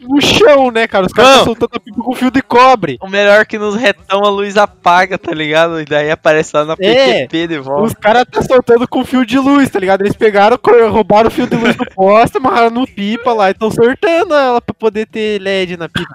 no 0.00 0.20
chão, 0.20 0.70
né, 0.70 0.86
cara? 0.86 1.06
Os 1.06 1.12
caras 1.12 1.30
estão 1.32 1.44
soltando 1.46 1.70
a 1.74 1.80
pipa 1.80 2.02
com 2.02 2.14
fio 2.14 2.30
de 2.30 2.42
cobre. 2.42 2.96
O 3.00 3.08
melhor 3.08 3.40
é 3.40 3.44
que 3.44 3.58
nos 3.58 3.74
retão 3.76 4.24
a 4.24 4.28
luz 4.30 4.56
apaga, 4.56 5.16
tá 5.18 5.32
ligado? 5.32 5.80
E 5.80 5.84
daí 5.84 6.10
aparece 6.10 6.50
lá 6.56 6.64
na 6.64 6.74
É. 6.80 7.26
PTP 7.26 7.46
de 7.48 7.58
Os 7.58 7.64
volta. 7.66 7.94
caras 7.96 8.24
tá 8.30 8.42
soltando 8.42 8.86
com 8.88 9.04
fio 9.04 9.24
de 9.24 9.38
luz, 9.38 9.68
tá 9.70 9.78
ligado? 9.78 10.02
Eles 10.02 10.14
pegaram, 10.16 10.58
roubaram 10.90 11.28
o 11.28 11.30
fio 11.30 11.46
de 11.46 11.56
luz 11.56 11.74
do 11.76 11.86
poste, 11.94 12.36
amarraram 12.38 12.70
no 12.70 12.86
pipa 12.86 13.32
lá 13.32 13.48
e 13.48 13.52
estão 13.52 13.70
sortando 13.70 14.34
ela 14.34 14.60
pra 14.60 14.74
poder 14.74 15.06
ter 15.06 15.40
LED 15.40 15.76
na 15.76 15.88
pipa. 15.88 16.14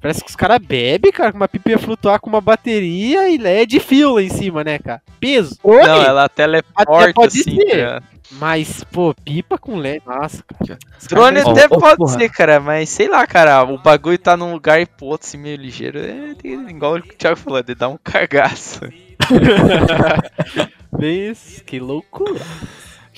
Parece 0.00 0.22
que 0.22 0.30
os 0.30 0.36
caras 0.36 0.58
bebem, 0.58 1.10
cara, 1.10 1.30
que 1.32 1.36
uma 1.36 1.48
pipa 1.48 1.70
ia 1.70 1.78
flutuar 1.78 2.20
com 2.20 2.28
uma 2.30 2.40
bateria 2.40 3.28
e 3.28 3.36
LED 3.36 3.78
e 3.78 3.80
fio 3.80 4.14
lá 4.14 4.22
em 4.22 4.28
cima, 4.28 4.62
né, 4.62 4.78
cara? 4.78 5.02
Peso. 5.18 5.58
Oi? 5.62 5.82
Não, 5.82 6.02
ela 6.02 6.28
teleporta 6.28 6.92
Até 7.02 7.12
pode 7.12 7.40
assim, 7.40 7.56
ser. 7.56 8.02
Mas, 8.32 8.84
pô, 8.84 9.14
pipa 9.24 9.56
com 9.58 9.76
LED, 9.76 10.02
nossa, 10.06 10.44
cara. 10.66 10.78
Os 11.00 11.06
Drone 11.06 11.40
até 11.40 11.64
ó, 11.64 11.78
pode 11.78 11.96
porra. 11.96 12.18
ser, 12.18 12.28
cara, 12.30 12.60
mas 12.60 12.88
sei 12.90 13.08
lá, 13.08 13.26
cara, 13.26 13.62
o 13.64 13.78
bagulho 13.78 14.18
tá 14.18 14.36
num 14.36 14.52
lugar 14.52 14.80
e 14.80 14.86
pro 14.86 15.06
outro 15.06 15.26
assim 15.26 15.38
meio 15.38 15.56
ligeiro. 15.56 15.98
É, 15.98 16.34
tem- 16.34 16.68
igual 16.68 16.94
o 16.96 17.00
Thiago 17.02 17.36
falou, 17.36 17.62
de 17.62 17.74
dar 17.74 17.88
um 17.88 17.98
cagaço. 18.04 18.80
Bem 20.96 21.30
isso, 21.30 21.64
que 21.64 21.78
loucura. 21.80 22.40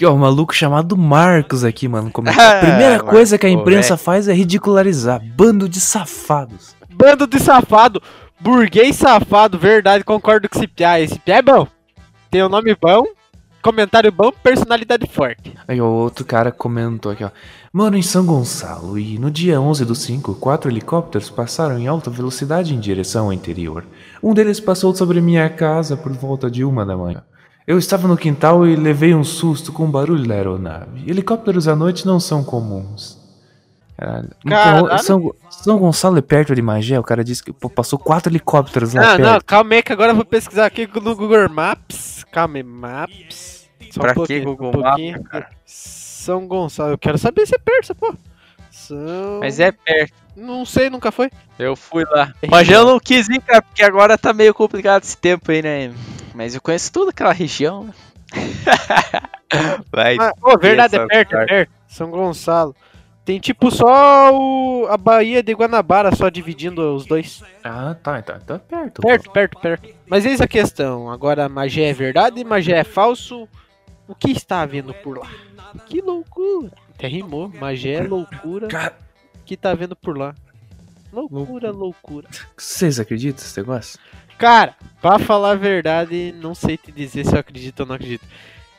Aqui, 0.00 0.06
ó, 0.06 0.14
um 0.14 0.18
maluco 0.18 0.54
chamado 0.54 0.96
Marcos 0.96 1.62
aqui, 1.62 1.86
mano. 1.86 2.10
comentou. 2.10 2.30
Ah, 2.42 2.52
a 2.52 2.60
primeira 2.60 2.94
Marcos, 2.94 3.10
coisa 3.10 3.36
que 3.36 3.44
a 3.46 3.50
imprensa 3.50 3.96
velho. 3.96 3.98
faz 3.98 4.28
é 4.28 4.32
ridicularizar. 4.32 5.20
Bando 5.36 5.68
de 5.68 5.78
safados. 5.78 6.74
Bando 6.90 7.26
de 7.26 7.38
safado, 7.38 8.00
burguês 8.40 8.96
safado, 8.96 9.58
verdade, 9.58 10.02
concordo 10.02 10.48
com 10.48 10.56
esse 10.56 10.66
piá. 10.66 10.98
Esse 10.98 11.18
piá 11.18 11.36
é 11.36 11.42
bom. 11.42 11.66
tem 12.30 12.42
o 12.42 12.48
nome 12.48 12.74
bom, 12.80 13.04
comentário 13.62 14.10
bom, 14.10 14.32
personalidade 14.42 15.06
forte. 15.06 15.54
Aí 15.68 15.78
o 15.82 15.86
outro 15.86 16.24
cara 16.24 16.50
comentou 16.50 17.12
aqui, 17.12 17.22
ó. 17.22 17.30
Mano, 17.70 17.98
em 17.98 18.02
São 18.02 18.24
Gonçalo, 18.24 18.98
e 18.98 19.18
no 19.18 19.30
dia 19.30 19.60
11 19.60 19.84
do 19.84 19.94
5, 19.94 20.34
quatro 20.36 20.70
helicópteros 20.70 21.28
passaram 21.28 21.78
em 21.78 21.86
alta 21.86 22.08
velocidade 22.08 22.74
em 22.74 22.80
direção 22.80 23.26
ao 23.26 23.34
interior. 23.34 23.84
Um 24.22 24.32
deles 24.32 24.60
passou 24.60 24.94
sobre 24.94 25.20
minha 25.20 25.48
casa 25.50 25.94
por 25.94 26.12
volta 26.12 26.50
de 26.50 26.64
uma 26.64 26.86
da 26.86 26.96
manhã. 26.96 27.22
Eu 27.66 27.78
estava 27.78 28.08
no 28.08 28.16
quintal 28.16 28.66
e 28.66 28.74
levei 28.74 29.14
um 29.14 29.22
susto 29.22 29.72
com 29.72 29.84
o 29.84 29.88
barulho 29.88 30.26
da 30.26 30.34
aeronave. 30.34 31.08
Helicópteros 31.08 31.68
à 31.68 31.76
noite 31.76 32.04
não 32.06 32.18
são 32.18 32.42
comuns. 32.42 33.18
Caralho. 33.96 34.30
Então, 34.44 34.50
Caralho. 34.84 35.02
São, 35.02 35.34
São 35.50 35.78
Gonçalo 35.78 36.18
é 36.18 36.22
perto 36.22 36.54
de 36.54 36.62
Magé? 36.62 36.98
O 36.98 37.02
cara 37.02 37.22
disse 37.22 37.44
que 37.44 37.52
pô, 37.52 37.68
passou 37.68 37.98
quatro 37.98 38.32
helicópteros 38.32 38.94
lá 38.94 39.02
Não, 39.02 39.16
perto. 39.16 39.30
não, 39.30 39.40
calma 39.46 39.74
aí 39.74 39.82
que 39.82 39.92
agora 39.92 40.12
eu 40.12 40.16
vou 40.16 40.24
pesquisar 40.24 40.66
aqui 40.66 40.88
no 41.00 41.14
Google 41.14 41.48
Maps. 41.50 42.24
Calma 42.32 42.56
aí, 42.56 42.62
Maps. 42.62 43.68
Só 43.90 44.00
Pra 44.00 44.14
um 44.20 44.24
que 44.24 44.40
Google 44.40 44.72
um. 44.76 44.80
Maps, 44.80 45.28
cara? 45.28 45.48
São 45.66 46.46
Gonçalo, 46.46 46.92
eu 46.92 46.98
quero 46.98 47.18
saber 47.18 47.46
se 47.46 47.54
é 47.54 47.58
perto, 47.58 47.84
essa 47.84 47.94
porra. 47.94 48.16
São... 48.70 49.40
Mas 49.40 49.60
é 49.60 49.70
perto. 49.70 50.14
Não 50.36 50.64
sei, 50.64 50.88
nunca 50.88 51.12
foi. 51.12 51.30
Eu 51.58 51.76
fui 51.76 52.04
lá. 52.10 52.32
Mas 52.48 52.68
eu 52.70 52.86
não 52.86 52.98
quis 52.98 53.28
ir, 53.28 53.40
cara, 53.42 53.60
porque 53.60 53.82
agora 53.82 54.16
tá 54.16 54.32
meio 54.32 54.54
complicado 54.54 55.02
esse 55.02 55.16
tempo 55.16 55.50
aí, 55.50 55.60
né? 55.60 55.92
Mas 56.34 56.54
eu 56.54 56.60
conheço 56.60 56.92
toda 56.92 57.10
aquela 57.10 57.32
região. 57.32 57.84
né? 57.84 57.94
Vai. 59.90 60.16
Ah, 60.18 60.32
ô, 60.42 60.56
verdade, 60.58 60.96
é 60.96 61.06
perto, 61.06 61.36
é 61.36 61.46
perto. 61.46 61.72
São 61.88 62.10
Gonçalo. 62.10 62.74
Tem 63.24 63.38
tipo 63.38 63.70
só 63.70 64.32
o... 64.32 64.86
a 64.88 64.96
Bahia 64.96 65.42
de 65.42 65.52
Guanabara 65.52 66.14
só 66.14 66.28
dividindo 66.28 66.94
os 66.94 67.04
dois. 67.04 67.42
Ah, 67.62 67.94
tá, 68.02 68.18
então, 68.18 68.36
então 68.36 68.56
é 68.56 68.58
perto. 68.58 69.02
pô. 69.02 69.08
Perto, 69.08 69.30
perto, 69.30 69.60
perto. 69.60 69.88
Mas 70.06 70.24
eis 70.24 70.40
a 70.40 70.48
questão. 70.48 71.10
Agora, 71.10 71.48
Magé 71.48 71.90
é 71.90 71.92
verdade, 71.92 72.42
Magé 72.44 72.78
é 72.78 72.84
falso. 72.84 73.48
O 74.08 74.14
que 74.14 74.32
está 74.32 74.62
havendo 74.62 74.92
por 74.94 75.18
lá? 75.18 75.28
Que 75.86 76.00
loucura. 76.00 76.72
Até 76.94 77.06
rimou. 77.06 77.48
Magé 77.48 77.94
é 77.94 78.02
loucura. 78.02 78.66
O 78.66 79.44
que 79.44 79.56
tá 79.56 79.70
havendo 79.70 79.94
por 79.94 80.16
lá? 80.16 80.34
Loucura, 81.12 81.70
loucura. 81.70 82.28
vocês 82.56 83.00
acreditam 83.00 83.42
nesse 83.42 83.58
negócio? 83.58 83.98
Cara, 84.40 84.74
pra 85.00 85.18
falar 85.18 85.50
a 85.52 85.54
verdade, 85.54 86.34
não 86.40 86.54
sei 86.54 86.76
te 86.76 86.90
dizer 86.90 87.24
se 87.26 87.34
eu 87.34 87.38
acredito 87.40 87.80
ou 87.80 87.86
não 87.86 87.94
acredito. 87.94 88.24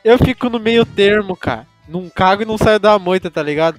Eu 0.04 0.18
fico 0.18 0.50
no 0.50 0.58
meio 0.58 0.84
termo, 0.84 1.36
cara. 1.36 1.66
Não 1.88 2.08
cago 2.08 2.42
e 2.42 2.44
não 2.44 2.56
saio 2.56 2.78
da 2.78 2.96
moita, 2.98 3.28
tá 3.30 3.42
ligado? 3.42 3.76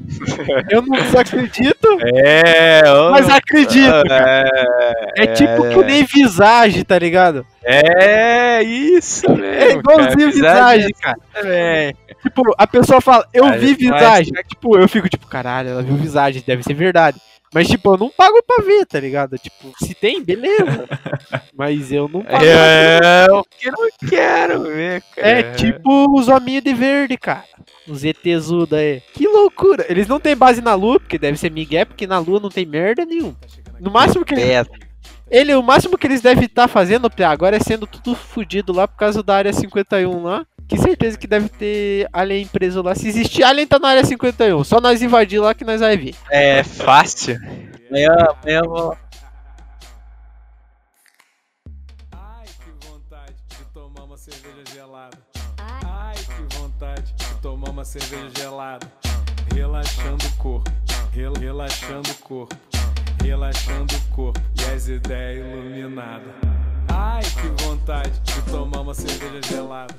Eu 0.69 0.81
não 0.81 0.97
desacredito, 1.03 1.87
É, 2.13 2.81
mas 3.11 3.29
acredito. 3.29 3.93
É, 4.11 5.23
É 5.23 5.27
tipo 5.27 5.69
que 5.69 5.83
nem 5.85 6.03
visagem, 6.03 6.83
tá 6.83 6.97
ligado? 6.99 7.45
é 7.65 8.61
isso. 8.61 9.25
É 9.41 9.71
igualzinho 9.71 10.31
visagem, 10.31 10.91
cara. 11.01 11.17
também. 11.33 11.95
Tipo, 12.21 12.53
a 12.57 12.67
pessoa 12.67 13.01
fala, 13.01 13.25
eu 13.33 13.51
vi 13.53 13.67
mas- 13.69 13.77
visagem. 13.77 14.33
Tipo, 14.47 14.77
eu 14.77 14.87
fico 14.87 15.09
tipo, 15.09 15.25
caralho, 15.27 15.69
ela 15.69 15.81
viu 15.83 15.95
visagem, 15.95 16.43
deve 16.45 16.61
ser 16.63 16.73
verdade. 16.73 17.19
Mas, 17.53 17.67
tipo, 17.67 17.93
eu 17.93 17.97
não 17.97 18.09
pago 18.09 18.41
pra 18.43 18.63
ver, 18.65 18.85
tá 18.85 18.99
ligado? 18.99 19.37
Tipo, 19.37 19.71
se 19.79 19.93
tem, 19.93 20.23
beleza. 20.23 20.87
Mas 21.55 21.91
eu 21.91 22.07
não 22.07 22.21
pago. 22.23 22.37
pra 22.37 22.39
ver. 22.39 23.03
É 23.03 23.31
o 23.31 23.43
que 23.43 23.67
eu 23.67 23.71
não 23.71 24.09
quero 24.09 24.63
ver, 24.63 25.03
cara. 25.15 25.27
É 25.27 25.43
tipo 25.53 26.19
os 26.19 26.27
hominhos 26.27 26.63
de 26.63 26.73
verde, 26.73 27.17
cara. 27.17 27.43
Os 27.87 28.03
ETzuda 28.03 28.77
aí. 28.77 29.01
Que 29.13 29.27
loucura. 29.27 29.85
Eles 29.87 30.07
não 30.07 30.19
têm 30.19 30.35
base 30.35 30.61
na 30.61 30.73
lua, 30.73 30.99
porque 30.99 31.17
deve 31.17 31.37
ser 31.37 31.51
Miguel, 31.51 31.85
porque 31.85 32.07
na 32.07 32.17
lua 32.17 32.39
não 32.39 32.49
tem 32.49 32.65
merda 32.65 33.05
nenhuma. 33.05 33.35
No 33.79 33.91
máximo 33.91 34.25
que 34.25 34.33
eles, 34.33 34.45
É, 34.45 34.65
ele, 35.29 35.53
o 35.55 35.61
máximo 35.63 35.97
que 35.97 36.07
eles 36.07 36.21
devem 36.21 36.45
estar 36.45 36.67
fazendo 36.67 37.09
Pia, 37.09 37.29
agora 37.29 37.57
é 37.57 37.59
sendo 37.59 37.85
tudo 37.85 38.15
fudido 38.15 38.71
lá 38.71 38.87
por 38.87 38.97
causa 38.97 39.21
da 39.21 39.35
área 39.35 39.53
51 39.53 40.23
lá. 40.23 40.45
Que 40.67 40.77
certeza 40.77 41.17
que 41.17 41.27
deve 41.27 41.49
ter 41.49 42.07
alien 42.11 42.47
preso 42.47 42.81
lá. 42.81 42.95
Se 42.95 43.07
existir 43.07 43.43
alien, 43.43 43.67
tá 43.67 43.77
na 43.79 43.89
área 43.89 44.03
51. 44.05 44.63
Só 44.63 44.79
nós 44.81 45.01
invadir 45.01 45.39
lá 45.39 45.53
que 45.53 45.63
nós 45.63 45.79
vai 45.81 45.95
ver. 45.97 46.15
é 46.31 46.63
fácil. 46.63 47.37
Amanhã, 47.89 48.09
amanhã 48.41 48.61
eu 48.63 48.69
vou. 48.69 48.97
Ai, 52.11 52.45
que 52.47 52.87
vontade 52.87 53.35
de 53.49 53.65
tomar 53.73 54.03
uma 54.03 54.17
cerveja 54.17 54.63
gelada. 54.73 55.17
Ai, 55.85 56.15
que 56.15 56.57
vontade 56.57 57.13
de 57.13 57.35
tomar 57.41 57.69
uma 57.69 57.85
cerveja 57.85 58.29
gelada. 58.35 58.87
Relaxando 59.53 60.25
o 60.25 60.31
corpo, 60.37 60.71
rel- 61.11 61.33
relaxando 61.39 62.09
o 62.09 62.15
corpo, 62.15 62.55
relaxando 63.23 63.95
o 63.95 64.15
corpo 64.15 64.39
e 64.59 64.73
as 64.73 64.87
ideias 64.87 65.45
iluminadas. 65.45 66.33
Ai, 66.91 67.21
que 67.23 67.63
vontade 67.63 68.19
de 68.21 68.41
tomar 68.51 68.81
uma 68.81 68.93
cerveja 68.93 69.41
gelada. 69.47 69.93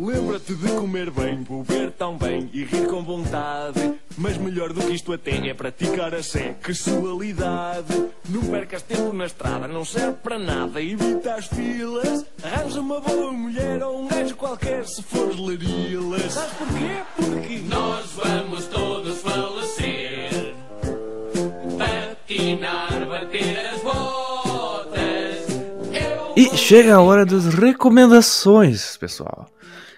Lembra-te 0.00 0.54
de 0.54 0.68
comer 0.72 1.10
bem, 1.10 1.42
beber 1.42 1.90
também 1.90 2.48
e 2.52 2.64
rir 2.64 2.86
com 2.86 3.02
vontade. 3.02 3.98
Mas 4.16 4.36
melhor 4.36 4.72
do 4.72 4.80
que 4.80 4.92
isto 4.94 5.12
até 5.12 5.48
é 5.48 5.52
praticar 5.52 6.14
a 6.14 6.22
sexualidade. 6.22 8.06
Não 8.28 8.42
percas 8.42 8.82
tempo 8.82 9.12
na 9.12 9.26
estrada, 9.26 9.66
não 9.66 9.84
serve 9.84 10.18
para 10.22 10.38
nada. 10.38 10.80
Evita 10.80 11.34
as 11.34 11.46
filas, 11.46 12.24
arranja 12.42 12.80
uma 12.80 13.00
boa 13.00 13.32
mulher 13.32 13.82
ou 13.82 14.02
um 14.02 14.08
gajo 14.08 14.36
qualquer 14.36 14.86
se 14.86 15.02
fores 15.02 15.36
larilas. 15.36 16.32
Sabes 16.32 16.52
porquê? 16.54 17.02
Porque 17.16 17.58
nós 17.68 18.06
vamos 18.12 18.66
todos 18.66 19.18
falecer. 19.18 20.54
Patinar, 21.76 23.06
bater 23.08 23.58
as 23.66 23.77
chega 26.58 26.94
a 26.96 27.00
hora 27.00 27.24
das 27.24 27.46
recomendações, 27.54 28.96
pessoal. 28.96 29.46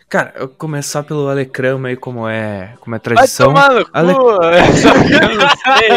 Cara, 0.08 0.32
eu 0.36 0.46
vou 0.48 0.56
começar 0.56 1.02
pelo 1.04 1.28
Alecrama 1.28 1.88
aí, 1.88 1.96
como 1.96 2.28
é, 2.28 2.74
como 2.80 2.94
é 2.96 2.98
Vai 2.98 3.00
tradição. 3.00 3.46
tomar 3.48 3.70
no 3.72 3.84
cu. 3.84 3.90
Ale- 3.92 4.12
Só 4.76 4.92
que 4.92 5.14
eu 5.14 5.34
não 5.36 5.48
sei. 5.48 5.90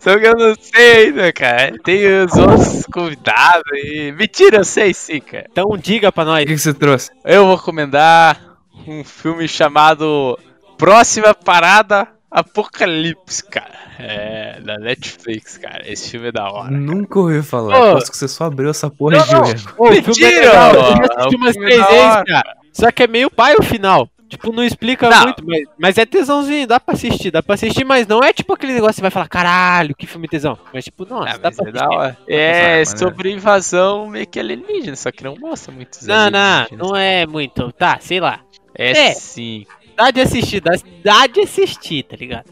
Só 0.00 0.18
que 0.18 0.26
eu 0.26 0.34
não 0.36 0.54
sei 0.60 1.06
ainda, 1.06 1.32
cara. 1.32 1.72
Tem 1.84 2.24
os 2.24 2.32
outros 2.36 2.86
convidados 2.92 3.62
e. 3.74 4.12
Mentira, 4.12 4.58
eu 4.58 4.64
sei 4.64 4.94
sim, 4.94 5.20
cara. 5.20 5.46
Então 5.50 5.76
diga 5.76 6.12
pra 6.12 6.22
O 6.24 6.26
nós. 6.26 6.44
que, 6.44 6.52
que 6.52 6.58
você 6.58 6.74
trouxe? 6.74 7.10
Eu 7.24 7.46
vou 7.46 7.56
recomendar 7.56 8.40
um 8.86 9.02
filme 9.04 9.46
chamado 9.48 10.38
Próxima 10.78 11.34
Parada 11.34 12.06
Apocalipse, 12.30 13.42
cara. 13.44 13.71
É, 13.98 14.60
da 14.60 14.78
Netflix, 14.78 15.58
cara. 15.58 15.82
Esse 15.90 16.10
filme 16.10 16.28
é 16.28 16.32
da 16.32 16.50
hora. 16.50 16.70
Nunca 16.70 17.18
ouvi 17.18 17.42
falar. 17.42 17.78
Ô. 17.78 17.90
Aposto 17.90 18.10
que 18.10 18.16
você 18.16 18.28
só 18.28 18.44
abriu 18.44 18.70
essa 18.70 18.88
porra 18.90 19.16
Não, 19.16 19.24
de 19.24 19.32
não. 19.34 19.72
Ô, 19.78 19.86
é 19.88 19.90
Mentira, 19.92 20.44
Eu 20.44 20.80
assisti 21.18 21.36
umas 21.36 21.56
três 21.56 21.80
é 21.80 21.86
vezes, 21.88 22.22
cara. 22.26 22.56
Só 22.72 22.90
que 22.90 23.02
é 23.02 23.06
meio 23.06 23.30
pai 23.30 23.54
o 23.58 23.62
final. 23.62 24.08
Tipo, 24.28 24.50
não 24.50 24.64
explica 24.64 25.10
Não. 25.10 25.24
muito, 25.24 25.44
mas, 25.46 25.60
mas 25.78 25.98
é 25.98 26.06
tesãozinho, 26.06 26.66
dá 26.66 26.80
pra 26.80 26.94
assistir, 26.94 27.30
dá 27.30 27.42
pra 27.42 27.54
assistir, 27.54 27.84
mas 27.84 28.06
não 28.06 28.22
é 28.24 28.32
tipo 28.32 28.54
aquele 28.54 28.72
negócio 28.72 28.94
que 28.94 28.96
você 28.96 29.02
vai 29.02 29.10
falar, 29.10 29.28
caralho, 29.28 29.94
que 29.94 30.06
filme 30.06 30.26
tesão. 30.26 30.56
Mas 30.72 30.84
tipo, 30.86 31.04
nossa, 31.04 31.34
Ah, 31.34 31.36
dá 31.36 31.50
mas 31.50 31.56
pra 31.56 31.66
é 31.66 31.70
assistir. 31.70 31.88
hora. 31.98 32.18
É 32.26 32.80
é, 32.80 32.84
sobre 32.86 33.30
invasão 33.30 34.08
meio 34.08 34.26
que 34.26 34.40
alienígena, 34.40 34.96
só 34.96 35.12
que 35.12 35.22
não 35.22 35.36
mostra 35.38 35.70
muitos 35.70 36.06
Não, 36.06 36.30
não, 36.30 36.66
não 36.72 36.96
é 36.96 37.26
muito. 37.26 37.70
Tá, 37.72 37.98
sei 38.00 38.20
lá. 38.20 38.40
É, 38.74 39.08
É. 39.08 39.12
sim. 39.12 39.66
Dá 39.94 40.10
de 40.10 40.22
assistir, 40.22 40.62
dá, 40.62 40.72
dá 41.04 41.26
de 41.26 41.40
assistir, 41.42 42.02
tá 42.04 42.16
ligado? 42.16 42.46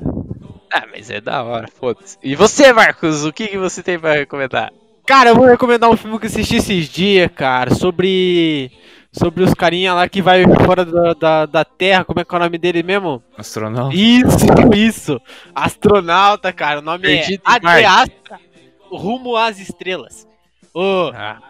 Ah, 0.73 0.87
mas 0.91 1.11
é 1.11 1.21
da 1.21 1.43
hora, 1.43 1.66
foda-se. 1.68 2.16
E 2.23 2.37
você, 2.37 2.73
Marcos, 2.73 3.25
o 3.25 3.33
que, 3.33 3.49
que 3.49 3.59
você 3.59 3.83
tem 3.83 3.99
pra 3.99 4.12
recomendar? 4.12 4.73
Cara, 5.07 5.31
eu 5.31 5.35
vou 5.35 5.47
recomendar 5.47 5.91
um 5.91 5.97
filme 5.97 6.16
que 6.18 6.27
eu 6.27 6.31
assisti 6.31 6.57
esses 6.57 6.89
dias, 6.89 7.29
cara, 7.35 7.75
sobre. 7.75 8.71
Sobre 9.12 9.43
os 9.43 9.53
carinha 9.53 9.93
lá 9.93 10.09
que 10.09 10.23
vai 10.23 10.45
fora 10.64 10.85
da, 10.85 11.14
da, 11.14 11.47
da 11.47 11.64
Terra, 11.64 12.05
como 12.05 12.21
é 12.21 12.25
que 12.25 12.33
é 12.33 12.39
o 12.39 12.41
nome 12.41 12.57
dele 12.57 12.81
mesmo? 12.85 13.21
Astronauta. 13.37 13.93
Isso, 13.97 14.47
isso. 14.73 15.21
Astronauta, 15.53 16.53
cara. 16.53 16.79
O 16.79 16.83
nome 16.83 17.03
Perdido 17.09 17.43
é 17.45 17.51
em 17.51 17.55
Ad 17.57 17.64
Marte. 17.64 17.85
Astra, 17.87 18.41
Rumo 18.89 19.37
às 19.37 19.59
Estrelas. 19.59 20.29
Ô, 20.73 21.11
Ah, 21.12 21.41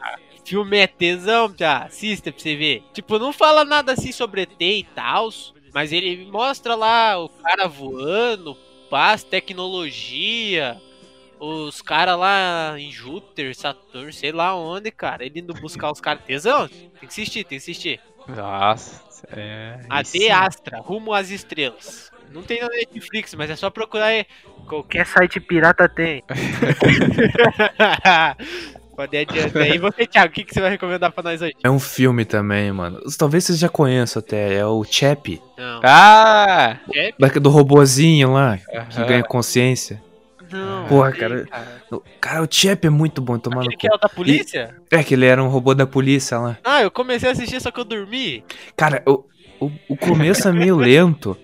filme 0.43 0.79
é 0.79 0.87
tesão, 0.87 1.53
já. 1.55 1.85
Assista 1.85 2.33
pra 2.33 2.41
você 2.41 2.57
ver. 2.57 2.83
Tipo, 2.95 3.18
não 3.18 3.31
fala 3.31 3.62
nada 3.62 3.93
assim 3.93 4.11
sobre 4.11 4.41
ET 4.43 4.61
e 4.61 4.87
tal, 4.95 5.29
mas 5.75 5.93
ele 5.93 6.31
mostra 6.33 6.75
lá 6.75 7.23
o 7.23 7.29
cara 7.29 7.68
voando, 7.68 8.57
paz, 8.91 9.22
tecnologia, 9.22 10.76
os 11.38 11.80
caras 11.80 12.18
lá 12.18 12.74
em 12.76 12.91
Júpiter, 12.91 13.57
Saturno, 13.57 14.12
sei 14.12 14.32
lá 14.32 14.55
onde, 14.55 14.91
cara. 14.91 15.24
Ele 15.24 15.41
indo 15.41 15.55
buscar 15.55 15.91
os 15.91 16.01
caras. 16.01 16.24
Tesão? 16.24 16.68
Tem 16.68 16.91
que 17.01 17.07
assistir, 17.07 17.45
tem 17.45 17.59
que 17.59 17.62
assistir. 17.62 18.01
nossa, 18.28 19.26
é. 19.32 19.80
AD 19.88 20.18
isso. 20.18 20.32
Astra, 20.32 20.80
rumo 20.80 21.14
às 21.14 21.30
estrelas. 21.30 22.11
Não 22.30 22.43
tem 22.43 22.61
na 22.61 22.68
Netflix, 22.68 23.34
mas 23.34 23.51
é 23.51 23.57
só 23.57 23.70
procurar 23.70 24.07
aí. 24.07 24.26
Qualquer 24.68 25.07
site 25.07 25.41
pirata 25.41 25.88
tem. 25.88 26.22
Pode 29.01 29.17
adiantar. 29.17 29.67
E 29.67 29.79
você, 29.79 30.07
Thiago, 30.07 30.29
o 30.31 30.35
que, 30.35 30.45
que 30.45 30.53
você 30.53 30.61
vai 30.61 30.71
recomendar 30.73 31.11
pra 31.11 31.23
nós 31.23 31.41
hoje? 31.41 31.55
É 31.65 31.71
um 31.71 31.79
filme 31.81 32.27
também, 32.27 32.71
mano. 32.71 33.01
Talvez 33.17 33.45
vocês 33.45 33.59
já 33.59 33.69
conheçam 33.69 34.21
até. 34.21 34.55
É 34.57 34.67
o 34.67 34.85
Chap. 34.85 35.41
Não. 35.57 35.81
Ah! 35.83 36.77
da- 37.19 37.29
Do 37.29 37.49
robozinho 37.49 38.33
lá, 38.35 38.59
que 38.59 38.77
Aham. 38.77 39.07
ganha 39.07 39.23
consciência. 39.23 40.03
Não, 40.53 40.85
Porra, 40.87 41.13
cara. 41.13 41.47
O- 41.91 42.03
Cara, 42.21 42.43
o 42.43 42.49
Chap 42.51 42.85
é 42.87 42.91
muito 42.91 43.23
bom 43.23 43.39
tomando. 43.39 43.61
Aquele 43.63 43.77
que 43.79 43.87
é 43.89 43.95
o 43.95 43.97
da 43.97 44.09
polícia? 44.09 44.75
É 44.91 45.03
que 45.03 45.15
ele 45.15 45.25
era 45.25 45.43
um 45.43 45.49
robô 45.49 45.75
da 45.75 45.87
polícia 45.87 46.39
lá. 46.39 46.59
Ah, 46.63 46.83
eu 46.83 46.91
comecei 46.91 47.29
a 47.29 47.33
assistir, 47.33 47.59
só 47.61 47.71
que 47.71 47.81
eu 47.81 47.85
dormi. 47.85 48.45
Cara, 48.77 49.03
o, 49.07 49.25
o, 49.61 49.71
o 49.89 49.97
começo 49.97 50.47
é 50.47 50.53
meio 50.53 50.77
lento. 50.77 51.37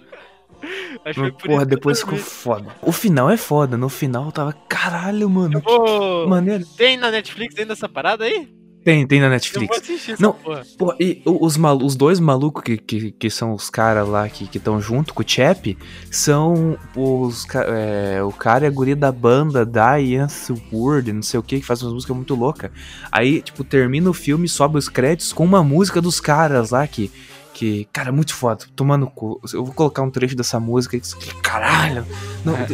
Acho 1.05 1.33
que 1.33 1.49
porra, 1.49 1.64
depois 1.64 2.01
ficou 2.01 2.19
foda. 2.19 2.69
O 2.83 2.93
final 2.93 3.31
é 3.31 3.37
foda. 3.37 3.77
No 3.77 3.89
final 3.89 4.27
eu 4.27 4.33
tava, 4.33 4.53
caralho, 4.69 5.29
mano. 5.29 5.62
Ô, 5.64 6.27
Maneiro. 6.27 6.64
Tem 6.77 6.97
na 6.97 7.11
Netflix 7.11 7.59
ainda 7.59 7.73
essa 7.73 7.89
parada 7.89 8.25
aí? 8.25 8.49
Tem, 8.87 9.05
tem 9.05 9.21
na 9.21 9.29
Netflix. 9.29 9.83
vou 10.07 10.17
Não, 10.21 10.33
porra. 10.33 10.62
Pô, 10.79 10.95
e 11.01 11.21
os, 11.25 11.57
malu 11.57 11.85
os 11.85 11.97
dois 11.97 12.21
malucos 12.21 12.62
que, 12.62 12.77
que, 12.77 13.11
que 13.11 13.29
são 13.29 13.53
os 13.53 13.69
caras 13.69 14.07
lá 14.07 14.29
que 14.29 14.49
estão 14.57 14.81
junto 14.81 15.12
com 15.12 15.25
o 15.25 15.29
Chap 15.29 15.77
são 16.09 16.79
os 16.95 17.45
é, 17.53 18.23
o 18.23 18.31
cara 18.31 18.64
e 18.64 18.69
a 18.69 18.71
guria 18.71 18.95
da 18.95 19.11
banda 19.11 19.67
Diane 19.67 20.29
Word, 20.73 21.12
não 21.12 21.23
sei 21.23 21.41
o 21.41 21.43
que, 21.43 21.59
que 21.59 21.67
faz 21.67 21.83
umas 21.83 21.95
músicas 21.95 22.14
muito 22.14 22.37
loucas. 22.37 22.71
Aí, 23.11 23.43
tipo, 23.43 23.64
termina 23.64 24.09
o 24.09 24.14
filme, 24.14 24.49
sobe 24.49 24.79
os 24.79 24.89
créditos 24.89 25.33
com 25.33 25.45
uma 25.45 25.64
música 25.64 26.01
dos 26.01 26.21
caras 26.21 26.71
lá 26.71 26.87
que. 26.87 27.11
Que, 27.57 27.89
cara, 27.91 28.13
muito 28.13 28.35
foda, 28.35 28.67
tomando 28.77 29.07
cu. 29.07 29.41
Eu 29.51 29.65
vou 29.65 29.73
colocar 29.73 30.03
um 30.03 30.11
trecho 30.11 30.37
dessa 30.37 30.61
música 30.61 31.01
que, 31.01 31.17
que 31.17 31.35
caralho. 31.41 32.07
Não. 32.45 32.53
I, 32.53 32.59
I, 32.59 32.63
I, 32.63 32.69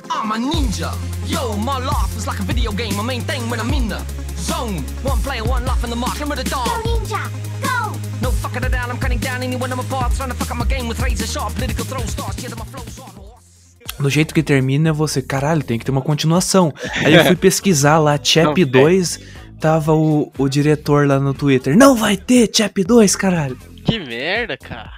I'm 0.09 0.31
a 0.31 0.37
ninja. 0.37 0.93
Yo, 1.27 1.57
my 1.57 1.77
life 1.79 2.15
is 2.15 2.25
like 2.25 2.39
a 2.39 2.43
video 2.43 2.71
game. 2.71 2.95
My 2.95 3.03
main 3.03 3.21
thing 3.23 3.49
when 3.49 3.59
I'm 3.59 3.73
in 3.73 3.89
the 3.89 3.99
zone. 4.37 4.81
One 5.03 5.21
player, 5.23 5.43
one 5.43 5.65
life 5.65 5.83
in 5.83 5.89
the 5.89 5.97
mark. 5.97 6.13
Remember 6.13 6.41
the 6.41 6.49
dawn. 6.49 6.63
Go 6.63 6.71
ninja, 6.87 7.29
go! 7.61 7.91
No 8.21 8.31
fucking 8.31 8.63
it 8.63 8.71
down. 8.71 8.89
I'm 8.89 8.97
cutting 8.97 9.19
down 9.19 9.43
any 9.43 9.57
one 9.57 9.73
of 9.73 9.77
my 9.77 9.83
parts. 9.83 10.15
Trying 10.15 10.29
to 10.29 10.35
fuck 10.35 10.51
up 10.51 10.57
my 10.57 10.65
game 10.65 10.87
with 10.87 11.01
razor 11.01 11.27
sharp 11.27 11.53
political 11.55 11.83
throw 11.83 11.99
stars. 12.05 12.41
Yeah, 12.41 12.55
my 12.55 12.63
flow's 12.63 12.97
on. 12.99 13.34
Do 13.99 14.09
jeito 14.09 14.33
que 14.33 14.43
termina, 14.43 14.91
você, 14.91 15.21
caralho, 15.21 15.63
tem 15.63 15.79
que 15.79 15.85
ter 15.85 15.91
uma 15.91 16.01
continuação. 16.01 16.73
Aí 17.03 17.13
eu 17.13 17.23
fui 17.25 17.35
pesquisar 17.35 17.97
lá, 17.97 18.19
Chap 18.21 18.45
Não 18.47 18.53
tem. 18.53 18.65
2, 18.65 19.19
tava 19.59 19.93
o, 19.93 20.31
o 20.37 20.49
diretor 20.49 21.07
lá 21.07 21.19
no 21.19 21.33
Twitter. 21.33 21.77
Não 21.77 21.95
vai 21.95 22.17
ter 22.17 22.49
Chap 22.53 22.83
2, 22.83 23.15
caralho. 23.15 23.57
Que 23.85 23.97
merda, 23.99 24.57
cara. 24.57 24.91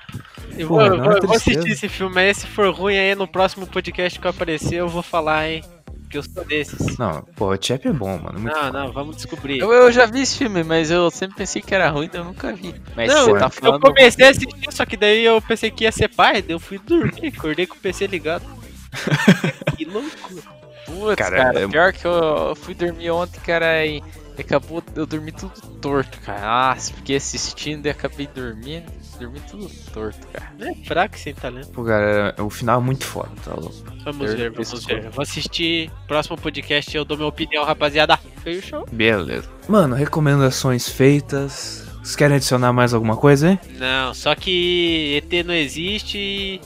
Eu 0.57 0.67
Pô, 0.67 0.75
vou, 0.75 0.89
não, 0.89 0.95
eu 0.97 1.03
vou- 1.03 1.13
é 1.13 1.17
eu 1.17 1.21
vou 1.27 1.35
assistir 1.35 1.69
esse 1.71 1.87
filme 1.87 2.19
aí, 2.19 2.33
se 2.33 2.47
for 2.47 2.73
ruim 2.73 2.97
aí, 2.97 3.13
no 3.13 3.27
próximo 3.27 3.67
podcast 3.67 4.19
que 4.19 4.25
eu 4.25 4.31
aparecer, 4.31 4.75
eu 4.75 4.89
vou 4.89 5.03
falar, 5.03 5.47
hein? 5.47 5.63
Porque 6.01 6.17
eu 6.17 6.23
sou 6.23 6.43
desses. 6.45 6.97
Não, 6.97 7.21
pô, 7.35 7.53
o 7.53 7.57
Chap 7.61 7.85
é 7.85 7.91
bom, 7.91 8.17
mano. 8.17 8.39
Muito 8.39 8.55
Não, 8.55 8.63
foda. 8.63 8.79
não, 8.85 8.91
vamos 8.93 9.17
descobrir. 9.17 9.59
Eu, 9.59 9.71
eu 9.71 9.91
já 9.91 10.05
vi 10.07 10.21
esse 10.21 10.37
filme, 10.37 10.63
mas 10.63 10.89
eu 10.89 11.11
sempre 11.11 11.35
pensei 11.35 11.61
que 11.61 11.75
era 11.75 11.89
ruim, 11.89 12.05
então 12.05 12.21
eu 12.21 12.25
nunca 12.25 12.51
vi. 12.53 12.73
Mas 12.95 13.09
não, 13.13 13.25
você 13.25 13.31
eu, 13.31 13.37
tá 13.37 13.45
eu 13.45 13.49
falando. 13.51 13.81
comecei 13.81 14.25
a 14.25 14.29
assistir, 14.31 14.71
só 14.71 14.85
que 14.85 14.97
daí 14.97 15.23
eu 15.23 15.39
pensei 15.41 15.69
que 15.69 15.83
ia 15.83 15.91
ser 15.91 16.07
pai, 16.07 16.41
daí 16.41 16.53
eu 16.55 16.59
fui 16.59 16.79
dormir, 16.79 17.27
acordei 17.37 17.67
com 17.67 17.75
o 17.75 17.79
PC 17.79 18.07
ligado. 18.07 18.43
que 19.77 19.85
loucura. 19.85 20.41
Putz, 20.85 21.15
Cara, 21.15 21.37
cara, 21.37 21.59
é- 21.61 21.67
pior 21.67 21.91
que 21.93 22.05
eu, 22.05 22.11
eu 22.13 22.55
fui 22.55 22.73
dormir 22.73 23.11
ontem, 23.11 23.39
cara, 23.41 23.85
e 23.85 24.01
acabou, 24.39 24.81
eu 24.95 25.05
dormi 25.05 25.31
tudo 25.33 25.51
torto, 25.81 26.17
cara. 26.21 26.71
Ah, 26.71 26.75
fiquei 26.75 27.17
assistindo 27.17 27.85
e 27.87 27.89
acabei 27.89 28.25
dormindo, 28.33 28.85
dormi 29.19 29.39
tudo 29.51 29.69
torto, 29.91 30.25
cara. 30.27 30.49
É 30.61 30.73
fraco 30.85 31.17
sem 31.17 31.33
talento. 31.33 31.69
Pô, 31.71 31.83
cara, 31.83 32.33
o 32.39 32.49
final 32.49 32.79
é 32.79 32.83
muito 32.83 33.03
foda, 33.03 33.31
tá 33.43 33.53
louco. 33.53 33.75
Vamos 34.05 34.31
Eu- 34.31 34.37
ver, 34.37 34.51
vamos 34.51 34.85
ver. 34.85 35.09
Vou 35.09 35.21
assistir. 35.23 35.91
Próximo 36.07 36.37
podcast 36.37 36.95
eu 36.95 37.03
dou 37.03 37.17
minha 37.17 37.27
opinião, 37.29 37.65
rapaziada. 37.65 38.17
Fechou? 38.41 38.85
Beleza. 38.89 39.49
Mano, 39.67 39.93
recomendações 39.93 40.87
feitas. 40.87 41.85
Vocês 41.97 42.15
querem 42.15 42.37
adicionar 42.37 42.71
mais 42.71 42.93
alguma 42.93 43.17
coisa, 43.17 43.49
hein? 43.51 43.59
Não, 43.77 44.13
só 44.13 44.33
que 44.33 45.21
ET 45.21 45.43
não 45.45 45.53
existe 45.53 46.61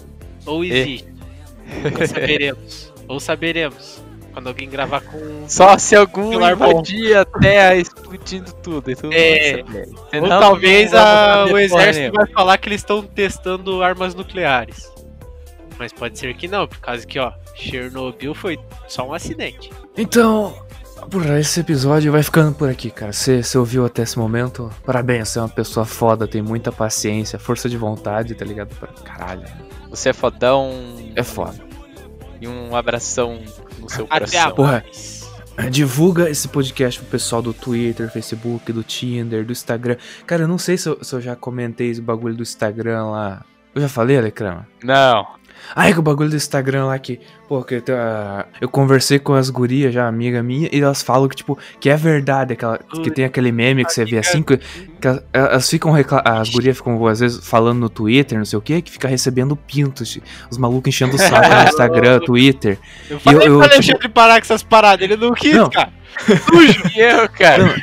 ou 0.45 0.63
existe. 0.63 1.10
Saberemos. 2.07 2.93
ou 3.07 3.19
saberemos. 3.19 4.01
Quando 4.33 4.47
alguém 4.47 4.69
gravar 4.69 5.01
com. 5.01 5.43
Só 5.49 5.77
se 5.77 5.93
algum 5.93 6.31
invadir 6.33 7.17
a 7.17 7.25
terra 7.25 7.75
explodindo 7.75 8.53
tudo. 8.63 8.89
Então 8.89 9.09
É. 9.11 9.61
Ou 10.21 10.29
talvez 10.29 10.93
a- 10.93 11.43
o 11.45 11.49
porra 11.49 11.61
exército 11.63 12.13
vai 12.15 12.27
falar 12.27 12.57
que 12.57 12.69
eles 12.69 12.79
estão 12.79 13.03
testando 13.03 13.83
armas 13.83 14.15
nucleares. 14.15 14.89
Mas 15.77 15.91
pode 15.91 16.17
ser 16.17 16.33
que 16.35 16.47
não, 16.47 16.65
por 16.65 16.77
causa 16.77 17.05
que, 17.05 17.19
ó, 17.19 17.33
Chernobyl 17.55 18.33
foi 18.33 18.57
só 18.87 19.05
um 19.05 19.13
acidente. 19.13 19.69
Então, 19.97 20.55
por 21.09 21.25
esse 21.37 21.59
episódio 21.59 22.09
vai 22.11 22.23
ficando 22.23 22.53
por 22.55 22.69
aqui, 22.69 22.89
cara. 22.89 23.11
Você 23.11 23.43
você 23.43 23.57
ouviu 23.57 23.85
até 23.85 24.03
esse 24.03 24.17
momento? 24.17 24.71
Parabéns, 24.85 25.27
você 25.29 25.39
é 25.39 25.41
uma 25.41 25.49
pessoa 25.49 25.85
foda, 25.85 26.25
tem 26.25 26.41
muita 26.41 26.71
paciência, 26.71 27.37
força 27.37 27.67
de 27.67 27.75
vontade, 27.75 28.33
tá 28.35 28.45
ligado? 28.45 28.73
Caralho, 29.03 29.43
Você 29.91 30.09
é 30.09 30.13
fodão 30.13 30.71
é 31.15 31.21
foda. 31.21 31.53
e 32.39 32.47
um 32.47 32.75
abração 32.75 33.39
no 33.77 33.89
seu 33.89 34.07
Até 34.09 34.39
a 34.39 34.49
coração. 34.49 34.55
Porra, 34.55 34.83
divulga 35.69 36.29
esse 36.29 36.47
podcast 36.47 36.99
pro 37.01 37.09
pessoal 37.09 37.41
do 37.41 37.53
Twitter, 37.53 38.09
Facebook, 38.09 38.71
do 38.71 38.83
Tinder, 38.83 39.45
do 39.45 39.51
Instagram. 39.51 39.97
Cara, 40.25 40.43
eu 40.43 40.47
não 40.47 40.57
sei 40.57 40.77
se 40.77 40.89
eu, 40.89 41.03
se 41.03 41.13
eu 41.13 41.21
já 41.21 41.35
comentei 41.35 41.89
esse 41.89 42.01
bagulho 42.01 42.33
do 42.35 42.41
Instagram 42.41 43.07
lá. 43.07 43.45
Eu 43.75 43.81
já 43.81 43.89
falei, 43.89 44.17
Alecrama? 44.17 44.67
Não. 44.83 45.27
É 45.75 45.93
que 45.93 45.99
o 45.99 46.01
bagulho 46.01 46.29
do 46.29 46.35
Instagram 46.35 46.85
lá 46.85 46.99
que, 46.99 47.19
pô, 47.47 47.63
que 47.63 47.79
tá- 47.81 48.45
eu 48.59 48.67
conversei 48.67 49.19
com 49.19 49.33
as 49.33 49.49
gurias 49.49 49.93
já, 49.93 50.07
amiga 50.07 50.41
minha, 50.43 50.67
e 50.71 50.81
elas 50.81 51.01
falam 51.01 51.27
que, 51.29 51.35
tipo, 51.35 51.57
que 51.79 51.89
é 51.89 51.95
verdade, 51.95 52.53
aquela, 52.53 52.77
que 52.77 53.09
tem 53.11 53.25
aquele 53.25 53.51
meme 53.51 53.85
que 53.85 53.93
você 53.93 54.03
vê 54.03 54.17
assim, 54.17 54.41
que, 54.43 54.57
que 54.57 55.07
elas, 55.07 55.23
elas 55.31 55.69
ficam, 55.69 55.93
as 56.25 56.49
gurias 56.49 56.75
ficam, 56.77 57.05
às 57.07 57.19
vezes, 57.19 57.47
falando 57.47 57.79
no 57.79 57.89
Twitter, 57.89 58.37
não 58.37 58.45
sei 58.45 58.59
o 58.59 58.61
que, 58.61 58.81
que 58.81 58.91
fica 58.91 59.07
recebendo 59.07 59.55
pintos, 59.55 60.19
os 60.49 60.57
malucos 60.57 60.89
enchendo 60.89 61.15
o 61.15 61.19
saco 61.19 61.47
no 61.49 61.63
Instagram, 61.69 62.19
Twitter. 62.19 62.77
Eu 63.09 63.19
falei 63.19 63.47
eu- 63.47 63.53
eu, 63.53 63.61
Alexandre 63.61 64.09
parar 64.09 64.35
com 64.41 64.45
essas 64.45 64.63
paradas, 64.63 65.03
ele 65.09 65.15
não 65.15 65.33
quis, 65.33 65.55
Não. 65.55 65.69
cara. 65.69 65.93
E 66.93 66.99
eu, 66.99 67.29
cara. 67.29 67.73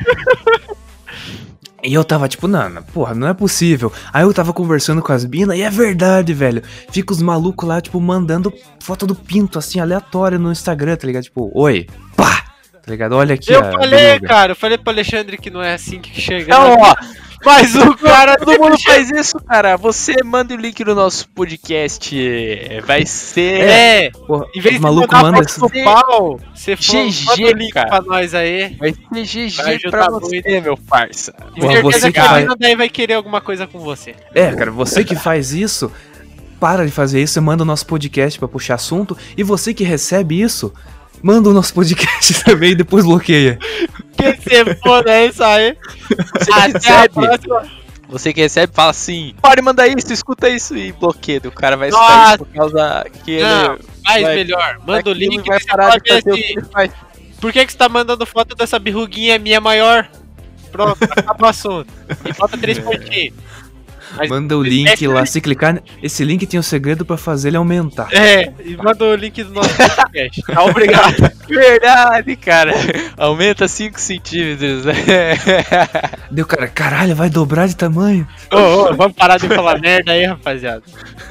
E 1.88 1.94
eu 1.94 2.04
tava 2.04 2.28
tipo, 2.28 2.46
não, 2.46 2.68
não, 2.68 2.82
porra, 2.82 3.14
não 3.14 3.26
é 3.28 3.34
possível. 3.34 3.92
Aí 4.12 4.22
eu 4.22 4.32
tava 4.34 4.52
conversando 4.52 5.00
com 5.02 5.12
as 5.12 5.24
minas 5.24 5.56
e 5.56 5.62
é 5.62 5.70
verdade, 5.70 6.34
velho. 6.34 6.62
Fica 6.92 7.12
os 7.12 7.22
malucos 7.22 7.66
lá, 7.68 7.80
tipo, 7.80 8.00
mandando 8.00 8.52
foto 8.80 9.06
do 9.06 9.14
pinto, 9.14 9.58
assim, 9.58 9.80
aleatório 9.80 10.38
no 10.38 10.52
Instagram, 10.52 10.96
tá 10.96 11.06
ligado? 11.06 11.24
Tipo, 11.24 11.50
oi, 11.54 11.86
pá! 12.16 12.44
Tá 12.84 12.92
ligado? 12.92 13.12
Olha 13.16 13.34
aqui, 13.34 13.52
Eu 13.52 13.60
a 13.60 13.72
falei, 13.72 14.08
biluga. 14.14 14.28
cara, 14.28 14.52
eu 14.52 14.56
falei 14.56 14.78
pro 14.78 14.90
Alexandre 14.92 15.36
que 15.36 15.50
não 15.50 15.62
é 15.62 15.74
assim 15.74 15.98
que 16.00 16.18
chega. 16.20 16.54
Não, 16.54 16.76
né? 16.76 16.76
ó. 16.80 17.27
Mas 17.44 17.74
o 17.76 17.96
cara 17.96 18.36
Todo 18.36 18.58
mundo 18.58 18.76
faz 18.82 19.10
isso, 19.10 19.38
cara. 19.40 19.76
Você 19.76 20.14
manda 20.24 20.54
o 20.54 20.56
link 20.56 20.84
no 20.84 20.94
nosso 20.94 21.28
podcast. 21.30 22.16
é, 22.18 22.80
Vai 22.80 23.06
ser. 23.06 23.60
É, 23.60 24.10
Porra, 24.10 24.46
em 24.54 24.60
vez 24.60 24.74
de 24.80 24.80
esse... 25.40 25.60
do 25.60 25.70
pau, 25.84 26.40
você 26.54 26.76
for, 26.76 26.82
GG, 27.06 27.24
manda 27.26 27.42
o 27.42 27.58
link 27.58 27.72
cara. 27.72 27.88
pra 27.88 28.00
nós 28.02 28.34
aí. 28.34 28.76
Vai 28.78 28.92
ser 28.92 29.48
GG 29.48 29.90
pra 29.90 30.08
você, 30.10 30.42
muito. 30.42 30.62
meu 30.62 30.76
parça. 30.76 31.32
Porra, 31.32 31.72
certeza 31.72 31.82
você 31.82 32.06
que 32.08 32.12
que 32.12 32.18
a 32.20 32.28
vai- 32.28 32.46
daí 32.58 32.76
vai 32.76 32.88
querer 32.88 33.14
alguma 33.14 33.40
coisa 33.40 33.66
com 33.66 33.78
você. 33.78 34.14
É, 34.34 34.54
cara, 34.54 34.70
você 34.70 35.04
que 35.04 35.14
faz 35.14 35.52
isso, 35.52 35.90
para 36.60 36.84
de 36.84 36.92
fazer 36.92 37.22
isso, 37.22 37.34
você 37.34 37.40
manda 37.40 37.62
o 37.62 37.66
nosso 37.66 37.86
podcast 37.86 38.38
pra 38.38 38.48
puxar 38.48 38.74
assunto, 38.74 39.16
e 39.36 39.42
você 39.42 39.72
que 39.72 39.84
recebe 39.84 40.40
isso, 40.40 40.72
manda 41.22 41.48
o 41.48 41.52
nosso 41.52 41.72
podcast 41.74 42.34
também 42.44 42.72
e 42.72 42.74
depois 42.76 43.04
bloqueia. 43.04 43.58
Que 44.16 44.32
se 44.36 44.74
foda 44.82 45.10
é 45.12 45.26
isso 45.26 45.42
aí. 45.44 45.76
Você 46.38 46.52
Até 46.52 46.66
recebe. 47.02 47.68
Você 48.08 48.32
que 48.32 48.40
recebe, 48.40 48.72
fala 48.74 48.90
assim: 48.90 49.34
pode 49.42 49.60
mandar 49.62 49.86
isso, 49.86 50.12
escuta 50.12 50.48
isso 50.48 50.76
e 50.76 50.92
bloqueia. 50.92 51.40
O 51.44 51.52
cara 51.52 51.76
vai 51.76 51.90
Nossa. 51.90 52.26
sair 52.28 52.38
por 52.38 52.46
causa 52.48 53.06
que 53.24 53.40
Não, 53.40 53.74
ele. 53.74 53.82
faz 54.04 54.22
vai- 54.22 54.34
melhor. 54.36 54.78
Manda 54.86 55.10
o 55.10 55.12
link 55.12 55.46
vai 55.46 55.60
você 55.60 55.66
parar 55.66 55.98
de 56.00 56.08
fazer 56.08 56.30
o 56.32 56.34
ver 56.34 56.40
que 56.42 56.46
se- 56.46 56.52
ele 56.58 56.62
faz. 56.72 56.90
Por 57.40 57.52
que, 57.52 57.64
que 57.66 57.72
você 57.72 57.78
tá 57.78 57.88
mandando 57.88 58.24
foto 58.26 58.56
dessa 58.56 58.78
birruguinha 58.78 59.38
minha 59.38 59.60
maior? 59.60 60.08
Pronto, 60.72 60.98
acaba 61.04 61.46
o 61.46 61.48
assunto. 61.48 61.92
E 62.24 62.32
falta 62.34 62.56
três 62.58 62.78
pontinhos. 62.78 63.34
Mas- 64.16 64.28
Manda 64.28 64.56
o 64.56 64.62
link 64.62 65.06
lá, 65.06 65.24
se 65.26 65.40
clicar, 65.40 65.82
esse 66.02 66.24
link 66.24 66.46
tem 66.46 66.58
um 66.58 66.62
segredo 66.62 67.04
pra 67.04 67.16
fazer 67.16 67.48
ele 67.48 67.56
aumentar. 67.56 68.08
É, 68.12 68.52
e 68.64 68.76
manda 68.76 69.04
o 69.04 69.14
link 69.14 69.42
do 69.42 69.52
nosso 69.52 69.74
podcast. 69.76 70.42
Tá, 70.42 70.64
obrigado. 70.64 71.30
Verdade, 71.48 72.36
cara. 72.36 72.72
Aumenta 73.16 73.66
5 73.68 74.00
centímetros. 74.00 74.84
Deu, 76.30 76.46
cara, 76.46 76.68
caralho, 76.68 77.14
vai 77.14 77.30
dobrar 77.30 77.66
de 77.68 77.76
tamanho. 77.76 78.26
Ô, 78.52 78.56
ô, 78.56 78.94
vamos 78.96 79.12
parar 79.16 79.38
de 79.38 79.48
falar 79.48 79.78
merda 79.80 80.12
aí, 80.12 80.24
rapaziada. 80.24 80.82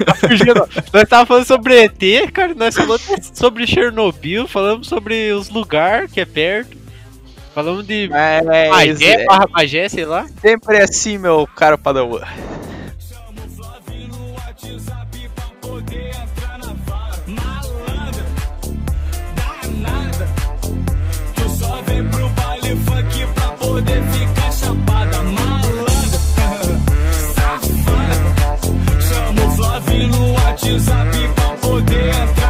Tá 0.04 0.14
fugindo. 0.14 0.68
Nós 0.92 1.08
tava 1.08 1.26
falando 1.26 1.44
sobre 1.44 1.84
ET, 1.84 2.30
cara. 2.32 2.54
Nós 2.54 2.74
falamos 2.74 3.02
sobre 3.32 3.66
Chernobyl, 3.66 4.46
falamos 4.46 4.86
sobre 4.88 5.32
os 5.32 5.48
lugares 5.50 6.10
que 6.12 6.20
é 6.20 6.24
perto. 6.24 6.76
Falamos 7.54 7.84
de 7.86 8.08
Mas, 8.08 8.44
Magé, 8.70 9.22
é, 9.22 9.24
barra 9.24 9.46
Magé, 9.50 9.88
sei 9.88 10.04
lá. 10.04 10.26
sempre 10.40 10.78
assim, 10.80 11.18
meu 11.18 11.48
caro 11.56 11.76
Padawan. 11.76 12.20
poder 23.78 24.02
ficar 24.10 24.52
chapada 24.52 25.22
malandra. 25.22 25.92
Safada. 27.34 28.28
Chama 29.08 29.46
o 29.46 29.50
Flávio 29.56 30.08
no 30.08 30.32
WhatsApp 30.32 31.28
pra 31.36 31.48
poder 31.56 32.08
entrar. 32.08 32.47